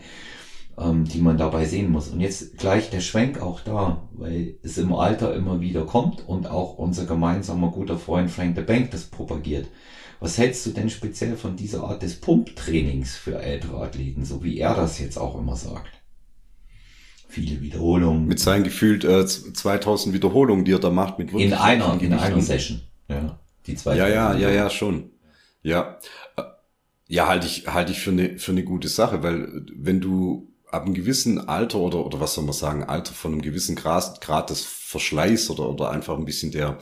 ähm, 0.77 1.05
die 1.05 1.19
man 1.19 1.37
dabei 1.37 1.65
sehen 1.65 1.91
muss. 1.91 2.07
Und 2.07 2.19
jetzt 2.19 2.57
gleich 2.57 2.89
der 2.89 3.01
Schwenk 3.01 3.41
auch 3.41 3.59
da, 3.59 4.07
weil 4.13 4.55
es 4.63 4.77
im 4.77 4.93
Alter 4.93 5.35
immer 5.35 5.61
wieder 5.61 5.85
kommt 5.85 6.27
und 6.27 6.47
auch 6.47 6.77
unser 6.77 7.05
gemeinsamer 7.05 7.71
guter 7.71 7.97
Freund 7.97 8.31
Frank 8.31 8.55
de 8.55 8.63
Bank 8.63 8.91
das 8.91 9.03
propagiert. 9.05 9.67
Was 10.19 10.37
hältst 10.37 10.65
du 10.65 10.71
denn 10.71 10.89
speziell 10.89 11.35
von 11.35 11.57
dieser 11.57 11.83
Art 11.83 12.01
des 12.01 12.21
Pumptrainings 12.21 13.15
für 13.15 13.39
ältere 13.41 13.81
Athleten, 13.81 14.23
so 14.23 14.43
wie 14.43 14.57
er 14.57 14.73
das 14.73 14.97
jetzt 14.99 15.17
auch 15.17 15.37
immer 15.37 15.55
sagt? 15.55 16.02
Viele 17.33 17.61
Wiederholungen. 17.61 18.27
Mit 18.27 18.39
seinen 18.39 18.63
gefühlt 18.63 19.03
äh, 19.03 19.25
2000 19.25 20.13
Wiederholungen, 20.13 20.65
die 20.65 20.73
er 20.73 20.79
da 20.79 20.91
macht, 20.91 21.17
mit 21.17 21.31
In 21.31 21.53
einer, 21.53 21.99
in 21.99 22.13
einer 22.13 22.41
Session. 22.41 22.81
Ja. 23.07 23.39
Die 23.65 23.75
zwei. 23.75 23.95
Ja, 23.95 24.07
ja, 24.07 24.35
ja, 24.35 24.51
ja, 24.51 24.69
schon. 24.69 25.09
Ja. 25.63 25.97
Ja, 27.07 27.27
halte 27.27 27.47
ich, 27.47 27.67
halte 27.67 27.91
ich 27.91 27.99
für 27.99 28.11
eine, 28.11 28.37
für 28.37 28.51
eine 28.51 28.63
gute 28.63 28.87
Sache, 28.87 29.23
weil 29.23 29.65
wenn 29.75 29.99
du 29.99 30.53
ab 30.67 30.85
einem 30.85 30.93
gewissen 30.93 31.47
Alter 31.47 31.79
oder, 31.79 32.05
oder 32.05 32.19
was 32.19 32.35
soll 32.35 32.43
man 32.43 32.53
sagen, 32.53 32.83
Alter 32.83 33.13
von 33.13 33.31
einem 33.31 33.41
gewissen 33.41 33.75
Grad, 33.75 34.21
Grad 34.21 34.51
des 34.51 34.61
Verschleiß 34.61 35.49
oder, 35.49 35.69
oder 35.69 35.89
einfach 35.89 36.15
ein 36.15 36.25
bisschen 36.25 36.51
der, 36.51 36.77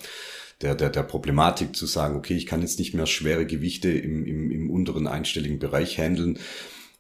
der, 0.62 0.76
der, 0.76 0.90
der 0.90 1.04
Problematik 1.04 1.78
zu 1.78 1.86
sagen, 1.86 2.18
okay, 2.18 2.36
ich 2.36 2.46
kann 2.46 2.60
jetzt 2.60 2.78
nicht 2.78 2.94
mehr 2.94 3.06
schwere 3.06 3.46
Gewichte 3.46 3.90
im, 3.90 4.26
im, 4.26 4.52
im 4.52 4.70
unteren 4.70 5.08
einstelligen 5.08 5.60
Bereich 5.60 5.98
handeln, 5.98 6.40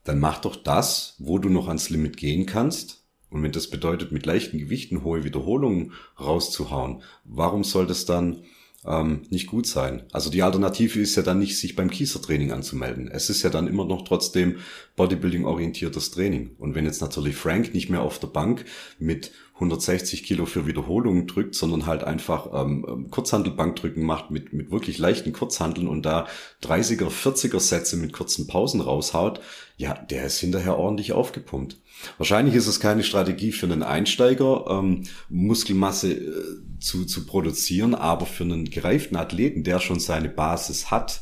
dann 0.05 0.19
mach 0.19 0.39
doch 0.39 0.55
das, 0.55 1.15
wo 1.19 1.37
du 1.37 1.49
noch 1.49 1.67
ans 1.67 1.89
Limit 1.89 2.15
gehen 2.15 2.45
kannst. 2.45 3.00
Und 3.31 3.41
wenn 3.41 3.51
das 3.51 3.67
bedeutet, 3.67 4.11
mit 4.11 4.25
leichten 4.25 4.59
Gewichten 4.59 5.03
hohe 5.03 5.23
Wiederholungen 5.23 5.93
rauszuhauen, 6.19 7.01
warum 7.23 7.63
soll 7.63 7.87
das 7.87 8.05
dann 8.05 8.43
ähm, 8.85 9.21
nicht 9.29 9.47
gut 9.47 9.67
sein. 9.67 10.03
Also 10.11 10.29
die 10.29 10.41
Alternative 10.41 10.99
ist 10.99 11.15
ja 11.15 11.23
dann 11.23 11.39
nicht, 11.39 11.57
sich 11.57 11.75
beim 11.75 11.89
Kiesertraining 11.89 12.51
anzumelden. 12.51 13.07
Es 13.07 13.29
ist 13.29 13.43
ja 13.43 13.49
dann 13.49 13.67
immer 13.67 13.85
noch 13.85 14.03
trotzdem 14.03 14.57
Bodybuilding-orientiertes 14.95 16.11
Training. 16.11 16.55
Und 16.57 16.73
wenn 16.73 16.85
jetzt 16.85 17.01
natürlich 17.01 17.35
Frank 17.35 17.73
nicht 17.73 17.89
mehr 17.89 18.01
auf 18.01 18.19
der 18.19 18.27
Bank 18.27 18.65
mit 18.97 19.31
160 19.55 20.23
Kilo 20.23 20.47
für 20.47 20.65
Wiederholungen 20.65 21.27
drückt, 21.27 21.53
sondern 21.53 21.85
halt 21.85 22.03
einfach 22.03 22.47
ähm, 22.51 22.85
ähm 22.89 23.11
Kurzhandelbankdrücken 23.11 24.03
macht 24.03 24.31
mit, 24.31 24.51
mit 24.53 24.71
wirklich 24.71 24.97
leichten 24.97 25.33
Kurzhandeln 25.33 25.87
und 25.87 26.03
da 26.03 26.27
30er, 26.63 27.09
40er 27.09 27.59
Sätze 27.59 27.97
mit 27.97 28.13
kurzen 28.13 28.47
Pausen 28.47 28.81
raushaut, 28.81 29.39
ja, 29.77 29.93
der 29.93 30.25
ist 30.25 30.39
hinterher 30.39 30.77
ordentlich 30.79 31.13
aufgepumpt. 31.13 31.77
Wahrscheinlich 32.17 32.55
ist 32.55 32.67
es 32.67 32.79
keine 32.79 33.03
Strategie 33.03 33.51
für 33.51 33.65
einen 33.65 33.83
Einsteiger, 33.83 34.65
ähm, 34.69 35.03
Muskelmasse 35.29 36.13
äh, 36.13 36.79
zu, 36.79 37.05
zu 37.05 37.25
produzieren, 37.25 37.95
aber 37.95 38.25
für 38.25 38.43
einen 38.43 38.69
gereiften 38.69 39.17
Athleten, 39.17 39.63
der 39.63 39.79
schon 39.79 39.99
seine 39.99 40.29
Basis 40.29 40.91
hat, 40.91 41.21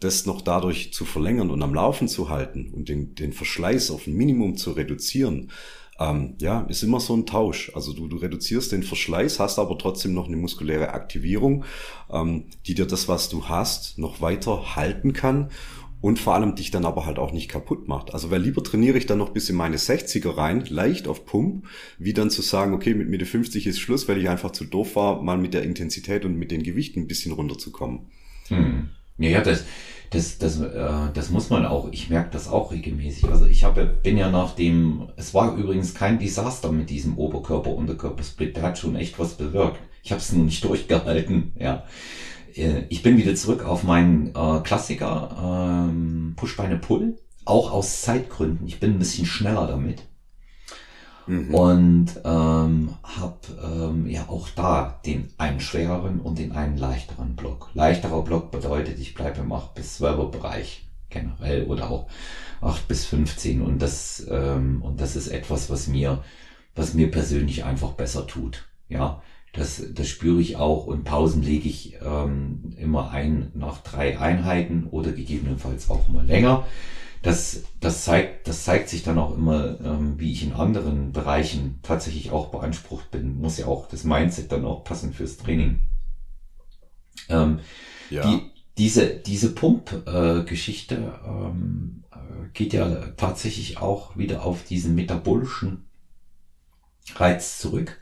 das 0.00 0.26
noch 0.26 0.40
dadurch 0.40 0.92
zu 0.92 1.04
verlängern 1.04 1.50
und 1.50 1.62
am 1.62 1.74
Laufen 1.74 2.08
zu 2.08 2.28
halten 2.28 2.72
und 2.72 2.88
den, 2.88 3.14
den 3.14 3.32
Verschleiß 3.32 3.90
auf 3.90 4.06
ein 4.06 4.14
Minimum 4.14 4.56
zu 4.56 4.72
reduzieren, 4.72 5.50
ähm, 5.98 6.36
ja, 6.40 6.60
ist 6.62 6.84
immer 6.84 7.00
so 7.00 7.16
ein 7.16 7.26
Tausch. 7.26 7.72
Also 7.74 7.92
du, 7.92 8.06
du 8.06 8.18
reduzierst 8.18 8.70
den 8.70 8.84
Verschleiß, 8.84 9.40
hast 9.40 9.58
aber 9.58 9.76
trotzdem 9.78 10.14
noch 10.14 10.28
eine 10.28 10.36
muskuläre 10.36 10.90
Aktivierung, 10.90 11.64
ähm, 12.10 12.44
die 12.66 12.74
dir 12.74 12.86
das, 12.86 13.08
was 13.08 13.28
du 13.28 13.48
hast, 13.48 13.98
noch 13.98 14.20
weiter 14.20 14.76
halten 14.76 15.12
kann 15.12 15.50
und 16.00 16.18
vor 16.18 16.34
allem 16.34 16.54
dich 16.54 16.70
dann 16.70 16.84
aber 16.84 17.06
halt 17.06 17.18
auch 17.18 17.32
nicht 17.32 17.48
kaputt 17.48 17.88
macht. 17.88 18.14
Also 18.14 18.30
weil 18.30 18.42
lieber 18.42 18.62
trainiere 18.62 18.98
ich 18.98 19.06
dann 19.06 19.18
noch 19.18 19.30
bis 19.30 19.50
in 19.50 19.56
meine 19.56 19.76
60er 19.76 20.36
rein, 20.36 20.64
leicht 20.68 21.08
auf 21.08 21.26
Pump, 21.26 21.66
wie 21.98 22.12
dann 22.12 22.30
zu 22.30 22.42
sagen, 22.42 22.74
okay, 22.74 22.94
mit 22.94 23.08
Mitte 23.08 23.26
50 23.26 23.66
ist 23.66 23.80
Schluss, 23.80 24.08
weil 24.08 24.18
ich 24.18 24.28
einfach 24.28 24.52
zu 24.52 24.64
doof 24.64 24.96
war, 24.96 25.22
mal 25.22 25.38
mit 25.38 25.54
der 25.54 25.62
Intensität 25.62 26.24
und 26.24 26.36
mit 26.36 26.50
den 26.50 26.62
Gewichten 26.62 27.00
ein 27.00 27.08
bisschen 27.08 27.32
runterzukommen. 27.32 28.10
Hm. 28.48 28.90
Ja, 29.18 29.40
das, 29.40 29.64
das, 30.10 30.38
das, 30.38 30.60
äh, 30.60 31.12
das 31.12 31.30
muss 31.30 31.50
man 31.50 31.66
auch, 31.66 31.90
ich 31.90 32.08
merke 32.08 32.30
das 32.30 32.48
auch 32.48 32.70
regelmäßig. 32.70 33.24
Also 33.24 33.46
ich 33.46 33.64
habe, 33.64 33.84
bin 33.84 34.16
ja 34.16 34.30
nach 34.30 34.54
dem, 34.54 35.08
es 35.16 35.34
war 35.34 35.56
übrigens 35.56 35.94
kein 35.94 36.20
Desaster 36.20 36.70
mit 36.70 36.88
diesem 36.88 37.18
Oberkörper-Unterkörper-Split, 37.18 38.56
der 38.56 38.62
hat 38.62 38.78
schon 38.78 38.94
echt 38.94 39.18
was 39.18 39.34
bewirkt. 39.34 39.80
Ich 40.04 40.12
habe 40.12 40.20
es 40.20 40.32
nur 40.32 40.44
nicht 40.44 40.62
durchgehalten, 40.64 41.52
ja. 41.58 41.84
Äh, 42.58 42.84
ich 42.88 43.02
bin 43.02 43.16
wieder 43.16 43.34
zurück 43.34 43.64
auf 43.64 43.84
meinen 43.84 44.34
äh, 44.34 44.60
Klassiker, 44.62 45.88
ähm, 45.88 46.34
Pushbeine 46.36 46.78
Pull, 46.78 47.18
auch 47.44 47.70
aus 47.72 48.02
Zeitgründen. 48.02 48.66
Ich 48.66 48.80
bin 48.80 48.92
ein 48.92 48.98
bisschen 48.98 49.26
schneller 49.26 49.66
damit. 49.66 50.02
Mhm. 51.26 51.54
Und 51.54 52.06
ähm, 52.24 52.94
habe 53.02 53.38
ähm, 53.62 54.08
ja 54.08 54.28
auch 54.28 54.48
da 54.48 55.00
den 55.04 55.28
einen 55.36 55.60
schwereren 55.60 56.20
und 56.20 56.38
den 56.38 56.52
einen 56.52 56.78
leichteren 56.78 57.36
Block. 57.36 57.70
Leichterer 57.74 58.22
Block 58.22 58.50
bedeutet, 58.50 58.98
ich 58.98 59.14
bleibe 59.14 59.40
im 59.40 59.52
8 59.52 59.74
bis 59.74 60.00
12er 60.00 60.30
Bereich 60.30 60.88
generell 61.10 61.64
oder 61.64 61.90
auch 61.90 62.08
8 62.60 62.88
bis 62.88 63.04
15 63.06 63.62
und 63.62 63.80
das 63.80 64.26
ähm, 64.30 64.82
und 64.82 65.00
das 65.00 65.16
ist 65.16 65.28
etwas, 65.28 65.70
was 65.70 65.86
mir 65.86 66.22
was 66.74 66.94
mir 66.94 67.10
persönlich 67.10 67.64
einfach 67.64 67.92
besser 67.92 68.26
tut. 68.26 68.66
Ja, 68.88 69.22
das, 69.52 69.82
das 69.92 70.08
spüre 70.08 70.40
ich 70.40 70.56
auch 70.56 70.86
und 70.86 71.04
Pausen 71.04 71.42
lege 71.42 71.68
ich 71.68 71.96
ähm, 72.02 72.74
immer 72.76 73.10
ein 73.10 73.50
nach 73.54 73.78
drei 73.82 74.18
Einheiten 74.18 74.86
oder 74.90 75.12
gegebenenfalls 75.12 75.90
auch 75.90 76.08
mal 76.08 76.26
länger. 76.26 76.66
Das, 77.22 77.64
das, 77.80 78.04
zeigt, 78.04 78.46
das 78.46 78.62
zeigt 78.64 78.88
sich 78.88 79.02
dann 79.02 79.18
auch 79.18 79.36
immer, 79.36 79.80
ähm, 79.80 80.20
wie 80.20 80.30
ich 80.30 80.44
in 80.44 80.52
anderen 80.52 81.12
Bereichen 81.12 81.80
tatsächlich 81.82 82.30
auch 82.30 82.48
beansprucht 82.48 83.10
bin. 83.10 83.40
Muss 83.40 83.58
ja 83.58 83.66
auch 83.66 83.88
das 83.88 84.04
Mindset 84.04 84.52
dann 84.52 84.64
auch 84.64 84.84
passen 84.84 85.12
fürs 85.12 85.36
Training. 85.36 85.80
Ähm, 87.28 87.58
ja. 88.10 88.22
die, 88.22 88.42
diese, 88.78 89.08
diese 89.08 89.52
Pump-Geschichte 89.52 90.94
äh, 90.94 91.28
ähm, 91.28 92.04
äh, 92.12 92.48
geht 92.54 92.72
ja 92.72 93.08
tatsächlich 93.16 93.78
auch 93.78 94.16
wieder 94.16 94.44
auf 94.44 94.62
diesen 94.62 94.94
metabolischen 94.94 95.86
Reiz 97.16 97.58
zurück 97.58 97.98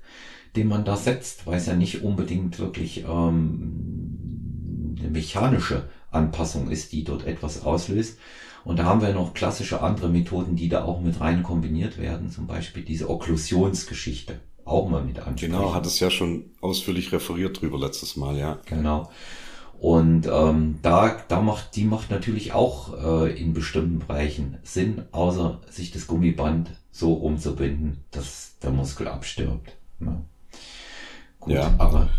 den 0.57 0.68
man 0.68 0.84
da 0.84 0.96
setzt, 0.96 1.46
weil 1.46 1.59
es 1.59 1.66
ja 1.66 1.74
nicht 1.74 2.02
unbedingt 2.02 2.59
wirklich 2.59 3.04
ähm, 3.04 4.96
eine 4.98 5.11
mechanische 5.11 5.84
Anpassung 6.11 6.70
ist, 6.70 6.92
die 6.92 7.04
dort 7.04 7.26
etwas 7.26 7.64
auslöst. 7.64 8.18
Und 8.64 8.78
da 8.78 8.84
haben 8.84 9.00
wir 9.00 9.12
noch 9.12 9.34
klassische 9.34 9.80
andere 9.80 10.09
Methoden, 10.09 10.57
die 10.57 10.68
da 10.68 10.84
auch 10.84 11.00
mit 11.00 11.20
rein 11.20 11.44
kombiniert 11.44 11.98
werden, 11.98 12.30
zum 12.30 12.48
Beispiel 12.48 12.82
diese 12.82 13.09
Okklusionsgeschichte 13.09 14.40
auch 14.64 14.88
mal 14.88 15.04
mit 15.04 15.20
ansprechen. 15.20 15.52
Genau, 15.52 15.72
hat 15.72 15.86
es 15.86 16.00
ja 16.00 16.11
schon 16.11 16.46
ausführlich 16.61 17.12
referiert 17.12 17.61
drüber 17.61 17.78
letztes 17.78 18.16
Mal, 18.16 18.36
ja. 18.36 18.59
Genau. 18.66 19.09
Und 19.78 20.26
ähm, 20.26 20.78
da, 20.82 21.16
da 21.28 21.40
macht, 21.40 21.76
die 21.76 21.84
macht 21.84 22.11
natürlich 22.11 22.54
auch 22.54 23.24
äh, 23.24 23.40
in 23.40 23.52
bestimmten 23.52 24.00
Bereichen 24.00 24.57
Sinn, 24.62 25.04
außer 25.12 25.61
sich 25.70 25.90
das 25.92 26.07
Gummiband 26.07 26.70
so 26.90 27.12
rumzubinden, 27.12 27.98
dass 28.11 28.59
der 28.62 28.70
Muskel 28.70 29.07
abstirbt. 29.07 29.76
Ne? 29.98 30.24
Gut, 31.47 31.55
ja. 31.55 31.74
aber. 31.78 32.11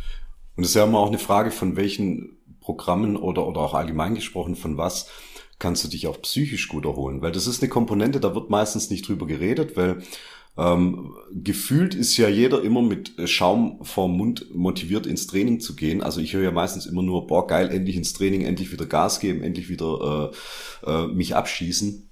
Und 0.55 0.63
es 0.63 0.69
ist 0.69 0.75
ja 0.75 0.85
immer 0.85 0.99
auch 0.99 1.07
eine 1.07 1.19
Frage, 1.19 1.51
von 1.51 1.75
welchen 1.75 2.37
Programmen 2.61 3.15
oder, 3.15 3.45
oder 3.45 3.61
auch 3.61 3.73
allgemein 3.73 4.15
gesprochen, 4.15 4.55
von 4.55 4.77
was 4.77 5.09
kannst 5.59 5.83
du 5.83 5.87
dich 5.87 6.07
auch 6.07 6.21
psychisch 6.21 6.67
gut 6.67 6.85
erholen. 6.85 7.21
Weil 7.21 7.31
das 7.31 7.47
ist 7.47 7.61
eine 7.61 7.69
Komponente, 7.69 8.19
da 8.19 8.33
wird 8.33 8.49
meistens 8.49 8.89
nicht 8.89 9.07
drüber 9.07 9.27
geredet, 9.27 9.75
weil 9.75 10.01
ähm, 10.57 11.15
gefühlt 11.31 11.93
ist 11.93 12.17
ja 12.17 12.27
jeder 12.27 12.63
immer 12.63 12.81
mit 12.81 13.13
Schaum 13.29 13.79
vorm 13.83 14.17
Mund 14.17 14.47
motiviert 14.55 15.05
ins 15.05 15.27
Training 15.27 15.59
zu 15.59 15.75
gehen. 15.75 16.01
Also 16.01 16.19
ich 16.19 16.33
höre 16.33 16.43
ja 16.43 16.51
meistens 16.51 16.87
immer 16.87 17.03
nur, 17.03 17.27
boah, 17.27 17.45
geil, 17.45 17.69
endlich 17.69 17.95
ins 17.95 18.13
Training, 18.13 18.41
endlich 18.41 18.71
wieder 18.71 18.85
Gas 18.85 19.19
geben, 19.19 19.43
endlich 19.43 19.69
wieder 19.69 20.31
äh, 20.85 20.89
äh, 20.89 21.07
mich 21.07 21.35
abschießen. 21.35 22.06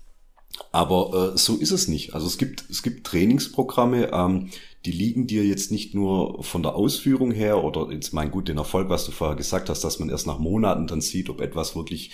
Aber 0.72 1.34
äh, 1.34 1.38
so 1.38 1.56
ist 1.56 1.72
es 1.72 1.88
nicht. 1.88 2.14
Also 2.14 2.28
es 2.28 2.38
gibt, 2.38 2.66
es 2.70 2.84
gibt 2.84 3.08
Trainingsprogramme, 3.08 4.12
ähm, 4.12 4.50
die 4.86 4.92
liegen 4.92 5.26
dir 5.26 5.44
jetzt 5.44 5.72
nicht 5.72 5.96
nur 5.96 6.44
von 6.44 6.62
der 6.62 6.76
Ausführung 6.76 7.32
her 7.32 7.64
oder 7.64 7.92
jetzt 7.92 8.14
mein 8.14 8.30
gut 8.30 8.48
den 8.48 8.58
Erfolg, 8.58 8.90
was 8.90 9.06
du 9.06 9.12
vorher 9.12 9.36
gesagt 9.36 9.70
hast, 9.70 9.84
dass 9.84 10.00
man 10.00 10.10
erst 10.10 10.28
nach 10.28 10.38
Monaten 10.38 10.86
dann 10.86 11.02
sieht, 11.02 11.30
ob 11.30 11.42
etwas 11.42 11.76
wirklich 11.76 12.12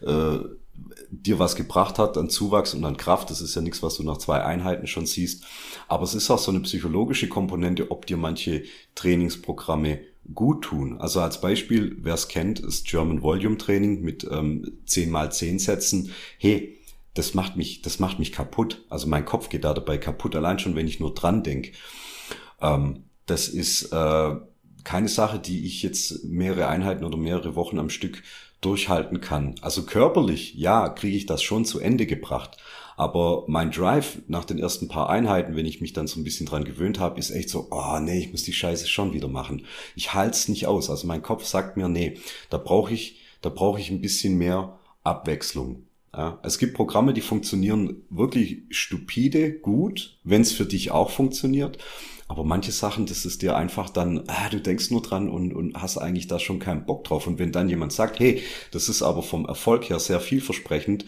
äh, 0.00 0.38
dir 1.10 1.38
was 1.38 1.54
gebracht 1.54 1.98
hat 1.98 2.16
an 2.16 2.30
Zuwachs 2.30 2.74
und 2.74 2.84
an 2.84 2.96
Kraft. 2.96 3.30
Das 3.30 3.40
ist 3.40 3.54
ja 3.54 3.62
nichts, 3.62 3.82
was 3.82 3.96
du 3.96 4.02
nach 4.02 4.16
zwei 4.16 4.42
Einheiten 4.42 4.86
schon 4.86 5.06
siehst. 5.06 5.44
Aber 5.86 6.04
es 6.04 6.14
ist 6.14 6.30
auch 6.30 6.38
so 6.38 6.50
eine 6.50 6.60
psychologische 6.60 7.28
Komponente, 7.28 7.90
ob 7.90 8.06
dir 8.06 8.16
manche 8.16 8.62
Trainingsprogramme 8.94 10.00
gut 10.32 10.64
tun. 10.64 10.98
Also 10.98 11.20
als 11.20 11.40
Beispiel, 11.40 11.96
wer 12.00 12.14
es 12.14 12.28
kennt, 12.28 12.58
ist 12.60 12.86
German 12.86 13.22
Volume 13.22 13.58
Training 13.58 14.00
mit 14.00 14.26
ähm, 14.30 14.78
10 14.86 15.10
mal 15.10 15.30
10 15.30 15.58
Sätzen. 15.58 16.10
Hey, 16.38 16.78
das 17.14 17.34
macht 17.34 17.56
mich, 17.56 17.82
das 17.82 17.98
macht 17.98 18.18
mich 18.18 18.32
kaputt. 18.32 18.84
Also 18.90 19.06
mein 19.06 19.24
Kopf 19.24 19.48
geht 19.48 19.64
da 19.64 19.72
dabei 19.72 19.98
kaputt, 19.98 20.36
allein 20.36 20.58
schon, 20.58 20.74
wenn 20.74 20.88
ich 20.88 21.00
nur 21.00 21.14
dran 21.14 21.42
denke. 21.42 21.72
Ähm, 22.60 23.04
das 23.26 23.48
ist 23.48 23.92
äh, 23.92 24.34
keine 24.82 25.08
Sache, 25.08 25.38
die 25.38 25.64
ich 25.64 25.82
jetzt 25.82 26.24
mehrere 26.24 26.68
Einheiten 26.68 27.04
oder 27.04 27.16
mehrere 27.16 27.54
Wochen 27.54 27.78
am 27.78 27.90
Stück 27.90 28.22
durchhalten 28.60 29.20
kann. 29.20 29.54
Also 29.60 29.84
körperlich, 29.84 30.54
ja, 30.54 30.88
kriege 30.88 31.16
ich 31.16 31.26
das 31.26 31.42
schon 31.42 31.64
zu 31.64 31.80
Ende 31.80 32.06
gebracht. 32.06 32.56
Aber 32.96 33.44
mein 33.48 33.70
Drive 33.70 34.22
nach 34.28 34.44
den 34.44 34.58
ersten 34.58 34.88
paar 34.88 35.10
Einheiten, 35.10 35.56
wenn 35.56 35.66
ich 35.66 35.80
mich 35.80 35.92
dann 35.92 36.06
so 36.06 36.20
ein 36.20 36.24
bisschen 36.24 36.46
dran 36.46 36.64
gewöhnt 36.64 37.00
habe, 37.00 37.18
ist 37.18 37.30
echt 37.30 37.50
so, 37.50 37.68
oh 37.70 37.98
nee, 38.00 38.20
ich 38.20 38.30
muss 38.30 38.44
die 38.44 38.52
Scheiße 38.52 38.86
schon 38.86 39.12
wieder 39.12 39.28
machen. 39.28 39.66
Ich 39.96 40.14
halte 40.14 40.36
es 40.36 40.48
nicht 40.48 40.66
aus. 40.66 40.90
Also 40.90 41.06
mein 41.06 41.22
Kopf 41.22 41.44
sagt 41.44 41.76
mir, 41.76 41.88
nee, 41.88 42.18
da 42.50 42.58
brauche 42.58 42.94
ich, 42.94 43.20
da 43.42 43.48
brauche 43.48 43.80
ich 43.80 43.90
ein 43.90 44.00
bisschen 44.00 44.38
mehr 44.38 44.78
Abwechslung. 45.02 45.83
Ja, 46.16 46.38
es 46.44 46.58
gibt 46.58 46.74
Programme, 46.74 47.12
die 47.12 47.20
funktionieren 47.20 48.04
wirklich 48.08 48.62
stupide 48.70 49.52
gut, 49.52 50.18
wenn 50.22 50.42
es 50.42 50.52
für 50.52 50.64
dich 50.64 50.92
auch 50.92 51.10
funktioniert. 51.10 51.78
Aber 52.28 52.44
manche 52.44 52.70
Sachen, 52.70 53.06
das 53.06 53.26
ist 53.26 53.42
dir 53.42 53.56
einfach 53.56 53.90
dann, 53.90 54.22
ah, 54.28 54.48
du 54.48 54.60
denkst 54.60 54.90
nur 54.90 55.02
dran 55.02 55.28
und, 55.28 55.52
und 55.52 55.80
hast 55.80 55.98
eigentlich 55.98 56.28
da 56.28 56.38
schon 56.38 56.60
keinen 56.60 56.86
Bock 56.86 57.04
drauf. 57.04 57.26
Und 57.26 57.38
wenn 57.38 57.52
dann 57.52 57.68
jemand 57.68 57.92
sagt, 57.92 58.20
hey, 58.20 58.42
das 58.70 58.88
ist 58.88 59.02
aber 59.02 59.22
vom 59.22 59.44
Erfolg 59.44 59.90
her 59.90 59.98
sehr 59.98 60.20
vielversprechend, 60.20 61.04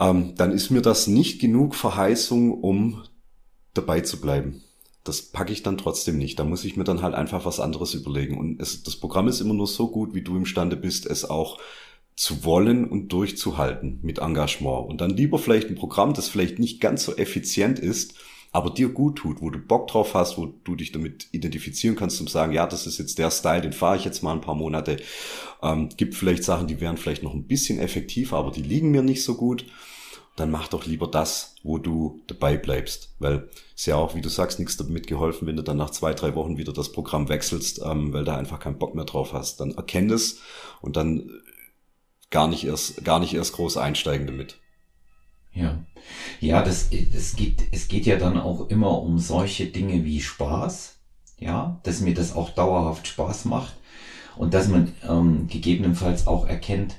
ähm, 0.00 0.34
dann 0.36 0.50
ist 0.50 0.70
mir 0.70 0.82
das 0.82 1.06
nicht 1.06 1.40
genug 1.40 1.76
Verheißung, 1.76 2.60
um 2.60 3.04
dabei 3.72 4.00
zu 4.00 4.20
bleiben. 4.20 4.62
Das 5.04 5.22
packe 5.22 5.52
ich 5.52 5.62
dann 5.62 5.78
trotzdem 5.78 6.18
nicht. 6.18 6.38
Da 6.38 6.44
muss 6.44 6.64
ich 6.64 6.76
mir 6.76 6.84
dann 6.84 7.02
halt 7.02 7.14
einfach 7.14 7.44
was 7.44 7.60
anderes 7.60 7.94
überlegen. 7.94 8.36
Und 8.36 8.60
es, 8.60 8.82
das 8.82 8.96
Programm 8.96 9.28
ist 9.28 9.40
immer 9.40 9.54
nur 9.54 9.68
so 9.68 9.88
gut, 9.88 10.12
wie 10.12 10.22
du 10.22 10.36
imstande 10.36 10.76
bist, 10.76 11.06
es 11.06 11.24
auch 11.24 11.58
zu 12.18 12.42
wollen 12.42 12.84
und 12.84 13.12
durchzuhalten 13.12 14.00
mit 14.02 14.18
Engagement. 14.18 14.88
Und 14.88 15.00
dann 15.00 15.10
lieber 15.10 15.38
vielleicht 15.38 15.68
ein 15.68 15.76
Programm, 15.76 16.14
das 16.14 16.28
vielleicht 16.28 16.58
nicht 16.58 16.80
ganz 16.80 17.04
so 17.04 17.16
effizient 17.16 17.78
ist, 17.78 18.14
aber 18.50 18.70
dir 18.70 18.88
gut 18.88 19.18
tut, 19.18 19.40
wo 19.40 19.50
du 19.50 19.60
Bock 19.60 19.86
drauf 19.86 20.14
hast, 20.14 20.36
wo 20.36 20.46
du 20.64 20.74
dich 20.74 20.90
damit 20.90 21.28
identifizieren 21.30 21.94
kannst 21.94 22.20
und 22.20 22.28
sagen, 22.28 22.52
ja, 22.52 22.66
das 22.66 22.88
ist 22.88 22.98
jetzt 22.98 23.20
der 23.20 23.30
Style, 23.30 23.60
den 23.60 23.72
fahre 23.72 23.96
ich 23.96 24.04
jetzt 24.04 24.24
mal 24.24 24.32
ein 24.32 24.40
paar 24.40 24.56
Monate. 24.56 24.96
Ähm, 25.62 25.90
gibt 25.96 26.16
vielleicht 26.16 26.42
Sachen, 26.42 26.66
die 26.66 26.80
wären 26.80 26.96
vielleicht 26.96 27.22
noch 27.22 27.34
ein 27.34 27.46
bisschen 27.46 27.78
effektiver, 27.78 28.36
aber 28.36 28.50
die 28.50 28.62
liegen 28.62 28.90
mir 28.90 29.02
nicht 29.02 29.22
so 29.22 29.36
gut. 29.36 29.64
Dann 30.34 30.50
mach 30.50 30.66
doch 30.66 30.86
lieber 30.86 31.06
das, 31.06 31.54
wo 31.62 31.78
du 31.78 32.22
dabei 32.26 32.56
bleibst. 32.56 33.14
Weil 33.20 33.48
es 33.76 33.86
ja 33.86 33.94
auch, 33.94 34.16
wie 34.16 34.22
du 34.22 34.28
sagst, 34.28 34.58
nichts 34.58 34.76
damit 34.76 35.06
geholfen, 35.06 35.46
wenn 35.46 35.56
du 35.56 35.62
dann 35.62 35.76
nach 35.76 35.90
zwei, 35.90 36.14
drei 36.14 36.34
Wochen 36.34 36.56
wieder 36.56 36.72
das 36.72 36.90
Programm 36.90 37.28
wechselst, 37.28 37.80
ähm, 37.84 38.12
weil 38.12 38.24
da 38.24 38.36
einfach 38.36 38.58
keinen 38.58 38.78
Bock 38.78 38.96
mehr 38.96 39.04
drauf 39.04 39.32
hast. 39.32 39.60
Dann 39.60 39.70
erkenn 39.72 40.10
es 40.10 40.40
und 40.80 40.96
dann 40.96 41.30
gar 42.30 42.48
nicht 42.48 42.64
erst, 42.64 43.04
gar 43.04 43.20
nicht 43.20 43.34
erst 43.34 43.54
groß 43.54 43.76
einsteigen 43.76 44.26
damit. 44.26 44.58
Ja. 45.52 45.78
Ja, 46.40 46.62
das, 46.62 46.88
es 46.92 47.36
geht, 47.36 47.68
es 47.72 47.88
geht 47.88 48.06
ja 48.06 48.16
dann 48.16 48.38
auch 48.38 48.68
immer 48.68 49.02
um 49.02 49.18
solche 49.18 49.66
Dinge 49.66 50.04
wie 50.04 50.20
Spaß. 50.20 50.96
Ja, 51.40 51.80
dass 51.84 52.00
mir 52.00 52.14
das 52.14 52.34
auch 52.34 52.50
dauerhaft 52.50 53.06
Spaß 53.06 53.44
macht 53.44 53.76
und 54.36 54.54
dass 54.54 54.66
man 54.66 54.92
ähm, 55.08 55.46
gegebenenfalls 55.46 56.26
auch 56.26 56.46
erkennt, 56.46 56.96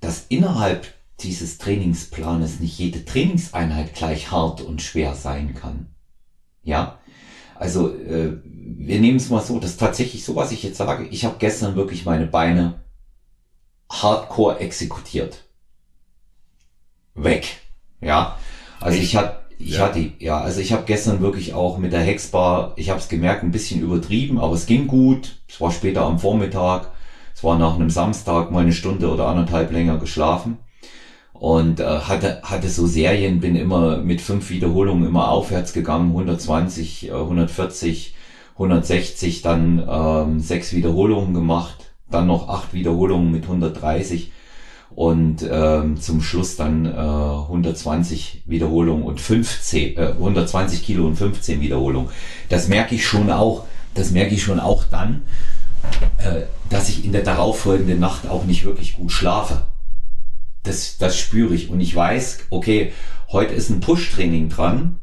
dass 0.00 0.26
innerhalb 0.28 0.92
dieses 1.20 1.58
Trainingsplanes 1.58 2.58
nicht 2.58 2.78
jede 2.78 3.04
Trainingseinheit 3.04 3.94
gleich 3.94 4.30
hart 4.32 4.60
und 4.60 4.82
schwer 4.82 5.14
sein 5.14 5.54
kann. 5.54 5.86
Ja, 6.64 6.98
also 7.54 7.94
äh, 7.94 8.38
wir 8.44 9.00
nehmen 9.00 9.18
es 9.18 9.30
mal 9.30 9.42
so, 9.42 9.60
das 9.60 9.72
ist 9.72 9.80
tatsächlich 9.80 10.24
so, 10.24 10.34
was 10.34 10.50
ich 10.50 10.62
jetzt 10.62 10.78
sage. 10.78 11.06
Ich 11.08 11.24
habe 11.24 11.36
gestern 11.38 11.76
wirklich 11.76 12.04
meine 12.04 12.26
Beine 12.26 12.82
hardcore 13.90 14.58
exekutiert. 14.60 15.44
Weg. 17.14 17.58
Ja, 18.00 18.36
also 18.80 18.96
ich, 18.96 19.04
ich 19.04 19.16
hatte, 19.16 19.36
ich 19.58 19.74
ja. 19.74 19.84
hatte, 19.84 20.12
ja, 20.18 20.40
also 20.40 20.60
ich 20.60 20.72
habe 20.72 20.84
gestern 20.86 21.20
wirklich 21.20 21.52
auch 21.52 21.76
mit 21.76 21.92
der 21.92 22.00
Hexbar, 22.00 22.72
ich 22.76 22.88
habe 22.88 22.98
es 23.00 23.08
gemerkt, 23.08 23.42
ein 23.42 23.50
bisschen 23.50 23.82
übertrieben, 23.82 24.38
aber 24.38 24.54
es 24.54 24.64
ging 24.66 24.86
gut. 24.86 25.36
Es 25.48 25.60
war 25.60 25.70
später 25.70 26.02
am 26.02 26.18
Vormittag, 26.18 26.88
es 27.34 27.44
war 27.44 27.58
nach 27.58 27.74
einem 27.74 27.90
Samstag 27.90 28.50
mal 28.50 28.60
eine 28.60 28.72
Stunde 28.72 29.10
oder 29.10 29.26
anderthalb 29.26 29.70
länger 29.72 29.98
geschlafen 29.98 30.58
und 31.40 31.80
äh, 31.80 31.84
hatte 31.84 32.42
hatte 32.42 32.68
so 32.68 32.86
Serien, 32.86 33.40
bin 33.40 33.56
immer 33.56 33.96
mit 33.98 34.20
fünf 34.20 34.50
Wiederholungen 34.50 35.06
immer 35.06 35.30
aufwärts 35.30 35.72
gegangen, 35.72 36.10
120, 36.10 37.08
äh, 37.08 37.12
140, 37.12 38.14
160, 38.54 39.40
dann 39.40 39.82
ähm, 39.88 40.40
sechs 40.40 40.74
Wiederholungen 40.74 41.32
gemacht, 41.32 41.89
dann 42.10 42.26
noch 42.26 42.48
acht 42.48 42.72
Wiederholungen 42.72 43.30
mit 43.30 43.44
130 43.44 44.32
und 44.94 45.46
ähm, 45.48 46.00
zum 46.00 46.20
Schluss 46.20 46.56
dann 46.56 46.84
äh, 46.84 46.90
120 46.90 48.42
Wiederholungen 48.46 49.04
und 49.04 49.20
15, 49.20 49.96
äh, 49.96 50.00
120 50.12 50.82
Kilo 50.82 51.06
und 51.06 51.16
15 51.16 51.60
Wiederholungen. 51.60 52.10
Das 52.48 52.68
merke 52.68 52.94
ich 52.94 53.06
schon 53.06 53.30
auch, 53.30 53.66
das 53.94 54.10
merke 54.10 54.34
ich 54.34 54.42
schon 54.42 54.60
auch 54.60 54.84
dann, 54.84 55.22
äh, 56.18 56.42
dass 56.68 56.88
ich 56.88 57.04
in 57.04 57.12
der 57.12 57.22
darauffolgenden 57.22 58.00
Nacht 58.00 58.28
auch 58.28 58.44
nicht 58.44 58.64
wirklich 58.64 58.96
gut 58.96 59.12
schlafe. 59.12 59.66
Das, 60.64 60.98
das 60.98 61.16
spüre 61.18 61.54
ich 61.54 61.70
und 61.70 61.80
ich 61.80 61.94
weiß, 61.94 62.46
okay, 62.50 62.92
heute 63.30 63.54
ist 63.54 63.70
ein 63.70 63.80
Push-Training 63.80 64.48
dran, 64.48 65.00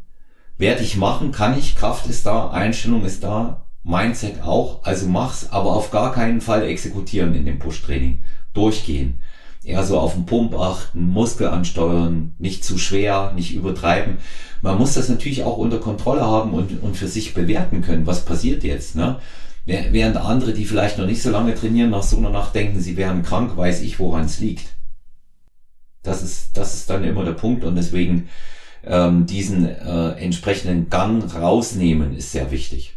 werde 0.57 0.83
ich 0.83 0.97
machen, 0.97 1.31
kann 1.31 1.57
ich, 1.57 1.75
Kraft 1.75 2.07
ist 2.07 2.25
da, 2.25 2.49
Einstellung 2.49 3.05
ist 3.05 3.23
da, 3.23 3.66
Mindset 3.87 4.43
auch, 4.43 4.83
also 4.83 5.07
mach's, 5.07 5.47
aber 5.49 5.75
auf 5.75 5.91
gar 5.91 6.11
keinen 6.11 6.41
Fall 6.41 6.63
exekutieren 6.63 7.33
in 7.33 7.45
dem 7.45 7.57
Push-Training, 7.57 8.19
durchgehen 8.53 9.19
eher 9.67 9.83
so 9.83 9.99
auf 9.99 10.13
den 10.13 10.25
Pump 10.25 10.57
achten, 10.57 11.09
Muskel 11.09 11.47
ansteuern, 11.47 12.33
nicht 12.39 12.63
zu 12.63 12.77
schwer, 12.77 13.33
nicht 13.35 13.53
übertreiben. 13.53 14.17
Man 14.61 14.77
muss 14.77 14.93
das 14.93 15.09
natürlich 15.09 15.43
auch 15.43 15.57
unter 15.57 15.79
Kontrolle 15.79 16.21
haben 16.25 16.53
und, 16.53 16.81
und 16.81 16.95
für 16.95 17.07
sich 17.07 17.33
bewerten 17.33 17.81
können, 17.81 18.07
was 18.07 18.23
passiert 18.23 18.63
jetzt. 18.63 18.95
Ne? 18.95 19.19
Während 19.65 20.15
andere, 20.17 20.53
die 20.53 20.65
vielleicht 20.65 20.97
noch 20.97 21.05
nicht 21.05 21.21
so 21.21 21.29
lange 21.29 21.53
trainieren, 21.53 21.89
nach 21.89 22.03
so 22.03 22.17
einer 22.17 22.29
Nacht 22.29 22.55
denken, 22.55 22.79
sie 22.79 22.95
wären 22.95 23.23
krank, 23.23 23.57
weiß 23.57 23.81
ich, 23.81 23.99
woran 23.99 24.25
es 24.25 24.39
liegt. 24.39 24.77
Das 26.01 26.23
ist, 26.23 26.55
das 26.55 26.73
ist 26.73 26.89
dann 26.89 27.03
immer 27.03 27.25
der 27.25 27.33
Punkt 27.33 27.65
und 27.65 27.75
deswegen 27.75 28.29
ähm, 28.85 29.25
diesen 29.25 29.67
äh, 29.67 30.11
entsprechenden 30.11 30.89
Gang 30.89 31.35
rausnehmen 31.35 32.15
ist 32.15 32.31
sehr 32.31 32.51
wichtig. 32.51 32.96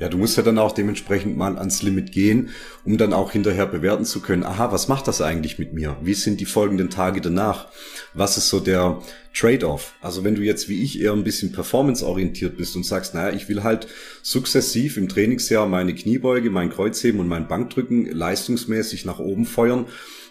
Ja, 0.00 0.08
du 0.08 0.16
musst 0.16 0.38
ja 0.38 0.42
dann 0.42 0.58
auch 0.58 0.72
dementsprechend 0.72 1.36
mal 1.36 1.58
ans 1.58 1.82
Limit 1.82 2.10
gehen, 2.10 2.48
um 2.86 2.96
dann 2.96 3.12
auch 3.12 3.32
hinterher 3.32 3.66
bewerten 3.66 4.06
zu 4.06 4.20
können, 4.20 4.44
aha, 4.44 4.72
was 4.72 4.88
macht 4.88 5.06
das 5.06 5.20
eigentlich 5.20 5.58
mit 5.58 5.74
mir? 5.74 5.98
Wie 6.00 6.14
sind 6.14 6.40
die 6.40 6.46
folgenden 6.46 6.88
Tage 6.88 7.20
danach? 7.20 7.68
Was 8.14 8.38
ist 8.38 8.48
so 8.48 8.60
der 8.60 9.02
Trade-off? 9.34 9.92
Also 10.00 10.24
wenn 10.24 10.36
du 10.36 10.40
jetzt 10.40 10.70
wie 10.70 10.82
ich 10.82 11.02
eher 11.02 11.12
ein 11.12 11.22
bisschen 11.22 11.52
performance-orientiert 11.52 12.56
bist 12.56 12.76
und 12.76 12.86
sagst, 12.86 13.14
naja, 13.14 13.36
ich 13.36 13.50
will 13.50 13.62
halt 13.62 13.88
sukzessiv 14.22 14.96
im 14.96 15.10
Trainingsjahr 15.10 15.66
meine 15.66 15.94
Kniebeuge, 15.94 16.48
mein 16.48 16.70
Kreuzheben 16.70 17.20
und 17.20 17.28
mein 17.28 17.46
Bankdrücken 17.46 18.06
leistungsmäßig 18.06 19.04
nach 19.04 19.18
oben 19.18 19.44
feuern, 19.44 19.84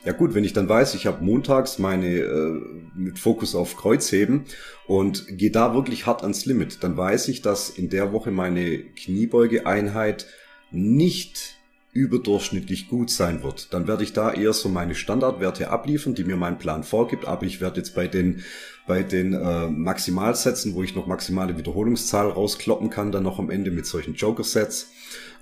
ja 0.06 0.14
gut, 0.14 0.34
wenn 0.34 0.44
ich 0.44 0.54
dann 0.54 0.70
weiß, 0.70 0.96
ich 0.96 1.08
habe 1.08 1.24
montags 1.24 1.80
meine 1.80 2.08
äh, 2.08 2.62
mit 2.96 3.20
Fokus 3.20 3.56
auf 3.56 3.76
Kreuzheben 3.76 4.46
und 4.88 5.38
gehe 5.38 5.52
da 5.52 5.74
wirklich 5.74 6.06
hart 6.06 6.22
ans 6.22 6.46
Limit, 6.46 6.84
dann 6.84 6.96
weiß 6.96 7.28
ich, 7.28 7.42
dass 7.42 7.70
in 7.70 7.90
der 7.90 8.14
Woche 8.14 8.32
meine 8.32 8.80
Kniebeugeeinheit 8.80 10.28
nicht 10.72 11.56
überdurchschnittlich 11.92 12.88
gut 12.88 13.10
sein 13.10 13.42
wird, 13.42 13.74
dann 13.74 13.88
werde 13.88 14.04
ich 14.04 14.14
da 14.14 14.32
eher 14.32 14.54
so 14.54 14.70
meine 14.70 14.94
Standardwerte 14.94 15.70
abliefern, 15.70 16.14
die 16.14 16.24
mir 16.24 16.38
mein 16.38 16.60
Plan 16.60 16.84
vorgibt, 16.84 17.26
aber 17.26 17.46
ich 17.46 17.62
werde 17.62 17.78
jetzt 17.78 17.96
bei 17.96 18.08
den 18.08 18.44
bei 18.88 19.04
den 19.04 19.34
äh, 19.34 19.68
Maximalsätzen, 19.68 20.74
wo 20.74 20.82
ich 20.82 20.96
noch 20.96 21.06
maximale 21.06 21.58
Wiederholungszahl 21.58 22.28
rauskloppen 22.28 22.90
kann, 22.90 23.12
dann 23.12 23.24
noch 23.24 23.38
am 23.38 23.52
Ende 23.52 23.70
mit 23.70 23.86
solchen 23.86 24.16
Joker-Sets, 24.16 24.92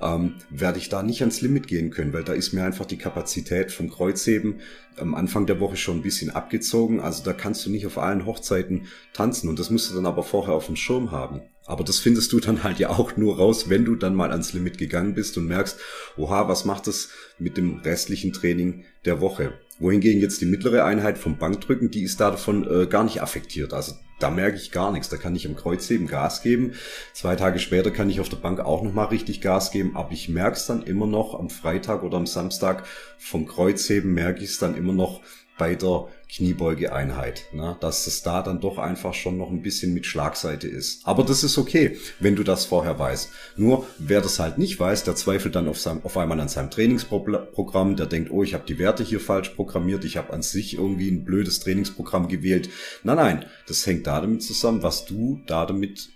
ähm, 0.02 0.36
werde 0.50 0.80
ich 0.80 0.89
da 0.89 1.04
nicht 1.04 1.22
ans 1.22 1.41
Limit 1.41 1.68
gehen 1.68 1.89
können, 1.89 2.14
weil 2.14 2.24
da 2.24 2.34
ist 2.34 2.54
mir 2.54 2.64
einfach 2.64 2.86
die 2.86 2.98
Kapazität 2.98 3.72
vom 3.72 3.89
Kreuzheben 3.89 4.62
am 4.98 5.16
Anfang 5.16 5.45
der 5.45 5.60
Woche 5.60 5.78
schon 5.78 5.98
ein 5.98 6.04
bisschen 6.04 6.30
abgezogen. 6.30 7.00
Also 7.00 7.24
da 7.24 7.34
kannst 7.34 7.66
du 7.66 7.70
nicht 7.70 7.86
auf 7.86 7.98
allen 7.98 8.26
Hochzeiten 8.26 8.88
tanzen 9.14 9.50
und 9.50 9.60
das 9.60 9.70
musst 9.70 9.89
du 9.89 9.95
dann 9.95 10.06
aber 10.06 10.24
vorher 10.24 10.54
auf 10.54 10.68
dem 10.68 10.76
Schirm 10.76 11.12
haben. 11.12 11.41
Aber 11.66 11.84
das 11.84 12.00
findest 12.00 12.32
du 12.32 12.39
dann 12.39 12.64
halt 12.64 12.80
ja 12.80 12.89
auch 12.89 13.18
nur 13.18 13.38
raus, 13.38 13.70
wenn 13.70 13.84
du 13.84 13.95
dann 13.95 14.16
mal 14.16 14.32
ans 14.32 14.54
Limit 14.54 14.78
gegangen 14.78 15.14
bist 15.14 15.38
und 15.38 15.48
merkst, 15.48 15.78
oha, 16.16 16.48
was 16.48 16.64
macht 16.64 16.88
das 16.88 17.10
mit 17.40 17.58
dem 17.58 17.80
restlichen 17.80 18.34
Training 18.34 18.84
der 19.06 19.22
Woche? 19.22 19.54
Wohingegen 19.80 20.22
jetzt 20.22 20.42
die 20.42 20.46
mittlere 20.46 20.86
Einheit 20.86 21.18
vom 21.18 21.38
Bankdrücken, 21.38 21.92
die 21.92 22.04
ist 22.04 22.20
da 22.20 22.32
davon 22.32 22.68
äh, 22.70 22.88
gar 22.88 23.04
nicht 23.04 23.22
affektiert. 23.22 23.74
Also 23.74 23.94
da 24.20 24.32
merke 24.32 24.58
ich 24.58 24.72
gar 24.72 24.92
nichts. 24.92 25.10
Da 25.10 25.18
kann 25.18 25.36
ich 25.36 25.46
im 25.46 25.56
Kreuzheben 25.56 26.08
Gas 26.08 26.42
geben. 26.42 26.74
Zwei 27.14 27.36
Tage 27.36 27.60
später 27.60 27.92
kann 27.92 28.10
ich 28.10 28.20
auf 28.20 28.30
der 28.30 28.38
Bank 28.38 28.60
auch 28.60 28.82
nochmal 28.82 29.08
richtig 29.08 29.42
Gas 29.42 29.72
geben. 29.72 29.96
Aber 29.96 30.12
ich 30.12 30.30
merke 30.30 30.58
es 30.58 30.66
dann 30.66 30.82
immer 30.82 31.06
noch 31.06 31.40
am 31.40 31.50
Freitag 31.50 32.04
oder 32.04 32.18
am 32.18 32.26
Samstag 32.26 32.86
vom 33.20 33.46
Kreuzheben 33.46 34.14
merke 34.14 34.44
ich 34.44 34.52
es 34.52 34.60
dann 34.60 34.76
immer 34.76 34.94
noch 34.94 35.22
bei 35.58 35.76
der 35.76 36.08
Kniebeugeeinheit, 36.30 37.45
ne? 37.53 37.78
dass 37.80 38.05
es 38.05 38.22
da 38.22 38.41
dann 38.41 38.60
doch 38.60 38.78
einfach 38.78 39.14
schon 39.14 39.38
noch 39.38 39.49
ein 39.49 39.62
bisschen 39.62 39.93
mit 39.93 40.05
Schlagseite 40.05 40.68
ist. 40.68 41.05
Aber 41.05 41.24
das 41.24 41.43
ist 41.43 41.58
okay, 41.58 41.97
wenn 42.20 42.36
du 42.36 42.43
das 42.43 42.66
vorher 42.66 42.99
weißt. 42.99 43.30
Nur 43.55 43.88
wer 43.97 44.22
das 44.22 44.39
halt 44.39 44.58
nicht 44.58 44.80
weiß, 44.80 45.03
der 45.05 45.16
zweifelt 45.16 45.55
dann 45.55 45.68
auf, 45.68 45.80
seinem, 45.80 46.01
auf 46.03 46.18
einmal 46.18 46.39
an 46.39 46.49
seinem 46.49 46.70
Trainingsprogramm, 46.70 47.95
der 47.95 48.08
denkt, 48.08 48.32
oh, 48.32 48.43
ich 48.43 48.53
habe 48.53 48.66
die 48.68 48.78
Werte 48.78 49.03
hier 49.03 49.20
falsch 49.20 49.49
programmiert, 49.49 50.03
ich 50.03 50.18
habe 50.18 50.34
an 50.34 50.41
sich 50.41 50.76
irgendwie 50.76 51.10
ein 51.10 51.24
blödes 51.24 51.62
Trainingsprogramm 51.62 52.28
gewählt. 52.28 52.70
Nein, 53.03 53.16
nein, 53.16 53.45
das 53.68 53.86
hängt 53.88 54.05
da 54.05 54.20
damit 54.20 54.43
zusammen, 54.43 54.84
was 54.84 55.05
du 55.05 55.41
da 55.45 55.66
damit 55.66 56.10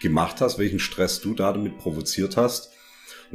gemacht 0.00 0.40
hast, 0.40 0.58
welchen 0.58 0.78
Stress 0.78 1.20
du 1.20 1.32
da 1.34 1.52
damit 1.52 1.78
provoziert 1.78 2.36
hast 2.36 2.73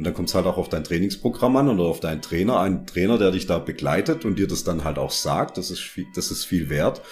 und 0.00 0.04
dann 0.04 0.14
kommt 0.14 0.30
es 0.30 0.34
halt 0.34 0.46
auch 0.46 0.56
auf 0.56 0.70
dein 0.70 0.82
Trainingsprogramm 0.82 1.58
an 1.58 1.68
oder 1.68 1.84
auf 1.84 2.00
deinen 2.00 2.22
Trainer, 2.22 2.58
einen 2.58 2.86
Trainer, 2.86 3.18
der 3.18 3.32
dich 3.32 3.46
da 3.46 3.58
begleitet 3.58 4.24
und 4.24 4.38
dir 4.38 4.46
das 4.46 4.64
dann 4.64 4.82
halt 4.82 4.96
auch 4.98 5.10
sagt, 5.10 5.58
das 5.58 5.70
ist 5.70 5.80
viel, 5.80 6.06
das 6.14 6.30
ist 6.30 6.46
viel 6.46 6.70
wert. 6.70 7.02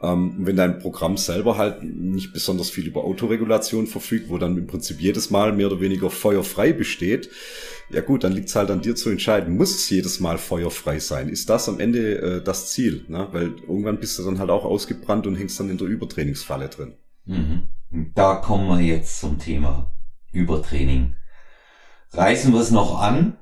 Ähm, 0.00 0.36
wenn 0.38 0.54
dein 0.54 0.78
Programm 0.78 1.16
selber 1.16 1.58
halt 1.58 1.82
nicht 1.82 2.32
besonders 2.32 2.70
viel 2.70 2.86
über 2.86 3.02
Autoregulation 3.02 3.88
verfügt, 3.88 4.28
wo 4.28 4.38
dann 4.38 4.56
im 4.56 4.68
Prinzip 4.68 5.00
jedes 5.00 5.30
Mal 5.30 5.52
mehr 5.52 5.66
oder 5.66 5.80
weniger 5.80 6.10
feuerfrei 6.10 6.72
besteht, 6.72 7.28
ja 7.90 8.02
gut, 8.02 8.22
dann 8.22 8.30
liegt 8.30 8.50
es 8.50 8.54
halt 8.54 8.70
an 8.70 8.82
dir 8.82 8.94
zu 8.94 9.10
entscheiden, 9.10 9.56
muss 9.56 9.74
es 9.74 9.90
jedes 9.90 10.20
Mal 10.20 10.38
feuerfrei 10.38 11.00
sein? 11.00 11.28
Ist 11.28 11.50
das 11.50 11.68
am 11.68 11.80
Ende 11.80 12.18
äh, 12.18 12.40
das 12.40 12.70
Ziel? 12.70 13.04
Ne? 13.08 13.26
Weil 13.32 13.56
irgendwann 13.62 13.98
bist 13.98 14.16
du 14.20 14.22
dann 14.22 14.38
halt 14.38 14.50
auch 14.50 14.64
ausgebrannt 14.64 15.26
und 15.26 15.34
hängst 15.34 15.58
dann 15.58 15.70
in 15.70 15.78
der 15.78 15.88
Übertrainingsfalle 15.88 16.68
drin. 16.68 16.94
Mhm. 17.24 17.66
Da 18.14 18.36
kommen 18.36 18.68
wir 18.68 18.80
jetzt 18.80 19.18
zum 19.18 19.40
Thema 19.40 19.92
Übertraining 20.30 21.16
reißen 22.12 22.52
wir 22.52 22.60
es 22.60 22.70
noch 22.70 23.00
an, 23.00 23.36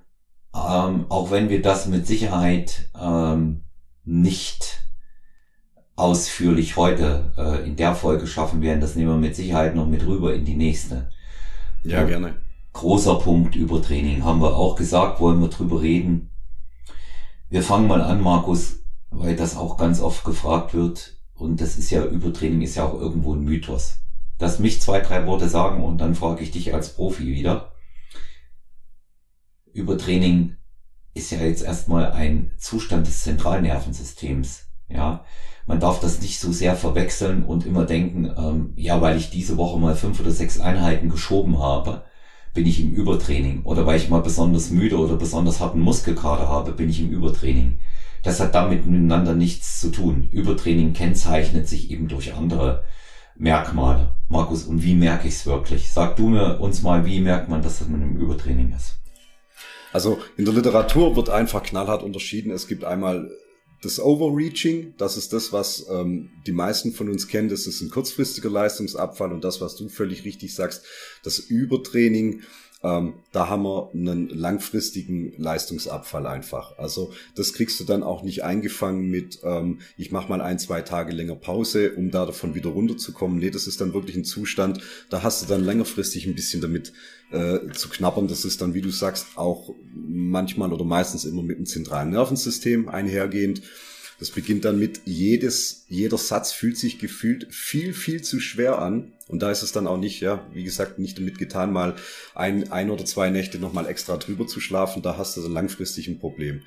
ähm, 0.55 1.07
auch 1.09 1.31
wenn 1.31 1.49
wir 1.49 1.63
das 1.63 1.87
mit 1.87 2.07
Sicherheit 2.07 2.91
ähm, 3.01 3.63
nicht 4.05 4.83
ausführlich 5.97 6.77
heute 6.77 7.33
äh, 7.37 7.67
in 7.67 7.77
der 7.77 7.95
Folge 7.95 8.27
schaffen 8.27 8.63
werden. 8.63 8.81
Das 8.81 8.97
nehmen 8.97 9.11
wir 9.11 9.17
mit 9.17 9.37
Sicherheit 9.37 9.75
noch 9.75 9.87
mit 9.87 10.07
rüber 10.07 10.35
in 10.35 10.45
die 10.45 10.57
nächste. 10.57 11.11
Ja, 11.85 12.05
gerne. 12.05 12.37
Großer 12.73 13.17
Punkt 13.17 13.57
Übertraining 13.57 14.25
haben 14.25 14.41
wir 14.41 14.57
auch 14.57 14.77
gesagt, 14.77 15.21
wollen 15.21 15.41
wir 15.41 15.49
drüber 15.49 15.83
reden. 15.83 16.31
Wir 17.49 17.63
fangen 17.63 17.89
mal 17.89 18.01
an, 18.01 18.23
Markus, 18.23 18.77
weil 19.11 19.35
das 19.35 19.57
auch 19.57 19.77
ganz 19.77 20.01
oft 20.01 20.25
gefragt 20.25 20.73
wird. 20.73 21.17
Und 21.35 21.61
das 21.61 21.77
ist 21.77 21.91
ja, 21.91 22.05
Übertraining 22.05 22.63
ist 22.63 22.77
ja 22.77 22.85
auch 22.85 22.95
irgendwo 22.95 23.35
ein 23.35 23.45
Mythos. 23.45 23.99
Lass 24.39 24.59
mich 24.59 24.81
zwei, 24.81 25.01
drei 25.01 25.27
Worte 25.27 25.49
sagen 25.49 25.83
und 25.85 25.99
dann 25.99 26.15
frage 26.15 26.43
ich 26.43 26.51
dich 26.51 26.73
als 26.73 26.95
Profi 26.95 27.27
wieder. 27.27 27.73
Übertraining 29.73 30.57
ist 31.15 31.31
ja 31.31 31.39
jetzt 31.39 31.63
erstmal 31.63 32.13
ein 32.13 32.53
Zustand 32.59 33.07
des 33.07 33.23
Zentralnervensystems. 33.23 34.67
Ja, 34.89 35.25
man 35.67 35.79
darf 35.79 36.01
das 36.01 36.21
nicht 36.21 36.41
so 36.41 36.51
sehr 36.51 36.75
verwechseln 36.75 37.45
und 37.45 37.65
immer 37.65 37.85
denken, 37.85 38.33
ähm, 38.37 38.73
ja, 38.77 39.01
weil 39.01 39.17
ich 39.17 39.31
diese 39.31 39.57
Woche 39.57 39.79
mal 39.79 39.95
fünf 39.95 40.19
oder 40.19 40.33
sechs 40.33 40.59
Einheiten 40.59 41.09
geschoben 41.09 41.59
habe, 41.61 42.03
bin 42.55 42.67
ich 42.67 42.81
im 42.81 42.93
Übertraining. 42.93 43.63
Oder 43.63 43.87
weil 43.87 43.97
ich 43.97 44.09
mal 44.09 44.23
besonders 44.23 44.71
müde 44.71 44.99
oder 44.99 45.17
besonders 45.17 45.61
harten 45.61 45.81
Muskelkater 45.81 46.49
habe, 46.49 46.73
bin 46.73 46.89
ich 46.89 47.01
im 47.01 47.11
Übertraining. 47.11 47.79
Das 48.23 48.41
hat 48.41 48.55
damit 48.55 48.87
miteinander 48.87 49.35
nichts 49.35 49.81
zu 49.81 49.91
tun. 49.91 50.29
Übertraining 50.31 50.93
kennzeichnet 50.93 51.69
sich 51.69 51.91
eben 51.91 52.09
durch 52.09 52.35
andere 52.35 52.83
Merkmale. 53.37 54.15
Markus, 54.29 54.65
und 54.65 54.83
wie 54.83 54.95
merke 54.95 55.29
ich 55.29 55.35
es 55.35 55.47
wirklich? 55.47 55.91
Sag 55.91 56.17
du 56.17 56.29
mir 56.29 56.61
uns 56.61 56.83
mal, 56.83 57.07
wie 57.07 57.21
merkt 57.21 57.49
man, 57.49 57.63
dass 57.63 57.87
man 57.89 58.03
im 58.03 58.17
Übertraining 58.17 58.73
ist? 58.73 59.01
Also 59.93 60.21
in 60.37 60.45
der 60.45 60.55
Literatur 60.55 61.17
wird 61.17 61.31
einfach 61.31 61.63
knallhart 61.63 62.03
unterschieden. 62.03 62.51
Es 62.51 62.69
gibt 62.69 62.85
einmal 62.85 63.31
das 63.83 63.99
Overreaching, 63.99 64.95
das 64.99 65.17
ist 65.17 65.33
das, 65.33 65.53
was 65.53 65.87
ähm, 65.89 66.31
die 66.47 66.53
meisten 66.53 66.93
von 66.93 67.09
uns 67.09 67.29
kennen, 67.29 67.49
das 67.49 67.67
ist 67.67 67.81
ein 67.81 67.91
kurzfristiger 67.91 68.51
Leistungsabfall 68.51 69.33
und 69.33 69.43
das, 69.43 69.61
was 69.61 69.77
du 69.77 69.89
völlig 69.89 70.25
richtig 70.25 70.55
sagst, 70.55 70.85
das 71.23 71.39
Übertraining, 71.39 72.43
ähm, 72.83 73.15
da 73.33 73.49
haben 73.49 73.63
wir 73.65 73.91
einen 73.93 74.29
langfristigen 74.31 75.35
Leistungsabfall 75.37 76.27
einfach. 76.27 76.79
Also 76.79 77.13
das 77.35 77.53
kriegst 77.53 77.79
du 77.79 77.85
dann 77.85 78.03
auch 78.03 78.23
nicht 78.23 78.43
eingefangen 78.43 79.11
mit, 79.11 79.41
ähm, 79.45 79.81
ich 79.99 80.13
mache 80.13 80.31
mal 80.31 80.41
ein, 80.41 80.59
zwei 80.59 80.81
Tage 80.81 81.13
länger 81.13 81.37
Pause, 81.37 81.93
um 81.93 82.11
da 82.11 82.25
davon 82.25 82.55
wieder 82.55 82.71
runterzukommen. 82.71 83.39
Nee, 83.39 83.51
das 83.51 83.67
ist 83.67 83.81
dann 83.81 83.93
wirklich 83.93 84.17
ein 84.17 84.25
Zustand, 84.25 84.81
da 85.11 85.23
hast 85.23 85.43
du 85.43 85.47
dann 85.47 85.63
längerfristig 85.63 86.27
ein 86.27 86.35
bisschen 86.35 86.63
damit 86.63 86.93
äh, 87.33 87.59
zu 87.73 87.91
knabbern. 87.91 88.29
Das 88.29 88.47
ist 88.47 88.63
dann, 88.63 88.73
wie 88.73 88.81
du 88.81 88.91
sagst, 88.91 89.37
auch 89.37 89.75
manchmal 89.95 90.73
oder 90.73 90.85
meistens 90.85 91.25
immer 91.25 91.43
mit 91.43 91.59
dem 91.59 91.67
zentralen 91.67 92.11
Nervensystem 92.11 92.89
einhergehend. 92.89 93.63
Das 94.21 94.31
beginnt 94.31 94.67
dann 94.67 94.79
mit 94.79 95.01
jedes, 95.07 95.87
jeder 95.89 96.19
Satz 96.19 96.53
fühlt 96.53 96.77
sich 96.77 96.99
gefühlt 96.99 97.53
viel, 97.53 97.95
viel 97.95 98.23
zu 98.23 98.39
schwer 98.39 98.79
an. 98.79 99.13
Und 99.29 99.41
da 99.41 99.51
ist 99.51 99.63
es 99.63 99.73
dann 99.73 99.87
auch 99.87 99.97
nicht, 99.97 100.21
ja, 100.21 100.47
wie 100.53 100.63
gesagt, 100.63 100.99
nicht 100.99 101.19
damit 101.19 101.39
getan, 101.39 101.73
mal 101.73 101.97
ein, 102.35 102.71
ein 102.71 102.91
oder 102.91 103.07
zwei 103.07 103.31
Nächte 103.31 103.59
nochmal 103.59 103.87
extra 103.87 104.19
drüber 104.19 104.47
zu 104.47 104.61
schlafen. 104.61 105.01
Da 105.01 105.17
hast 105.17 105.37
du 105.37 105.41
dann 105.41 105.53
langfristig 105.53 106.07
ein 106.07 106.19
Problem. 106.19 106.63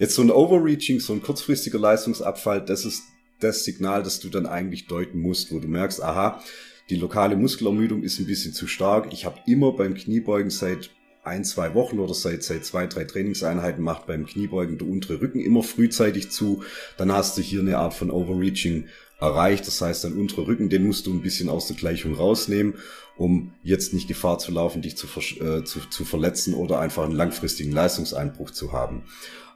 Jetzt 0.00 0.16
so 0.16 0.22
ein 0.22 0.32
Overreaching, 0.32 0.98
so 0.98 1.12
ein 1.12 1.22
kurzfristiger 1.22 1.78
Leistungsabfall, 1.78 2.64
das 2.64 2.84
ist 2.84 3.04
das 3.38 3.64
Signal, 3.64 4.02
das 4.02 4.18
du 4.18 4.28
dann 4.28 4.46
eigentlich 4.46 4.86
deuten 4.86 5.20
musst, 5.20 5.52
wo 5.52 5.60
du 5.60 5.68
merkst, 5.68 6.02
aha, 6.02 6.42
die 6.90 6.96
lokale 6.96 7.36
Muskelermüdung 7.36 8.02
ist 8.02 8.18
ein 8.18 8.26
bisschen 8.26 8.52
zu 8.52 8.66
stark. 8.66 9.12
Ich 9.12 9.24
habe 9.24 9.38
immer 9.46 9.72
beim 9.72 9.94
Kniebeugen 9.94 10.50
seit 10.50 10.90
ein, 11.26 11.44
zwei 11.44 11.74
Wochen 11.74 11.98
oder 11.98 12.14
seit, 12.14 12.42
seit 12.42 12.64
zwei, 12.64 12.86
drei 12.86 13.04
Trainingseinheiten 13.04 13.82
macht 13.82 14.06
beim 14.06 14.26
Kniebeugen 14.26 14.78
der 14.78 14.88
untere 14.88 15.20
Rücken 15.20 15.40
immer 15.40 15.62
frühzeitig 15.62 16.30
zu. 16.30 16.62
Dann 16.96 17.12
hast 17.12 17.36
du 17.36 17.42
hier 17.42 17.60
eine 17.60 17.78
Art 17.78 17.94
von 17.94 18.10
Overreaching 18.10 18.86
erreicht. 19.20 19.66
Das 19.66 19.80
heißt, 19.80 20.04
dein 20.04 20.14
unterer 20.14 20.46
Rücken, 20.46 20.68
den 20.68 20.86
musst 20.86 21.06
du 21.06 21.12
ein 21.12 21.22
bisschen 21.22 21.48
aus 21.48 21.66
der 21.66 21.76
Gleichung 21.76 22.14
rausnehmen, 22.14 22.74
um 23.16 23.52
jetzt 23.62 23.94
nicht 23.94 24.08
Gefahr 24.08 24.38
zu 24.38 24.52
laufen, 24.52 24.82
dich 24.82 24.96
zu, 24.96 25.06
äh, 25.40 25.64
zu, 25.64 25.80
zu 25.90 26.04
verletzen 26.04 26.54
oder 26.54 26.78
einfach 26.78 27.04
einen 27.04 27.14
langfristigen 27.14 27.72
Leistungseinbruch 27.72 28.50
zu 28.50 28.72
haben. 28.72 29.04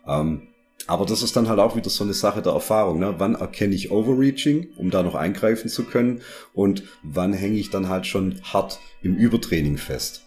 Ähm, 0.07 0.49
aber 0.87 1.05
das 1.05 1.23
ist 1.23 1.37
dann 1.37 1.49
halt 1.49 1.61
auch 1.61 1.77
wieder 1.77 1.91
so 1.91 2.05
eine 2.05 2.14
Sache 2.14 2.43
der 2.43 2.53
Erfahrung. 2.53 2.99
Ne? 2.99 3.14
Wann 3.18 3.35
erkenne 3.35 3.75
ich 3.75 3.91
Overreaching, 3.91 4.71
um 4.77 4.91
da 4.91 5.03
noch 5.03 5.14
eingreifen 5.14 5.68
zu 5.68 5.85
können? 5.85 6.23
Und 6.55 6.85
wann 7.03 7.33
hänge 7.33 7.59
ich 7.59 7.71
dann 7.71 7.89
halt 7.89 8.07
schon 8.07 8.41
hart 8.43 8.81
im 9.03 9.14
Übertraining 9.14 9.77
fest? 9.77 10.27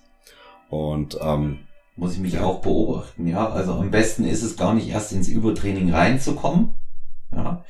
Und 0.73 1.19
ähm, 1.21 1.59
muss 1.95 2.13
ich 2.13 2.19
mich 2.19 2.39
auch 2.39 2.61
beobachten, 2.61 3.27
ja. 3.27 3.47
Also 3.47 3.73
am 3.73 3.91
besten 3.91 4.25
ist 4.25 4.41
es 4.41 4.57
gar 4.57 4.73
nicht 4.73 4.89
erst 4.89 5.11
ins 5.11 5.27
Übertraining 5.27 5.93
reinzukommen. 5.93 6.71
Ja. 7.31 7.63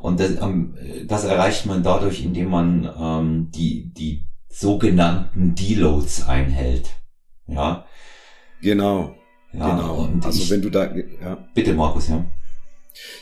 Und 0.00 0.18
das, 0.18 0.32
ähm, 0.40 0.74
das 1.06 1.22
erreicht 1.22 1.66
man 1.66 1.84
dadurch, 1.84 2.24
indem 2.24 2.50
man 2.50 2.90
ähm, 2.98 3.50
die, 3.52 3.92
die 3.94 4.24
sogenannten 4.48 5.54
Deloads 5.54 6.26
einhält. 6.26 6.90
Ja. 7.46 7.86
Genau. 8.60 9.14
Ja, 9.52 9.76
genau. 9.76 10.08
also 10.24 10.42
ich, 10.42 10.50
wenn 10.50 10.62
du 10.62 10.70
da, 10.70 10.92
ja. 10.92 11.46
Bitte, 11.54 11.74
Markus, 11.74 12.08
ja. 12.08 12.24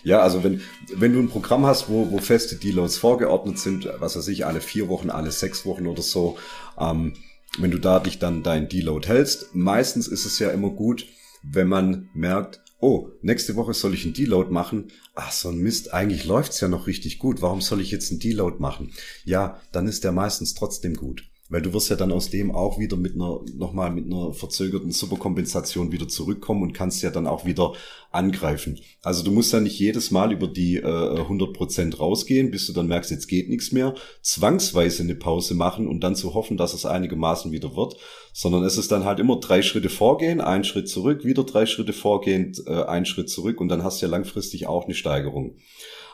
Ja, 0.02 0.20
also 0.20 0.42
wenn, 0.42 0.62
wenn 0.96 1.12
du 1.12 1.18
ein 1.18 1.28
Programm 1.28 1.66
hast, 1.66 1.90
wo, 1.90 2.10
wo 2.10 2.18
feste 2.18 2.56
Deloads 2.56 2.96
vorgeordnet 2.96 3.58
sind, 3.58 3.86
was 3.98 4.16
weiß 4.16 4.28
ich, 4.28 4.46
alle 4.46 4.62
vier 4.62 4.88
Wochen, 4.88 5.10
alle 5.10 5.30
sechs 5.30 5.66
Wochen 5.66 5.86
oder 5.86 6.00
so, 6.00 6.38
ähm, 6.78 7.12
wenn 7.58 7.70
du 7.70 7.78
da 7.78 8.00
dich 8.00 8.18
dann 8.18 8.42
dein 8.42 8.68
Deload 8.68 9.08
hältst, 9.08 9.54
meistens 9.54 10.08
ist 10.08 10.24
es 10.24 10.38
ja 10.38 10.50
immer 10.50 10.70
gut, 10.70 11.06
wenn 11.42 11.68
man 11.68 12.08
merkt, 12.14 12.60
oh, 12.80 13.08
nächste 13.22 13.56
Woche 13.56 13.74
soll 13.74 13.94
ich 13.94 14.04
einen 14.04 14.14
Deload 14.14 14.50
machen. 14.50 14.88
Ach, 15.14 15.32
so 15.32 15.50
ein 15.50 15.58
Mist, 15.58 15.92
eigentlich 15.92 16.24
läuft's 16.24 16.60
ja 16.60 16.68
noch 16.68 16.86
richtig 16.86 17.18
gut. 17.18 17.42
Warum 17.42 17.60
soll 17.60 17.80
ich 17.80 17.90
jetzt 17.90 18.10
einen 18.10 18.20
Deload 18.20 18.56
machen? 18.58 18.92
Ja, 19.24 19.60
dann 19.72 19.86
ist 19.86 20.04
der 20.04 20.12
meistens 20.12 20.54
trotzdem 20.54 20.94
gut. 20.94 21.29
Weil 21.50 21.62
du 21.62 21.72
wirst 21.74 21.90
ja 21.90 21.96
dann 21.96 22.12
aus 22.12 22.30
dem 22.30 22.52
auch 22.52 22.78
wieder 22.78 22.96
mit 22.96 23.16
einer, 23.16 23.40
nochmal 23.56 23.90
mit 23.90 24.06
einer 24.06 24.32
verzögerten 24.32 24.92
Superkompensation 24.92 25.90
wieder 25.90 26.06
zurückkommen 26.06 26.62
und 26.62 26.72
kannst 26.72 27.02
ja 27.02 27.10
dann 27.10 27.26
auch 27.26 27.44
wieder 27.44 27.72
angreifen. 28.12 28.78
Also 29.02 29.24
du 29.24 29.32
musst 29.32 29.52
ja 29.52 29.60
nicht 29.60 29.78
jedes 29.78 30.12
Mal 30.12 30.32
über 30.32 30.46
die 30.46 30.76
äh, 30.76 30.82
100% 30.82 31.96
rausgehen, 31.96 32.52
bis 32.52 32.68
du 32.68 32.72
dann 32.72 32.86
merkst, 32.86 33.10
jetzt 33.10 33.26
geht 33.26 33.48
nichts 33.48 33.72
mehr, 33.72 33.94
zwangsweise 34.22 35.02
eine 35.02 35.16
Pause 35.16 35.54
machen 35.54 35.88
und 35.88 36.00
dann 36.00 36.14
zu 36.14 36.34
hoffen, 36.34 36.56
dass 36.56 36.72
es 36.72 36.86
einigermaßen 36.86 37.50
wieder 37.50 37.74
wird, 37.74 37.96
sondern 38.32 38.62
es 38.62 38.78
ist 38.78 38.92
dann 38.92 39.04
halt 39.04 39.18
immer 39.18 39.40
drei 39.40 39.62
Schritte 39.62 39.88
vorgehen, 39.88 40.40
ein 40.40 40.62
Schritt 40.62 40.88
zurück, 40.88 41.24
wieder 41.24 41.42
drei 41.42 41.66
Schritte 41.66 41.92
vorgehen, 41.92 42.52
äh, 42.66 42.84
ein 42.84 43.04
Schritt 43.04 43.28
zurück 43.28 43.60
und 43.60 43.68
dann 43.68 43.82
hast 43.82 44.00
du 44.00 44.06
ja 44.06 44.10
langfristig 44.10 44.68
auch 44.68 44.84
eine 44.84 44.94
Steigerung. 44.94 45.56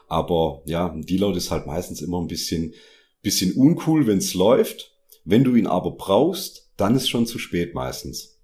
Aber 0.08 0.62
ja, 0.64 0.90
ein 0.90 1.02
Deload 1.02 1.36
ist 1.36 1.50
halt 1.50 1.66
meistens 1.66 2.00
immer 2.00 2.20
ein 2.22 2.28
bisschen, 2.28 2.72
bisschen 3.20 3.52
uncool, 3.52 4.06
wenn 4.06 4.18
es 4.18 4.32
läuft 4.32 4.95
wenn 5.26 5.44
du 5.44 5.54
ihn 5.56 5.66
aber 5.66 5.90
brauchst, 5.90 6.70
dann 6.76 6.94
ist 6.94 7.08
schon 7.08 7.26
zu 7.26 7.38
spät 7.38 7.74
meistens. 7.74 8.38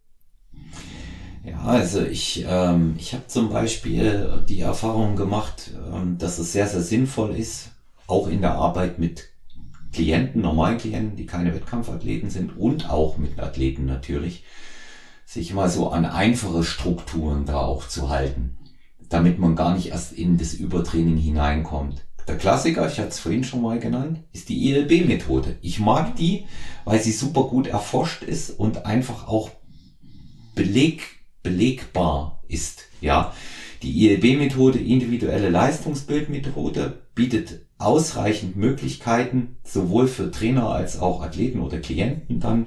Ja, 1.45 1.61
also 1.63 2.03
ich, 2.03 2.45
ähm, 2.47 2.95
ich 2.99 3.15
habe 3.15 3.27
zum 3.29 3.49
Beispiel 3.51 4.45
die 4.49 4.61
Erfahrung 4.61 5.17
gemacht, 5.17 5.71
ähm, 5.93 6.19
dass 6.19 6.39
es 6.39 6.53
sehr, 6.53 6.67
sehr 6.67 6.83
sinnvoll 6.83 7.35
ist, 7.35 7.71
auch 8.07 8.29
in 8.29 8.43
der 8.43 8.55
Arbeit 8.55 8.99
mit 8.99 9.31
Klienten, 9.93 10.43
normalen 10.43 10.79
Klienten, 10.79 11.17
die 11.17 11.27
keine 11.27 11.55
Wettkampfathleten 11.55 12.31
sind 12.31 12.57
und 12.57 12.91
auch 12.91 13.17
mit 13.17 13.39
Athleten 13.39 13.87
natürlich, 13.87 14.45
sich 15.25 15.53
mal 15.55 15.69
so 15.69 15.89
an 15.91 16.05
einfache 16.05 16.65
Strukturen 16.65 17.45
da 17.45 17.61
auch 17.61 17.87
zu 17.89 18.09
halten, 18.09 18.59
damit 19.09 19.39
man 19.39 19.55
gar 19.55 19.75
nicht 19.75 19.89
erst 19.89 20.13
in 20.13 20.37
das 20.37 20.55
Übertraining 20.55 21.17
hineinkommt. 21.17 22.05
Der 22.29 22.39
Klassiker, 22.39 22.87
ich 22.87 22.99
hatte 22.99 23.09
es 23.09 23.19
vorhin 23.19 23.45
schon 23.45 23.63
mal 23.63 23.81
genannt, 23.81 24.21
ist 24.33 24.49
die 24.49 24.71
ILB-Methode. 24.71 25.57
Ich 25.61 25.81
mag 25.81 26.15
die, 26.17 26.47
weil 26.85 27.01
sie 27.01 27.13
super 27.13 27.45
gut 27.45 27.67
erforscht 27.67 28.23
ist 28.23 28.51
und 28.51 28.87
einfach 28.87 29.27
auch 29.27 29.51
beleg, 30.55 31.03
belegbar 31.43 32.43
ist. 32.47 32.85
Ja, 33.01 33.35
die 33.83 34.07
ILB-Methode, 34.07 34.79
individuelle 34.79 35.51
Leistungsbildmethode, 35.51 37.03
bietet 37.15 37.67
ausreichend 37.79 38.57
Möglichkeiten, 38.57 39.57
sowohl 39.65 40.07
für 40.07 40.31
Trainer 40.31 40.69
als 40.69 41.01
auch 41.01 41.23
Athleten 41.23 41.61
oder 41.61 41.81
Klienten 41.81 42.39
dann 42.39 42.67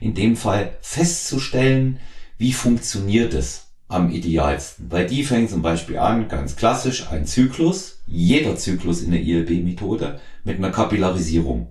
in 0.00 0.14
dem 0.14 0.36
Fall 0.36 0.76
festzustellen, 0.80 2.00
wie 2.38 2.52
funktioniert 2.52 3.34
es 3.34 3.63
am 3.88 4.10
idealsten. 4.10 4.88
Bei 4.88 5.04
die 5.04 5.24
fängt 5.24 5.50
zum 5.50 5.62
Beispiel 5.62 5.98
an, 5.98 6.28
ganz 6.28 6.56
klassisch, 6.56 7.10
ein 7.10 7.26
Zyklus, 7.26 8.02
jeder 8.06 8.56
Zyklus 8.56 9.02
in 9.02 9.12
der 9.12 9.22
ILB-Methode 9.22 10.20
mit 10.44 10.58
einer 10.58 10.70
Kapillarisierung. 10.70 11.68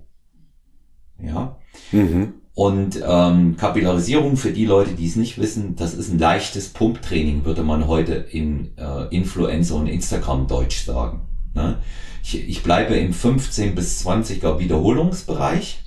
Ja. 1.20 1.58
Mhm. 1.92 2.34
Und 2.56 3.02
ähm, 3.04 3.58
Kapillarisierung 3.58 4.38
für 4.38 4.52
die 4.52 4.66
Leute, 4.66 4.94
die 4.94 5.08
es 5.08 5.16
nicht 5.16 5.40
wissen, 5.40 5.76
das 5.76 5.96
ist 5.96 6.12
ein 6.12 6.20
leichtes 6.20 6.70
Pumptraining, 6.70 7.46
würde 7.46 7.64
man 7.64 7.88
heute 7.88 8.14
in 8.14 8.78
äh, 8.78 9.08
Influencer 9.16 9.76
und 9.76 9.88
Instagram 9.88 10.48
Deutsch 10.48 10.86
sagen. 10.86 11.22
Ne? 11.56 11.80
Ich, 12.24 12.48
ich 12.48 12.62
bleibe 12.62 12.94
im 12.96 13.12
15 13.12 13.74
bis 13.74 14.06
20er 14.06 14.60
Wiederholungsbereich, 14.60 15.84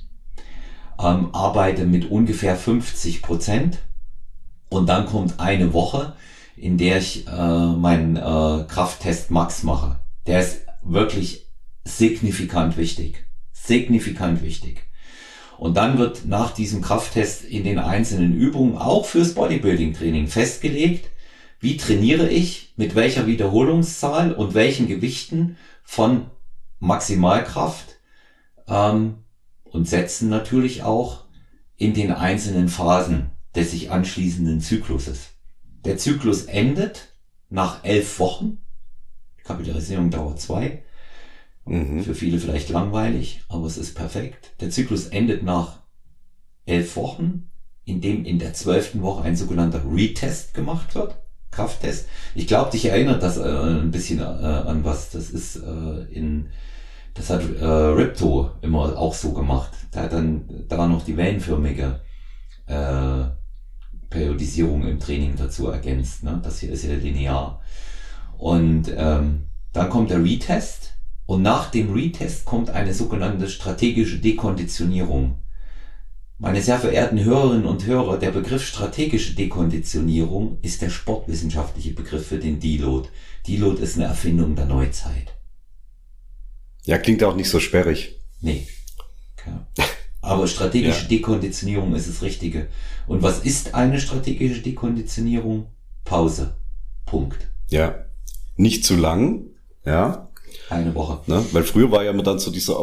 ähm, 0.99 1.33
arbeite 1.33 1.85
mit 1.87 2.11
ungefähr 2.11 2.57
50 2.57 3.23
Prozent 3.23 3.79
und 4.77 4.87
dann 4.87 5.07
kommt 5.07 5.41
eine 5.41 5.73
Woche, 5.73 6.15
in 6.57 6.79
der 6.79 6.99
ich 6.99 7.27
äh, 7.27 7.31
meinen 7.31 8.17
äh, 8.17 8.65
Krafttest 8.69 9.31
Max 9.31 9.63
mache. 9.63 10.01
Der 10.27 10.41
ist 10.41 10.67
wirklich 10.83 11.47
signifikant 11.85 12.77
wichtig. 12.77 13.27
Signifikant 13.53 14.43
wichtig. 14.43 14.83
Und 15.59 15.77
dann 15.77 15.99
wird 15.99 16.27
nach 16.27 16.51
diesem 16.51 16.83
Krafttest 16.83 17.45
in 17.45 17.65
den 17.65 17.79
einzelnen 17.79 18.35
Übungen 18.35 18.77
auch 18.77 19.07
fürs 19.07 19.35
Bodybuilding-Training 19.35 20.29
festgelegt, 20.29 21.11
wie 21.61 21.79
trainiere 21.79 22.29
ich, 22.29 22.75
mit 22.77 22.95
welcher 22.95 23.27
Wiederholungszahl 23.27 24.33
und 24.33 24.53
welchen 24.55 24.87
Gewichten 24.89 25.57
von 25.83 26.27
Maximalkraft 26.79 27.97
ähm, 28.69 29.25
und 29.65 29.89
setzen 29.89 30.29
natürlich 30.29 30.83
auch 30.83 31.25
in 31.77 31.95
den 31.95 32.13
einzelnen 32.13 32.69
Phasen 32.69 33.31
des 33.57 33.71
sich 33.71 33.91
anschließenden 33.91 34.61
Zykluses. 34.61 35.31
Der 35.85 35.97
Zyklus 35.97 36.45
endet 36.45 37.09
nach 37.49 37.85
elf 37.85 38.19
Wochen. 38.19 38.59
Kapitalisierung 39.45 40.11
dauert 40.11 40.41
zwei. 40.41 40.83
Mhm. 41.65 42.03
Für 42.05 42.15
viele 42.15 42.39
vielleicht 42.39 42.69
langweilig, 42.69 43.43
aber 43.49 43.67
es 43.67 43.79
ist 43.79 43.95
perfekt. 43.95 44.53
Der 44.61 44.71
Zyklus 44.71 45.07
endet 45.07 45.43
nach 45.43 45.81
elf 46.65 46.97
Wochen, 46.97 47.51
in 47.85 48.01
dem 48.01 48.25
in 48.25 48.39
der 48.39 48.53
zwölften 48.53 49.03
Woche 49.03 49.25
ein 49.25 49.37
sogenannter 49.37 49.83
Retest 49.91 50.55
gemacht 50.55 50.95
wird. 50.95 51.17
Krafttest. 51.51 52.09
Ich 52.35 52.47
glaube, 52.47 52.71
dich 52.71 52.85
erinnert 52.87 53.23
das 53.23 53.39
äh, 53.39 53.43
ein 53.43 53.91
bisschen 53.91 54.19
äh, 54.19 54.23
an 54.23 54.85
was. 54.85 55.11
Das 55.11 55.31
ist 55.31 55.57
äh, 55.57 56.03
in, 56.13 56.51
das 57.15 57.31
hat 57.31 57.43
äh, 57.43 57.65
Ripto 57.65 58.51
immer 58.61 58.99
auch 58.99 59.15
so 59.15 59.33
gemacht. 59.33 59.71
Der 59.95 60.03
hat 60.03 60.13
dann 60.13 60.67
da 60.69 60.87
noch 60.87 61.05
die 61.05 61.17
wellenförmige 61.17 62.01
äh, 62.67 63.25
Periodisierung 64.37 64.87
im 64.87 65.01
Training 65.01 65.35
dazu 65.37 65.69
ergänzt. 65.69 66.23
Ne? 66.23 66.41
Das 66.43 66.61
hier 66.61 66.71
ist 66.71 66.85
ja 66.85 66.95
linear. 66.95 67.63
Und 68.39 68.93
ähm, 68.95 69.47
dann 69.73 69.91
kommt 69.91 70.11
der 70.11 70.23
Retest 70.23 70.95
und 71.25 71.43
nach 71.43 71.71
dem 71.71 71.93
Retest 71.93 72.45
kommt 72.45 72.71
eine 72.71 72.93
sogenannte 72.93 73.49
strategische 73.49 74.19
Dekonditionierung. 74.19 75.39
Meine 76.39 76.61
sehr 76.61 76.79
verehrten 76.79 77.25
Hörerinnen 77.25 77.65
und 77.65 77.87
Hörer, 77.87 78.19
der 78.19 78.31
Begriff 78.31 78.63
strategische 78.63 79.35
Dekonditionierung 79.35 80.59
ist 80.61 80.83
der 80.83 80.91
sportwissenschaftliche 80.91 81.95
Begriff 81.95 82.27
für 82.27 82.39
den 82.39 82.61
Deload. 82.61 83.09
Deload 83.49 83.83
ist 83.83 83.97
eine 83.97 84.05
Erfindung 84.05 84.55
der 84.55 84.67
Neuzeit. 84.67 85.35
Ja, 86.85 86.99
klingt 86.99 87.25
auch 87.25 87.35
nicht 87.35 87.49
so 87.49 87.59
sperrig. 87.59 88.21
Nee. 88.43 88.67
Okay. 89.39 89.85
Aber 90.27 90.47
strategische 90.49 91.03
ja. 91.03 91.09
Dekonditionierung 91.09 91.95
ist 91.95 92.09
das 92.09 92.23
Richtige. 92.23 92.69
Und 93.07 93.23
was 93.23 93.41
ist 93.41 93.75
eine 93.75 94.01
strategische 94.01 94.61
Dekonditionierung? 94.61 95.67
Pause. 96.05 96.57
Punkt. 97.05 97.49
Ja. 97.69 98.07
Nicht 98.57 98.85
zu 98.85 98.97
lang. 98.97 99.47
Ja. 99.85 100.29
Eine 100.69 100.95
Woche. 100.95 101.21
Ne? 101.27 101.45
Weil 101.53 101.63
früher 101.63 101.91
war 101.91 102.05
ja 102.05 102.11
immer 102.11 102.25
dann 102.25 102.39
so 102.39 102.51
dieser, 102.51 102.77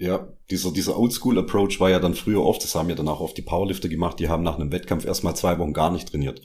ja, 0.00 0.32
dieser, 0.50 0.72
dieser 0.72 0.98
Oldschool-Approach 0.98 1.78
war 1.78 1.90
ja 1.90 2.00
dann 2.00 2.14
früher 2.14 2.42
oft, 2.42 2.64
das 2.64 2.74
haben 2.74 2.88
ja 2.88 2.94
dann 2.94 3.06
auch 3.06 3.20
oft 3.20 3.36
die 3.36 3.42
Powerlifter 3.42 3.90
gemacht, 3.90 4.18
die 4.18 4.30
haben 4.30 4.42
nach 4.42 4.58
einem 4.58 4.72
Wettkampf 4.72 5.04
erstmal 5.04 5.36
zwei 5.36 5.58
Wochen 5.58 5.74
gar 5.74 5.92
nicht 5.92 6.08
trainiert. 6.08 6.40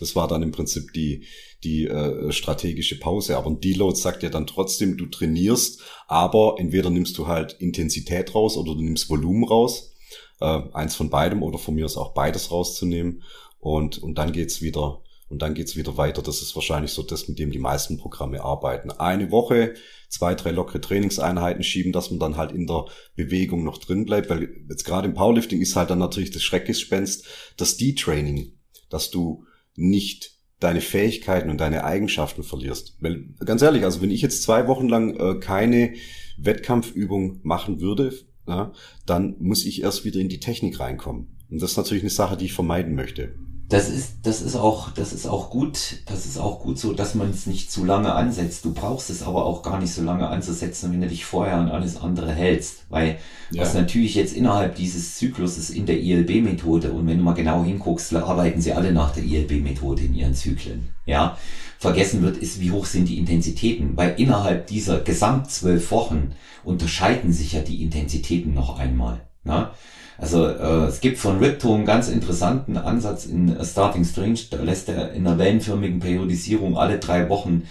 Das 0.00 0.16
war 0.16 0.26
dann 0.26 0.42
im 0.42 0.50
Prinzip 0.50 0.92
die, 0.92 1.24
die 1.62 1.86
äh, 1.86 2.32
strategische 2.32 2.98
Pause. 2.98 3.36
Aber 3.36 3.48
ein 3.48 3.60
Deload 3.60 3.96
sagt 3.96 4.24
ja 4.24 4.28
dann 4.28 4.48
trotzdem, 4.48 4.96
du 4.96 5.06
trainierst, 5.06 5.82
aber 6.08 6.56
entweder 6.58 6.90
nimmst 6.90 7.16
du 7.16 7.28
halt 7.28 7.52
Intensität 7.60 8.34
raus 8.34 8.56
oder 8.56 8.74
du 8.74 8.82
nimmst 8.82 9.08
Volumen 9.08 9.44
raus. 9.44 9.92
Äh, 10.40 10.62
eins 10.72 10.96
von 10.96 11.08
beidem 11.08 11.44
oder 11.44 11.58
von 11.58 11.76
mir 11.76 11.86
ist 11.86 11.96
auch 11.96 12.12
beides 12.12 12.50
rauszunehmen. 12.50 13.22
Und, 13.60 13.98
und 14.02 14.18
dann 14.18 14.32
geht's 14.32 14.62
wieder, 14.62 15.00
und 15.28 15.42
dann 15.42 15.54
geht's 15.54 15.76
wieder 15.76 15.96
weiter. 15.96 16.22
Das 16.22 16.40
ist 16.40 16.54
wahrscheinlich 16.54 16.92
so 16.92 17.02
das, 17.02 17.26
mit 17.28 17.38
dem 17.38 17.50
die 17.50 17.58
meisten 17.58 17.98
Programme 17.98 18.42
arbeiten. 18.42 18.92
Eine 18.92 19.30
Woche, 19.32 19.74
zwei, 20.08 20.34
drei 20.34 20.52
lockere 20.52 20.80
Trainingseinheiten 20.80 21.64
schieben, 21.64 21.92
dass 21.92 22.10
man 22.10 22.20
dann 22.20 22.36
halt 22.36 22.52
in 22.52 22.66
der 22.66 22.84
Bewegung 23.16 23.64
noch 23.64 23.78
drin 23.78 24.04
bleibt. 24.04 24.30
Weil 24.30 24.48
jetzt 24.68 24.84
gerade 24.84 25.08
im 25.08 25.14
Powerlifting 25.14 25.60
ist 25.60 25.74
halt 25.74 25.90
dann 25.90 25.98
natürlich 25.98 26.30
das 26.30 26.42
Schreckgespenst, 26.42 27.26
das 27.56 27.76
D-Training, 27.76 28.52
dass 28.88 29.10
du 29.10 29.44
nicht 29.74 30.36
deine 30.60 30.80
Fähigkeiten 30.80 31.50
und 31.50 31.60
deine 31.60 31.84
Eigenschaften 31.84 32.44
verlierst. 32.44 32.96
Weil, 33.00 33.34
ganz 33.44 33.62
ehrlich, 33.62 33.84
also 33.84 34.00
wenn 34.02 34.12
ich 34.12 34.22
jetzt 34.22 34.44
zwei 34.44 34.68
Wochen 34.68 34.88
lang 34.88 35.16
äh, 35.16 35.40
keine 35.40 35.94
Wettkampfübung 36.38 37.40
machen 37.42 37.80
würde, 37.80 38.12
ja, 38.46 38.72
dann 39.06 39.34
muss 39.40 39.64
ich 39.64 39.82
erst 39.82 40.04
wieder 40.04 40.20
in 40.20 40.28
die 40.28 40.40
Technik 40.40 40.78
reinkommen. 40.78 41.36
Und 41.50 41.60
das 41.60 41.72
ist 41.72 41.76
natürlich 41.76 42.04
eine 42.04 42.10
Sache, 42.10 42.36
die 42.36 42.44
ich 42.44 42.52
vermeiden 42.52 42.94
möchte 42.94 43.34
das 43.68 43.88
ist, 43.88 44.18
das 44.22 44.42
ist 44.42 44.54
auch, 44.54 44.92
das 44.92 45.12
ist 45.12 45.26
auch 45.26 45.50
gut, 45.50 46.02
das 46.06 46.24
ist 46.24 46.38
auch 46.38 46.60
gut 46.60 46.78
so, 46.78 46.92
dass 46.92 47.16
man 47.16 47.30
es 47.30 47.46
nicht 47.46 47.72
zu 47.72 47.84
lange 47.84 48.14
ansetzt. 48.14 48.64
Du 48.64 48.72
brauchst 48.72 49.10
es 49.10 49.24
aber 49.24 49.44
auch 49.44 49.62
gar 49.62 49.80
nicht 49.80 49.92
so 49.92 50.02
lange 50.02 50.28
anzusetzen, 50.28 50.92
wenn 50.92 51.00
du 51.00 51.08
dich 51.08 51.24
vorher 51.24 51.56
an 51.56 51.68
alles 51.68 51.96
andere 51.96 52.32
hältst. 52.32 52.84
Weil 52.90 53.18
ja. 53.50 53.62
was 53.62 53.74
natürlich 53.74 54.14
jetzt 54.14 54.36
innerhalb 54.36 54.76
dieses 54.76 55.16
Zyklus 55.16 55.58
ist 55.58 55.70
in 55.70 55.84
der 55.84 56.00
ILB-Methode 56.00 56.92
und 56.92 57.08
wenn 57.08 57.18
du 57.18 57.24
mal 57.24 57.34
genau 57.34 57.64
hinguckst, 57.64 58.14
arbeiten 58.14 58.60
sie 58.60 58.72
alle 58.72 58.92
nach 58.92 59.12
der 59.12 59.24
ILB-Methode 59.24 60.02
in 60.02 60.14
ihren 60.14 60.34
Zyklen. 60.34 60.90
Ja. 61.04 61.36
Vergessen 61.78 62.22
wird, 62.22 62.36
ist, 62.36 62.60
wie 62.60 62.70
hoch 62.70 62.86
sind 62.86 63.08
die 63.08 63.18
Intensitäten. 63.18 63.96
Weil 63.96 64.14
innerhalb 64.16 64.68
dieser 64.68 65.00
gesamt 65.00 65.50
zwölf 65.50 65.90
Wochen 65.90 66.32
unterscheiden 66.62 67.32
sich 67.32 67.54
ja 67.54 67.62
die 67.62 67.82
Intensitäten 67.82 68.54
noch 68.54 68.78
einmal. 68.78 69.22
Na? 69.42 69.72
Also 70.18 70.46
äh, 70.46 70.86
es 70.86 71.00
gibt 71.00 71.18
von 71.18 71.38
Ripto 71.38 71.74
einen 71.74 71.84
ganz 71.84 72.08
interessanten 72.08 72.76
Ansatz 72.76 73.26
in 73.26 73.56
Starting 73.62 74.04
Strange, 74.04 74.38
da 74.50 74.58
lässt 74.58 74.88
er 74.88 75.12
in 75.12 75.26
einer 75.26 75.38
wellenförmigen 75.38 76.00
Periodisierung 76.00 76.78
alle 76.78 76.98
drei 76.98 77.28
Wochen 77.28 77.64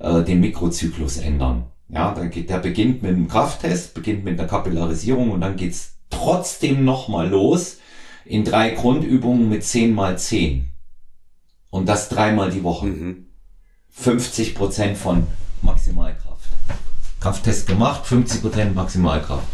äh, 0.00 0.22
den 0.22 0.40
Mikrozyklus 0.40 1.16
ändern. 1.16 1.64
Ja, 1.88 2.12
da 2.12 2.26
geht, 2.26 2.50
der 2.50 2.58
beginnt 2.58 3.02
mit 3.02 3.12
einem 3.12 3.28
Krafttest, 3.28 3.94
beginnt 3.94 4.24
mit 4.24 4.38
einer 4.38 4.48
Kapillarisierung 4.48 5.30
und 5.30 5.40
dann 5.40 5.56
geht's 5.56 5.96
trotzdem 6.10 6.84
nochmal 6.84 7.28
los 7.28 7.78
in 8.24 8.44
drei 8.44 8.70
Grundübungen 8.70 9.48
mit 9.48 9.64
10 9.64 9.94
mal 9.94 10.18
10. 10.18 10.68
Und 11.70 11.88
das 11.88 12.08
dreimal 12.08 12.50
die 12.50 12.62
Woche. 12.62 12.86
Mhm. 12.86 13.26
50 13.90 14.54
Prozent 14.54 14.98
von 14.98 15.26
Maximalkraft. 15.62 16.48
Krafttest 17.20 17.66
gemacht, 17.66 18.06
50 18.06 18.42
Prozent 18.42 18.74
Maximalkraft. 18.74 19.46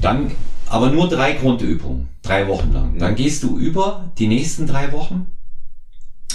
Dann 0.00 0.32
aber 0.72 0.90
nur 0.90 1.06
drei 1.06 1.34
Grundübungen, 1.34 2.08
drei 2.22 2.48
Wochen 2.48 2.72
lang. 2.72 2.98
Dann 2.98 3.14
gehst 3.14 3.42
du 3.42 3.58
über 3.58 4.10
die 4.16 4.26
nächsten 4.26 4.66
drei 4.66 4.90
Wochen 4.90 5.26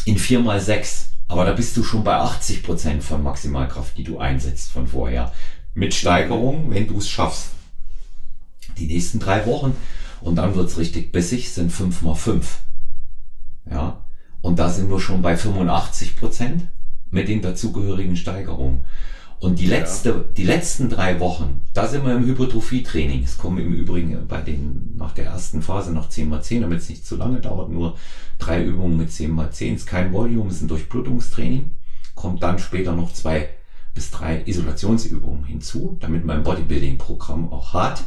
in 0.06 0.20
vier 0.20 0.40
mal 0.42 0.62
sechs. 0.62 1.10
Aber 1.28 1.44
da 1.44 1.54
bist 1.54 1.76
du 1.76 1.84
schon 1.84 2.04
bei 2.04 2.14
80 2.14 2.62
Prozent 2.62 3.04
von 3.04 3.24
Maximalkraft, 3.24 3.98
die 3.98 4.04
du 4.04 4.20
einsetzt 4.20 4.70
von 4.70 4.86
vorher. 4.86 5.32
Mit 5.74 5.96
Steigerung, 5.96 6.70
wenn 6.70 6.88
du 6.88 7.00
es 7.00 7.10
schaffst. 7.10 7.50
Die 8.78 8.86
nächsten 8.86 9.18
drei 9.18 9.44
Wochen 9.48 9.76
und 10.22 10.36
dann 10.36 10.54
wird's 10.54 10.78
richtig 10.78 11.12
bissig, 11.12 11.52
sind 11.52 11.72
fünf 11.72 12.04
mal 12.04 12.14
fünf. 12.14 12.60
Ja. 13.68 14.04
Und 14.42 14.60
da 14.60 14.70
sind 14.70 14.92
wir 14.92 15.00
schon 15.00 15.24
bei 15.24 15.36
85 15.36 16.16
Prozent 16.16 16.68
mit 17.10 17.28
den 17.28 17.42
dazugehörigen 17.42 18.16
Steigerungen. 18.16 18.86
Und 19.40 19.60
die 19.60 19.68
letzte, 19.68 20.10
ja. 20.10 20.24
die 20.36 20.44
letzten 20.44 20.90
drei 20.90 21.20
Wochen, 21.20 21.62
da 21.74 21.88
sind 21.88 22.04
wir 22.06 22.16
im 22.16 22.26
Hypertrophie-Training. 22.26 23.24
Es 23.24 23.38
kommen 23.38 23.60
im 23.60 23.72
Übrigen 23.72 24.28
bei 24.28 24.42
den, 24.42 24.96
nach 24.98 25.14
der 25.14 25.26
ersten 25.26 25.62
Phase 25.62 25.92
noch 25.92 26.10
10 26.10 26.30
mal 26.30 26.42
10, 26.42 26.62
damit 26.62 26.80
es 26.80 26.90
nicht 26.90 27.06
zu 27.06 27.18
lange 27.18 27.40
dauert, 27.40 27.70
nur 27.70 27.98
drei 28.40 28.64
Übungen 28.64 28.98
mit 28.98 29.12
10 29.12 29.30
mal 29.30 29.52
10. 29.52 29.76
Ist 29.76 29.86
kein 29.86 30.12
Volume, 30.12 30.50
ist 30.50 30.62
ein 30.62 30.68
Durchblutungstraining. 30.68 31.72
Kommt 32.16 32.42
dann 32.42 32.58
später 32.58 32.94
noch 32.94 33.14
zwei 33.14 33.50
bis 33.94 34.10
drei 34.10 34.42
Isolationsübungen 34.46 35.44
hinzu, 35.46 35.98
damit 36.00 36.26
man 36.26 36.38
ein 36.38 36.44
Bodybuilding-Programm 36.44 37.52
auch 37.52 37.74
hat. 37.74 38.04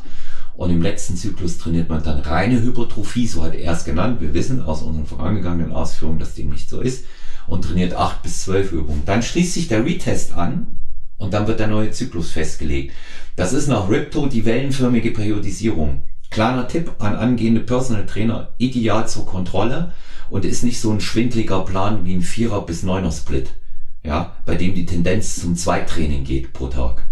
Und 0.55 0.70
im 0.70 0.83
letzten 0.83 1.16
Zyklus 1.16 1.59
trainiert 1.59 1.89
man 1.89 2.03
dann 2.03 2.18
reine 2.20 2.61
Hypertrophie, 2.61 3.28
so 3.28 3.45
hat 3.45 3.55
er 3.55 3.72
es 3.72 3.85
genannt. 3.85 4.20
Wir 4.20 4.35
wissen 4.35 4.62
aus 4.62 4.83
unseren 4.83 5.07
vorangegangenen 5.07 5.72
Ausführungen, 5.72 6.18
dass 6.18 6.35
dem 6.35 6.51
nicht 6.51 6.68
so 6.68 6.81
ist. 6.81 7.05
Und 7.47 7.64
trainiert 7.64 7.95
acht 7.95 8.22
bis 8.22 8.43
zwölf 8.43 8.72
Übungen. 8.72 9.05
Dann 9.07 9.22
schließt 9.22 9.55
sich 9.55 9.68
der 9.68 9.85
Retest 9.85 10.35
an 10.35 10.76
und 11.21 11.35
dann 11.35 11.47
wird 11.47 11.61
der 11.61 11.68
neue 11.68 11.93
Zyklus 11.93 12.33
festgelegt. 12.33 12.93
Das 13.37 13.53
ist 13.53 13.68
nach 13.68 13.89
Ripto 13.89 14.27
die 14.27 14.45
wellenförmige 14.45 15.12
Periodisierung. 15.12 16.03
Kleiner 16.31 16.66
Tipp 16.66 16.93
an 16.99 17.14
angehende 17.14 17.61
Personal 17.61 18.07
Trainer, 18.07 18.55
ideal 18.59 19.07
zur 19.07 19.27
Kontrolle 19.27 19.93
und 20.31 20.45
ist 20.45 20.64
nicht 20.64 20.81
so 20.81 20.91
ein 20.91 21.01
schwindliger 21.01 21.64
Plan 21.64 22.05
wie 22.05 22.14
ein 22.14 22.23
Vierer 22.23 22.64
bis 22.64 22.83
Neuner 22.83 23.12
Split, 23.12 23.51
ja, 24.03 24.37
bei 24.47 24.55
dem 24.55 24.75
die 24.75 24.87
Tendenz 24.87 25.37
zum 25.37 25.57
Zweittraining 25.57 26.25
geht 26.25 26.53
pro 26.53 26.68
Tag. 26.68 27.05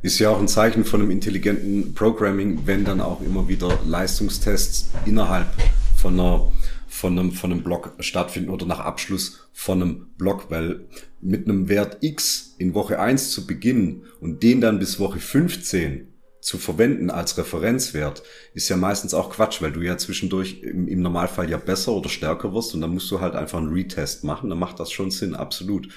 Ist 0.00 0.18
ja 0.20 0.30
auch 0.30 0.38
ein 0.38 0.48
Zeichen 0.48 0.84
von 0.84 1.00
einem 1.00 1.10
intelligenten 1.10 1.94
Programming, 1.94 2.60
wenn 2.66 2.84
dann 2.84 3.00
auch 3.00 3.20
immer 3.20 3.48
wieder 3.48 3.78
Leistungstests 3.84 4.90
innerhalb 5.06 5.48
von 5.96 6.14
einer 6.14 6.52
von 6.86 7.18
einem, 7.18 7.32
von 7.32 7.52
einem 7.52 7.62
Block 7.62 7.94
stattfinden 8.00 8.50
oder 8.50 8.66
nach 8.66 8.80
Abschluss 8.80 9.48
von 9.52 9.82
einem 9.82 10.06
Block, 10.16 10.50
weil 10.50 10.80
mit 11.20 11.46
einem 11.46 11.68
Wert 11.68 11.98
X 12.00 12.47
in 12.58 12.74
Woche 12.74 12.98
1 12.98 13.30
zu 13.30 13.46
beginnen 13.46 14.04
und 14.20 14.42
den 14.42 14.60
dann 14.60 14.78
bis 14.78 14.98
Woche 14.98 15.20
15 15.20 16.08
zu 16.40 16.58
verwenden 16.58 17.10
als 17.10 17.36
Referenzwert, 17.36 18.22
ist 18.54 18.68
ja 18.68 18.76
meistens 18.76 19.12
auch 19.12 19.30
Quatsch, 19.30 19.60
weil 19.60 19.72
du 19.72 19.80
ja 19.80 19.98
zwischendurch 19.98 20.62
im, 20.62 20.86
im, 20.86 21.02
Normalfall 21.02 21.50
ja 21.50 21.58
besser 21.58 21.92
oder 21.92 22.08
stärker 22.08 22.54
wirst 22.54 22.74
und 22.74 22.80
dann 22.80 22.94
musst 22.94 23.10
du 23.10 23.20
halt 23.20 23.34
einfach 23.34 23.58
einen 23.58 23.72
Retest 23.72 24.24
machen, 24.24 24.48
dann 24.48 24.58
macht 24.58 24.78
das 24.78 24.92
schon 24.92 25.10
Sinn, 25.10 25.34
absolut. 25.34 25.88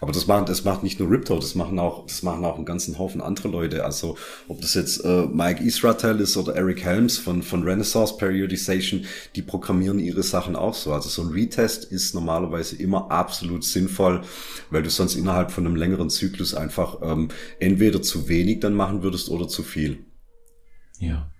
Aber 0.00 0.12
das 0.12 0.26
macht, 0.26 0.48
das 0.48 0.64
macht 0.64 0.82
nicht 0.82 1.00
nur 1.00 1.10
Ripto, 1.10 1.36
das 1.36 1.54
machen 1.54 1.78
auch, 1.78 2.06
das 2.06 2.22
machen 2.22 2.44
auch 2.44 2.56
einen 2.56 2.64
ganzen 2.64 2.98
Haufen 2.98 3.20
andere 3.20 3.48
Leute. 3.48 3.84
Also 3.84 4.16
ob 4.46 4.60
das 4.60 4.74
jetzt 4.74 5.04
äh, 5.04 5.26
Mike 5.26 5.62
Isratel 5.62 6.20
ist 6.20 6.36
oder 6.36 6.54
Eric 6.54 6.84
Helms 6.84 7.18
von, 7.18 7.42
von 7.42 7.62
Renaissance 7.62 8.16
Periodization, 8.16 9.04
die 9.34 9.42
programmieren 9.42 9.98
ihre 9.98 10.22
Sachen 10.22 10.56
auch 10.56 10.74
so. 10.74 10.92
Also 10.92 11.08
so 11.08 11.22
ein 11.22 11.32
Retest 11.32 11.84
ist 11.84 12.14
normalerweise 12.14 12.76
immer 12.76 13.10
absolut 13.10 13.64
sinnvoll, 13.64 14.22
weil 14.70 14.82
du 14.82 14.90
sonst 14.90 15.16
innerhalb 15.16 15.50
von 15.50 15.66
einem 15.66 15.76
längeren 15.76 16.10
Zyklus 16.10 16.54
einfach 16.54 16.98
ähm, 17.02 17.28
entweder 17.58 18.00
zu 18.02 18.28
wenig 18.28 18.60
dann 18.60 18.74
machen 18.74 19.02
würdest 19.02 19.28
oder 19.30 19.48
zu 19.48 19.62
viel. 19.62 20.04
Ja. 20.98 21.30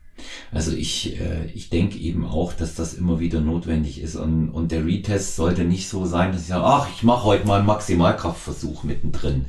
Also 0.52 0.72
ich, 0.72 1.20
äh, 1.20 1.46
ich 1.54 1.70
denke 1.70 1.98
eben 1.98 2.26
auch, 2.26 2.52
dass 2.52 2.74
das 2.74 2.94
immer 2.94 3.20
wieder 3.20 3.40
notwendig 3.40 4.00
ist 4.00 4.16
und, 4.16 4.50
und 4.50 4.72
der 4.72 4.86
Retest 4.86 5.36
sollte 5.36 5.64
nicht 5.64 5.88
so 5.88 6.06
sein, 6.06 6.32
dass 6.32 6.42
ich 6.42 6.48
sage, 6.48 6.64
ach, 6.64 6.88
ich 6.94 7.02
mache 7.02 7.24
heute 7.24 7.46
mal 7.46 7.58
einen 7.58 7.66
Maximalkraftversuch 7.66 8.82
mittendrin. 8.84 9.46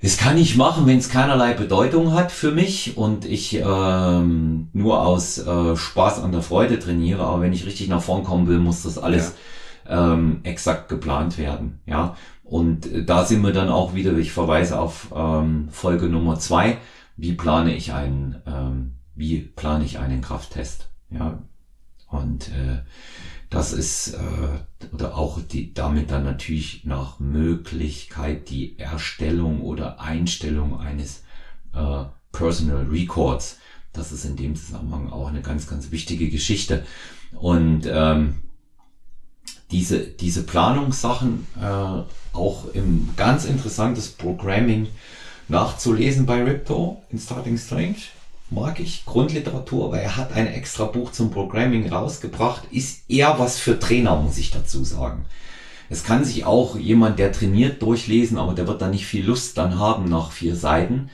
Das 0.00 0.16
kann 0.16 0.38
ich 0.38 0.56
machen, 0.56 0.86
wenn 0.86 0.98
es 0.98 1.08
keinerlei 1.08 1.54
Bedeutung 1.54 2.12
hat 2.12 2.30
für 2.30 2.52
mich 2.52 2.96
und 2.96 3.24
ich 3.24 3.54
ähm, 3.54 4.68
nur 4.72 5.04
aus 5.04 5.38
äh, 5.38 5.76
Spaß 5.76 6.22
an 6.22 6.30
der 6.30 6.42
Freude 6.42 6.78
trainiere. 6.78 7.24
Aber 7.24 7.42
wenn 7.42 7.52
ich 7.52 7.66
richtig 7.66 7.88
nach 7.88 8.02
vorn 8.02 8.22
kommen 8.22 8.46
will, 8.46 8.60
muss 8.60 8.84
das 8.84 8.96
alles 8.96 9.34
ja. 9.88 10.14
ähm, 10.14 10.40
exakt 10.44 10.88
geplant 10.88 11.36
werden. 11.36 11.80
Ja, 11.84 12.14
und 12.44 12.86
äh, 12.86 13.04
da 13.04 13.24
sind 13.24 13.42
wir 13.42 13.52
dann 13.52 13.70
auch 13.70 13.94
wieder. 13.94 14.16
Ich 14.16 14.30
verweise 14.30 14.78
auf 14.78 15.08
ähm, 15.14 15.68
Folge 15.72 16.06
Nummer 16.06 16.38
zwei. 16.38 16.78
Wie 17.16 17.32
plane 17.32 17.74
ich 17.74 17.92
einen 17.92 18.36
ähm, 18.46 18.97
wie 19.18 19.40
plane 19.40 19.84
ich 19.84 19.98
einen 19.98 20.22
Krafttest. 20.22 20.88
Ja, 21.10 21.42
und 22.06 22.48
äh, 22.48 22.78
das 23.50 23.72
ist 23.72 24.14
äh, 24.14 24.86
oder 24.92 25.16
auch 25.16 25.40
die 25.40 25.74
damit 25.74 26.10
dann 26.10 26.24
natürlich 26.24 26.84
nach 26.84 27.18
Möglichkeit 27.18 28.48
die 28.48 28.78
Erstellung 28.78 29.60
oder 29.60 30.00
Einstellung 30.00 30.78
eines 30.78 31.24
äh, 31.74 32.04
Personal 32.32 32.86
Records. 32.86 33.58
Das 33.92 34.12
ist 34.12 34.24
in 34.24 34.36
dem 34.36 34.54
Zusammenhang 34.54 35.10
auch 35.10 35.28
eine 35.28 35.42
ganz, 35.42 35.66
ganz 35.66 35.90
wichtige 35.90 36.30
Geschichte. 36.30 36.84
Und 37.32 37.82
ähm, 37.86 38.42
diese, 39.70 40.00
diese 40.06 40.44
Planungssachen 40.44 41.46
äh, 41.60 42.36
auch 42.36 42.72
im 42.72 43.10
ganz 43.16 43.44
interessantes 43.44 44.10
Programming 44.10 44.86
nachzulesen 45.48 46.26
bei 46.26 46.42
Ripto 46.44 47.02
in 47.10 47.18
Starting 47.18 47.58
Strange 47.58 47.96
mag 48.50 48.80
ich 48.80 49.04
Grundliteratur, 49.04 49.92
weil 49.92 50.00
er 50.00 50.16
hat 50.16 50.32
ein 50.32 50.46
extra 50.46 50.84
Buch 50.84 51.12
zum 51.12 51.30
Programming 51.30 51.88
rausgebracht. 51.90 52.64
Ist 52.70 53.08
eher 53.10 53.38
was 53.38 53.58
für 53.58 53.78
Trainer, 53.78 54.16
muss 54.16 54.38
ich 54.38 54.50
dazu 54.50 54.84
sagen. 54.84 55.26
Es 55.90 56.04
kann 56.04 56.24
sich 56.24 56.44
auch 56.44 56.76
jemand, 56.76 57.18
der 57.18 57.32
trainiert, 57.32 57.82
durchlesen, 57.82 58.38
aber 58.38 58.54
der 58.54 58.66
wird 58.66 58.82
da 58.82 58.88
nicht 58.88 59.06
viel 59.06 59.24
Lust 59.24 59.56
dann 59.56 59.78
haben 59.78 60.08
nach 60.08 60.32
vier 60.32 60.54
Seiten. 60.54 61.10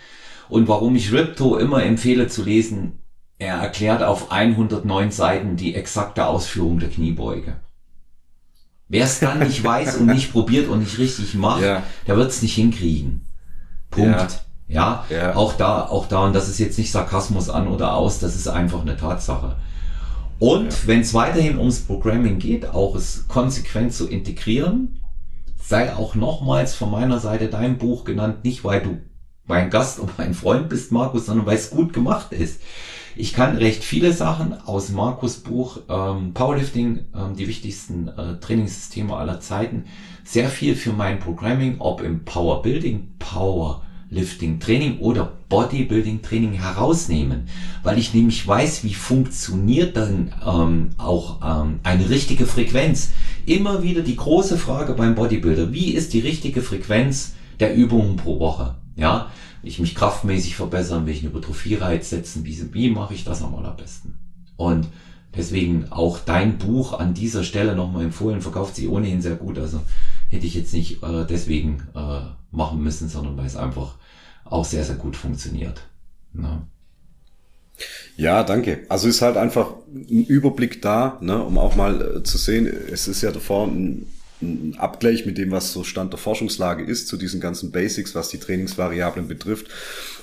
Und 0.48 0.68
warum 0.68 0.96
ich 0.96 1.12
Ripto 1.12 1.56
immer 1.56 1.84
empfehle 1.84 2.28
zu 2.28 2.42
lesen, 2.42 3.00
er 3.38 3.56
erklärt 3.56 4.02
auf 4.02 4.30
109 4.30 5.10
Seiten 5.10 5.56
die 5.56 5.74
exakte 5.74 6.26
Ausführung 6.26 6.78
der 6.78 6.88
Kniebeuge. 6.88 7.60
Wer 8.88 9.04
es 9.04 9.18
dann 9.18 9.40
nicht 9.40 9.64
weiß 9.64 9.96
und 9.96 10.06
nicht 10.06 10.32
probiert 10.32 10.68
und 10.68 10.80
nicht 10.80 10.98
richtig 10.98 11.34
macht, 11.34 11.62
ja. 11.62 11.82
der 12.06 12.16
wird 12.16 12.30
es 12.30 12.42
nicht 12.42 12.54
hinkriegen. 12.54 13.26
Punkt. 13.90 14.20
Ja. 14.20 14.28
Ja, 14.66 15.04
ja, 15.10 15.36
auch 15.36 15.54
da, 15.54 15.82
auch 15.82 16.06
da, 16.06 16.24
und 16.24 16.32
das 16.32 16.48
ist 16.48 16.58
jetzt 16.58 16.78
nicht 16.78 16.90
Sarkasmus 16.90 17.50
an 17.50 17.68
oder 17.68 17.94
aus, 17.94 18.18
das 18.18 18.34
ist 18.34 18.48
einfach 18.48 18.80
eine 18.80 18.96
Tatsache. 18.96 19.56
Und 20.38 20.72
ja. 20.72 20.78
wenn 20.86 21.00
es 21.00 21.14
weiterhin 21.14 21.58
ums 21.58 21.80
Programming 21.80 22.38
geht, 22.38 22.66
auch 22.68 22.94
es 22.94 23.28
konsequent 23.28 23.92
zu 23.92 24.08
integrieren, 24.08 25.00
sei 25.62 25.94
auch 25.94 26.14
nochmals 26.14 26.74
von 26.74 26.90
meiner 26.90 27.18
Seite 27.20 27.48
dein 27.48 27.78
Buch 27.78 28.04
genannt, 28.04 28.44
nicht 28.44 28.64
weil 28.64 28.80
du 28.82 28.98
mein 29.46 29.70
Gast 29.70 30.00
oder 30.00 30.12
mein 30.18 30.34
Freund 30.34 30.68
bist, 30.68 30.92
Markus, 30.92 31.26
sondern 31.26 31.46
weil 31.46 31.56
es 31.56 31.70
gut 31.70 31.92
gemacht 31.92 32.32
ist. 32.32 32.60
Ich 33.16 33.32
kann 33.32 33.56
recht 33.56 33.84
viele 33.84 34.12
Sachen 34.12 34.60
aus 34.66 34.90
Markus 34.90 35.36
Buch 35.36 35.78
ähm, 35.88 36.34
Powerlifting, 36.34 37.06
ähm, 37.14 37.36
die 37.36 37.46
wichtigsten 37.46 38.08
äh, 38.08 38.40
Trainingssysteme 38.40 39.14
aller 39.14 39.40
Zeiten, 39.40 39.84
sehr 40.24 40.48
viel 40.48 40.74
für 40.74 40.92
mein 40.92 41.20
Programming, 41.20 41.76
ob 41.78 42.02
im 42.02 42.24
Power 42.24 42.62
Building, 42.62 43.12
Power 43.20 43.83
Lifting 44.14 44.60
Training 44.60 44.98
oder 44.98 45.32
Bodybuilding 45.48 46.22
Training 46.22 46.52
herausnehmen, 46.52 47.48
weil 47.82 47.98
ich 47.98 48.14
nämlich 48.14 48.46
weiß, 48.46 48.84
wie 48.84 48.94
funktioniert 48.94 49.96
dann 49.96 50.32
ähm, 50.46 50.90
auch 50.96 51.40
ähm, 51.42 51.80
eine 51.82 52.08
richtige 52.08 52.46
Frequenz. 52.46 53.10
Immer 53.44 53.82
wieder 53.82 54.02
die 54.02 54.16
große 54.16 54.56
Frage 54.56 54.94
beim 54.94 55.14
Bodybuilder, 55.14 55.72
wie 55.72 55.92
ist 55.92 56.12
die 56.12 56.20
richtige 56.20 56.62
Frequenz 56.62 57.34
der 57.60 57.74
Übungen 57.74 58.16
pro 58.16 58.38
Woche? 58.38 58.76
Ja, 58.96 59.30
ich 59.62 59.80
mich 59.80 59.94
kraftmäßig 59.94 60.56
verbessern, 60.56 61.06
will 61.06 61.14
ich 61.14 61.20
einen 61.22 61.32
Hypertrophie-Reiz 61.32 62.10
setzen, 62.10 62.44
wie, 62.44 62.72
wie 62.72 62.90
mache 62.90 63.14
ich 63.14 63.24
das 63.24 63.42
am 63.42 63.54
allerbesten? 63.54 64.14
Und 64.56 64.86
deswegen 65.36 65.90
auch 65.90 66.18
dein 66.18 66.58
Buch 66.58 66.92
an 66.98 67.14
dieser 67.14 67.42
Stelle 67.44 67.74
nochmal 67.74 68.04
empfohlen, 68.04 68.40
verkauft 68.40 68.76
sich 68.76 68.88
ohnehin 68.88 69.22
sehr 69.22 69.34
gut, 69.34 69.58
also 69.58 69.80
hätte 70.28 70.46
ich 70.46 70.54
jetzt 70.54 70.74
nicht 70.74 71.02
äh, 71.02 71.24
deswegen 71.28 71.82
äh, 71.94 72.20
machen 72.50 72.82
müssen, 72.82 73.08
sondern 73.08 73.36
weil 73.36 73.46
es 73.46 73.56
einfach 73.56 73.94
auch 74.44 74.64
sehr, 74.64 74.84
sehr 74.84 74.96
gut 74.96 75.16
funktioniert. 75.16 75.88
Ne? 76.32 76.62
Ja, 78.16 78.44
danke. 78.44 78.86
Also 78.88 79.08
ist 79.08 79.22
halt 79.22 79.36
einfach 79.36 79.74
ein 79.92 80.24
Überblick 80.26 80.82
da, 80.82 81.18
ne, 81.20 81.42
um 81.42 81.58
auch 81.58 81.74
mal 81.74 82.18
äh, 82.18 82.22
zu 82.22 82.38
sehen, 82.38 82.66
es 82.66 83.08
ist 83.08 83.22
ja 83.22 83.32
davor 83.32 83.66
ein, 83.66 84.06
einen 84.44 84.76
Abgleich 84.78 85.26
mit 85.26 85.38
dem, 85.38 85.50
was 85.50 85.72
so 85.72 85.84
Stand 85.84 86.12
der 86.12 86.18
Forschungslage 86.18 86.84
ist, 86.84 87.08
zu 87.08 87.16
diesen 87.16 87.40
ganzen 87.40 87.70
Basics, 87.70 88.14
was 88.14 88.28
die 88.28 88.38
Trainingsvariablen 88.38 89.28
betrifft. 89.28 89.66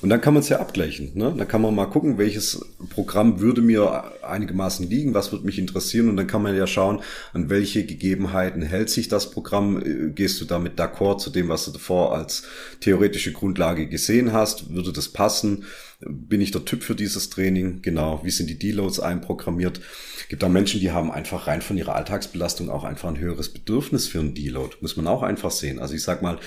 Und 0.02 0.10
dann 0.10 0.22
kann 0.22 0.34
man 0.34 0.42
es 0.42 0.50
ja 0.50 0.60
abgleichen. 0.60 1.12
Ne? 1.16 1.34
Dann 1.38 1.48
kann 1.48 1.62
man 1.62 1.76
mal 1.76 1.86
gucken, 1.86 2.18
welches 2.18 2.66
Programm 2.90 3.40
würde 3.40 3.62
mir 3.62 4.12
einigermaßen 4.24 4.90
liegen, 4.90 5.14
was 5.14 5.32
würde 5.32 5.46
mich 5.46 5.60
interessieren. 5.60 6.10
Und 6.10 6.18
dann 6.18 6.28
kann 6.28 6.42
man 6.42 6.56
ja 6.56 6.68
schauen, 6.68 7.02
an 7.34 7.50
welche 7.50 7.86
Gegebenheiten 7.86 8.62
hält 8.62 8.90
sich 8.90 9.08
das 9.08 9.32
Programm. 9.32 9.82
Äh, 9.82 10.12
gehst 10.12 10.40
du 10.42 10.46
damit 10.46 10.80
d'accord 10.80 11.20
zu 11.20 11.30
dem, 11.30 11.50
was 11.50 11.66
du 11.66 11.72
davor 11.72 12.16
als 12.16 12.44
theoretische 12.80 13.34
Grundlage 13.34 13.88
gesehen 13.88 14.34
hast? 14.34 14.74
Würde 14.74 14.94
das 14.94 15.10
passen? 15.10 15.66
Bin 16.08 16.42
ich 16.42 16.52
der 16.52 16.66
Typ 16.66 16.84
für 16.84 16.96
dieses 16.96 17.30
Training? 17.30 17.82
Genau. 17.82 18.22
Wie 18.24 18.32
sind 18.32 18.50
die 18.50 18.58
Deloads 18.58 19.00
einprogrammiert? 19.00 19.82
Gibt 20.30 20.44
auch 20.44 20.50
Menschen, 20.50 20.80
die 20.80 20.92
haben 20.92 21.12
einfach 21.12 21.48
rein 21.48 21.62
von 21.62 21.78
ihrer 21.78 21.96
Alltagsbelastung 21.96 22.70
auch 22.70 22.84
einfach 22.84 23.10
ein 23.10 23.20
höheres 23.20 23.50
Bedürfnis 23.50 24.08
für 24.08 24.20
einen 24.20 24.34
Deload. 24.34 24.78
Muss 24.80 24.96
man 24.96 25.06
auch 25.08 25.24
einfach 25.24 25.52
sehen. 25.52 25.78
Also 25.80 25.94
ich 25.94 26.04
sag 26.04 26.22
mal, 26.22 26.40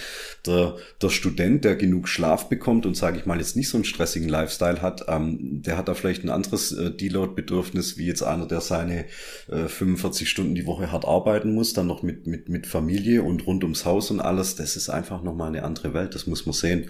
der, 0.47 0.77
der 1.03 1.11
Student, 1.11 1.65
der 1.65 1.77
genug 1.77 2.09
Schlaf 2.09 2.49
bekommt 2.49 2.87
und 2.87 2.97
sage 2.97 3.19
ich 3.19 3.27
mal 3.27 3.39
jetzt 3.39 3.57
nicht 3.57 3.69
so 3.69 3.77
einen 3.77 3.85
stressigen 3.85 4.29
Lifestyle 4.29 4.81
hat, 4.83 5.05
ähm, 5.09 5.63
der 5.63 5.77
hat 5.77 5.89
da 5.89 5.95
vielleicht 5.95 6.25
ein 6.25 6.31
anderes 6.31 6.73
äh, 6.73 6.91
Deload-Bedürfnis 6.91 7.99
wie 7.99 8.07
jetzt 8.07 8.23
einer, 8.23 8.47
der 8.47 8.61
seine 8.61 9.05
äh, 9.49 9.69
45 9.69 10.29
Stunden 10.29 10.55
die 10.55 10.67
Woche 10.67 10.91
hart 10.91 11.05
arbeiten 11.05 11.55
muss, 11.55 11.75
dann 11.75 11.87
noch 11.87 12.03
mit, 12.03 12.27
mit, 12.27 12.49
mit 12.49 12.67
Familie 12.67 13.23
und 13.23 13.47
rund 13.47 13.63
ums 13.65 13.85
Haus 13.85 14.11
und 14.11 14.21
alles. 14.21 14.57
Das 14.57 14.77
ist 14.77 14.89
einfach 14.89 15.23
nochmal 15.23 15.49
eine 15.49 15.63
andere 15.63 15.95
Welt. 15.95 16.15
Das 16.15 16.27
muss 16.27 16.47
man 16.47 16.55
sehen. 16.55 16.89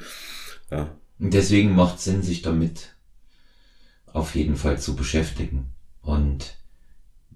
Ja. 0.70 0.96
Und 1.18 1.34
deswegen 1.34 1.74
macht 1.74 2.00
Sinn, 2.00 2.22
sich 2.22 2.42
damit 2.42 2.94
auf 4.06 4.34
jeden 4.34 4.56
Fall 4.56 4.78
zu 4.78 4.96
beschäftigen. 4.96 5.72
Und 6.02 6.56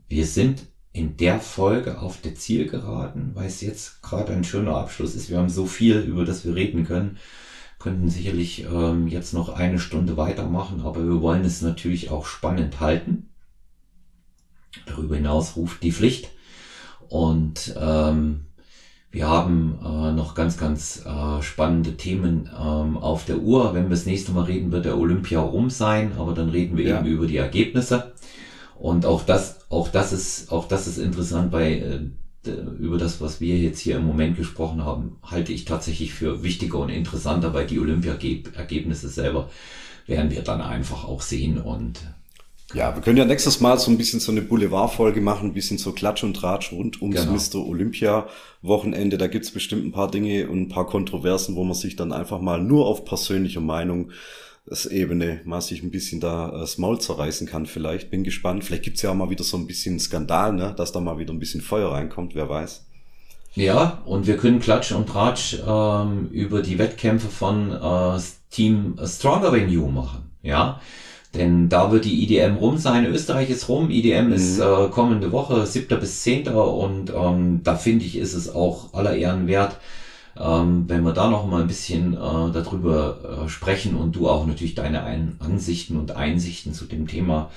wir 0.08 0.26
sind 0.26 0.66
in 0.92 1.16
der 1.16 1.40
Folge 1.40 2.00
auf 2.00 2.20
der 2.20 2.34
Zielgeraden, 2.34 3.34
weil 3.34 3.46
es 3.46 3.60
jetzt 3.60 4.02
gerade 4.02 4.32
ein 4.32 4.44
schöner 4.44 4.76
Abschluss 4.76 5.14
ist. 5.14 5.30
Wir 5.30 5.38
haben 5.38 5.48
so 5.48 5.66
viel, 5.66 5.98
über 6.00 6.24
das 6.24 6.44
wir 6.44 6.54
reden 6.54 6.84
können, 6.84 7.18
könnten 7.78 8.08
sicherlich 8.08 8.64
ähm, 8.64 9.06
jetzt 9.06 9.32
noch 9.32 9.50
eine 9.50 9.78
Stunde 9.78 10.16
weitermachen, 10.16 10.80
aber 10.80 11.04
wir 11.04 11.20
wollen 11.20 11.44
es 11.44 11.62
natürlich 11.62 12.10
auch 12.10 12.26
spannend 12.26 12.80
halten. 12.80 13.28
Darüber 14.86 15.16
hinaus 15.16 15.56
ruft 15.56 15.82
die 15.82 15.92
Pflicht. 15.92 16.30
Und 17.08 17.74
ähm, 17.78 18.47
wir 19.10 19.26
haben 19.26 19.78
äh, 19.82 20.12
noch 20.12 20.34
ganz, 20.34 20.58
ganz 20.58 21.04
äh, 21.06 21.42
spannende 21.42 21.96
Themen 21.96 22.50
ähm, 22.54 22.98
auf 22.98 23.24
der 23.24 23.38
Uhr. 23.38 23.72
Wenn 23.74 23.84
wir 23.84 23.90
das 23.90 24.06
nächste 24.06 24.32
Mal 24.32 24.44
reden, 24.44 24.70
wird 24.70 24.84
der 24.84 24.98
Olympia 24.98 25.40
rum 25.40 25.70
sein, 25.70 26.12
aber 26.18 26.34
dann 26.34 26.50
reden 26.50 26.76
wir 26.76 26.84
ja. 26.84 26.98
eben 26.98 27.08
über 27.08 27.26
die 27.26 27.38
Ergebnisse. 27.38 28.12
Und 28.78 29.06
auch 29.06 29.24
das, 29.24 29.70
auch 29.70 29.88
das 29.88 30.12
ist, 30.12 30.52
auch 30.52 30.68
das 30.68 30.86
ist 30.86 30.98
interessant 30.98 31.50
bei 31.50 31.78
äh, 31.78 32.00
über 32.78 32.98
das, 32.98 33.20
was 33.20 33.40
wir 33.40 33.58
jetzt 33.58 33.80
hier 33.80 33.96
im 33.96 34.06
Moment 34.06 34.36
gesprochen 34.36 34.84
haben, 34.84 35.16
halte 35.22 35.52
ich 35.52 35.64
tatsächlich 35.64 36.14
für 36.14 36.42
wichtiger 36.42 36.78
und 36.78 36.88
interessanter, 36.88 37.52
weil 37.52 37.66
die 37.66 37.80
Olympia-Ergebnisse 37.80 39.08
selber 39.08 39.50
werden 40.06 40.30
wir 40.30 40.42
dann 40.42 40.62
einfach 40.62 41.04
auch 41.04 41.20
sehen 41.20 41.58
und 41.58 42.00
ja, 42.74 42.94
wir 42.94 43.00
können 43.00 43.16
ja 43.16 43.24
nächstes 43.24 43.60
Mal 43.60 43.78
so 43.78 43.90
ein 43.90 43.96
bisschen 43.96 44.20
so 44.20 44.30
eine 44.30 44.42
Boulevardfolge 44.42 45.22
machen, 45.22 45.48
ein 45.48 45.54
bisschen 45.54 45.78
so 45.78 45.92
Klatsch 45.92 46.22
und 46.22 46.34
Tratsch 46.34 46.72
rund 46.72 47.00
ums 47.00 47.22
genau. 47.22 47.32
Mr. 47.32 47.66
Olympia 47.66 48.26
Wochenende. 48.60 49.16
Da 49.16 49.26
gibt's 49.26 49.50
bestimmt 49.50 49.86
ein 49.86 49.92
paar 49.92 50.10
Dinge 50.10 50.48
und 50.48 50.60
ein 50.60 50.68
paar 50.68 50.86
Kontroversen, 50.86 51.56
wo 51.56 51.64
man 51.64 51.74
sich 51.74 51.96
dann 51.96 52.12
einfach 52.12 52.40
mal 52.40 52.60
nur 52.60 52.86
auf 52.86 53.06
persönlicher 53.06 53.62
Meinung 53.62 54.10
das 54.66 54.84
Ebene 54.84 55.40
mal 55.44 55.62
sich 55.62 55.82
ein 55.82 55.90
bisschen 55.90 56.20
da 56.20 56.50
äh, 56.50 56.60
das 56.60 56.76
Maul 56.76 57.00
zerreißen 57.00 57.46
kann 57.46 57.64
vielleicht. 57.64 58.10
Bin 58.10 58.22
gespannt. 58.22 58.64
Vielleicht 58.64 58.82
gibt's 58.82 59.00
ja 59.00 59.10
auch 59.10 59.14
mal 59.14 59.30
wieder 59.30 59.44
so 59.44 59.56
ein 59.56 59.66
bisschen 59.66 59.98
Skandal, 59.98 60.52
ne? 60.52 60.74
dass 60.76 60.92
da 60.92 61.00
mal 61.00 61.18
wieder 61.18 61.32
ein 61.32 61.38
bisschen 61.38 61.62
Feuer 61.62 61.92
reinkommt, 61.92 62.34
wer 62.34 62.50
weiß. 62.50 62.84
Ja, 63.54 64.02
und 64.04 64.26
wir 64.26 64.36
können 64.36 64.60
Klatsch 64.60 64.92
und 64.92 65.08
Tratsch 65.08 65.56
ähm, 65.66 66.28
über 66.30 66.60
die 66.60 66.78
Wettkämpfe 66.78 67.28
von 67.28 67.72
äh, 67.72 68.20
Team 68.50 68.98
Stronger 69.02 69.50
Than 69.50 69.70
You 69.70 69.88
machen. 69.88 70.30
Ja, 70.42 70.80
denn 71.34 71.68
da 71.68 71.92
wird 71.92 72.04
die 72.04 72.24
IDM 72.24 72.56
rum 72.56 72.78
sein. 72.78 73.04
Österreich 73.06 73.50
ist 73.50 73.68
rum. 73.68 73.90
IDM 73.90 74.28
mhm. 74.28 74.32
ist 74.32 74.58
äh, 74.58 74.88
kommende 74.90 75.30
Woche, 75.32 75.66
7. 75.66 76.00
bis 76.00 76.22
10. 76.22 76.48
Und 76.48 77.12
ähm, 77.14 77.60
da 77.64 77.76
finde 77.76 78.04
ich, 78.04 78.16
ist 78.16 78.34
es 78.34 78.54
auch 78.54 78.94
aller 78.94 79.14
Ehren 79.14 79.46
wert, 79.46 79.76
ähm, 80.38 80.84
wenn 80.88 81.02
wir 81.02 81.12
da 81.12 81.28
noch 81.28 81.46
mal 81.46 81.62
ein 81.62 81.68
bisschen 81.68 82.14
äh, 82.14 82.52
darüber 82.52 83.44
äh, 83.44 83.48
sprechen 83.48 83.94
und 83.96 84.16
du 84.16 84.28
auch 84.28 84.46
natürlich 84.46 84.74
deine 84.74 85.02
ein 85.02 85.36
Ansichten 85.38 85.98
und 85.98 86.16
Einsichten 86.16 86.72
zu 86.72 86.86
dem 86.86 87.06
Thema 87.06 87.50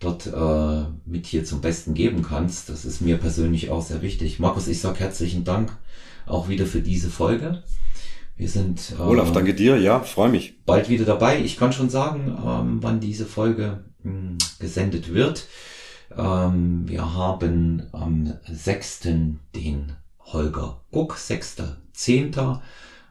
dort 0.00 0.26
äh, 0.26 0.86
mit 1.06 1.26
hier 1.26 1.44
zum 1.44 1.60
Besten 1.60 1.94
geben 1.94 2.22
kannst. 2.22 2.68
Das 2.68 2.84
ist 2.84 3.00
mir 3.00 3.18
persönlich 3.18 3.70
auch 3.70 3.82
sehr 3.82 4.02
wichtig. 4.02 4.40
Markus, 4.40 4.66
ich 4.66 4.80
sag 4.80 4.98
herzlichen 4.98 5.44
Dank 5.44 5.72
auch 6.26 6.48
wieder 6.48 6.66
für 6.66 6.80
diese 6.80 7.10
Folge. 7.10 7.62
Wir 8.36 8.48
sind. 8.48 8.94
Äh, 8.98 9.02
Olaf, 9.02 9.32
danke 9.32 9.54
dir. 9.54 9.78
Ja, 9.78 10.00
freue 10.00 10.30
mich. 10.30 10.64
Bald 10.64 10.88
wieder 10.88 11.04
dabei. 11.04 11.40
Ich 11.40 11.56
kann 11.56 11.72
schon 11.72 11.90
sagen, 11.90 12.36
ähm, 12.44 12.78
wann 12.82 13.00
diese 13.00 13.26
Folge 13.26 13.84
mh, 14.02 14.12
hm, 14.12 14.38
gesendet 14.58 15.12
wird. 15.12 15.46
Ähm, 16.16 16.88
wir 16.88 17.14
haben 17.14 17.84
am 17.92 18.34
6. 18.50 19.00
den 19.54 19.92
Holger 20.18 20.80
Guck, 20.90 21.16
6.10. 21.16 22.60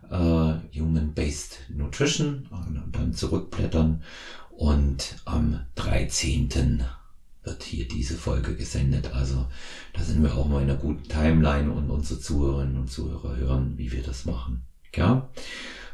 Äh, 0.10 0.80
Human-Based 0.80 1.60
Nutrition. 1.70 2.48
Und 2.52 2.84
dann 2.92 3.14
zurückblättern. 3.14 4.04
Und 4.50 5.16
am 5.26 5.62
13 5.76 6.84
wird 7.44 7.64
hier 7.64 7.88
diese 7.88 8.16
Folge 8.16 8.56
gesendet. 8.56 9.14
Also 9.14 9.48
da 9.94 10.04
sind 10.04 10.22
wir 10.22 10.36
auch 10.36 10.48
mal 10.48 10.62
in 10.62 10.70
einer 10.70 10.80
guten 10.80 11.08
Timeline 11.08 11.72
und 11.72 11.90
unsere 11.90 12.20
Zuhörerinnen 12.20 12.78
und 12.78 12.92
Zuhörer 12.92 13.38
hören, 13.38 13.74
wie 13.78 13.92
wir 13.92 14.04
das 14.04 14.26
machen. 14.26 14.64
Ja. 14.96 15.30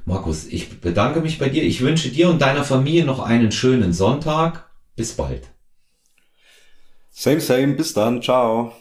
Markus, 0.05 0.45
ich 0.47 0.79
bedanke 0.79 1.19
mich 1.21 1.37
bei 1.37 1.49
dir. 1.49 1.63
Ich 1.63 1.81
wünsche 1.81 2.09
dir 2.09 2.29
und 2.29 2.41
deiner 2.41 2.63
Familie 2.63 3.05
noch 3.05 3.19
einen 3.19 3.51
schönen 3.51 3.93
Sonntag. 3.93 4.69
Bis 4.95 5.13
bald. 5.13 5.49
Same, 7.11 7.41
same. 7.41 7.75
Bis 7.75 7.93
dann. 7.93 8.21
Ciao. 8.21 8.73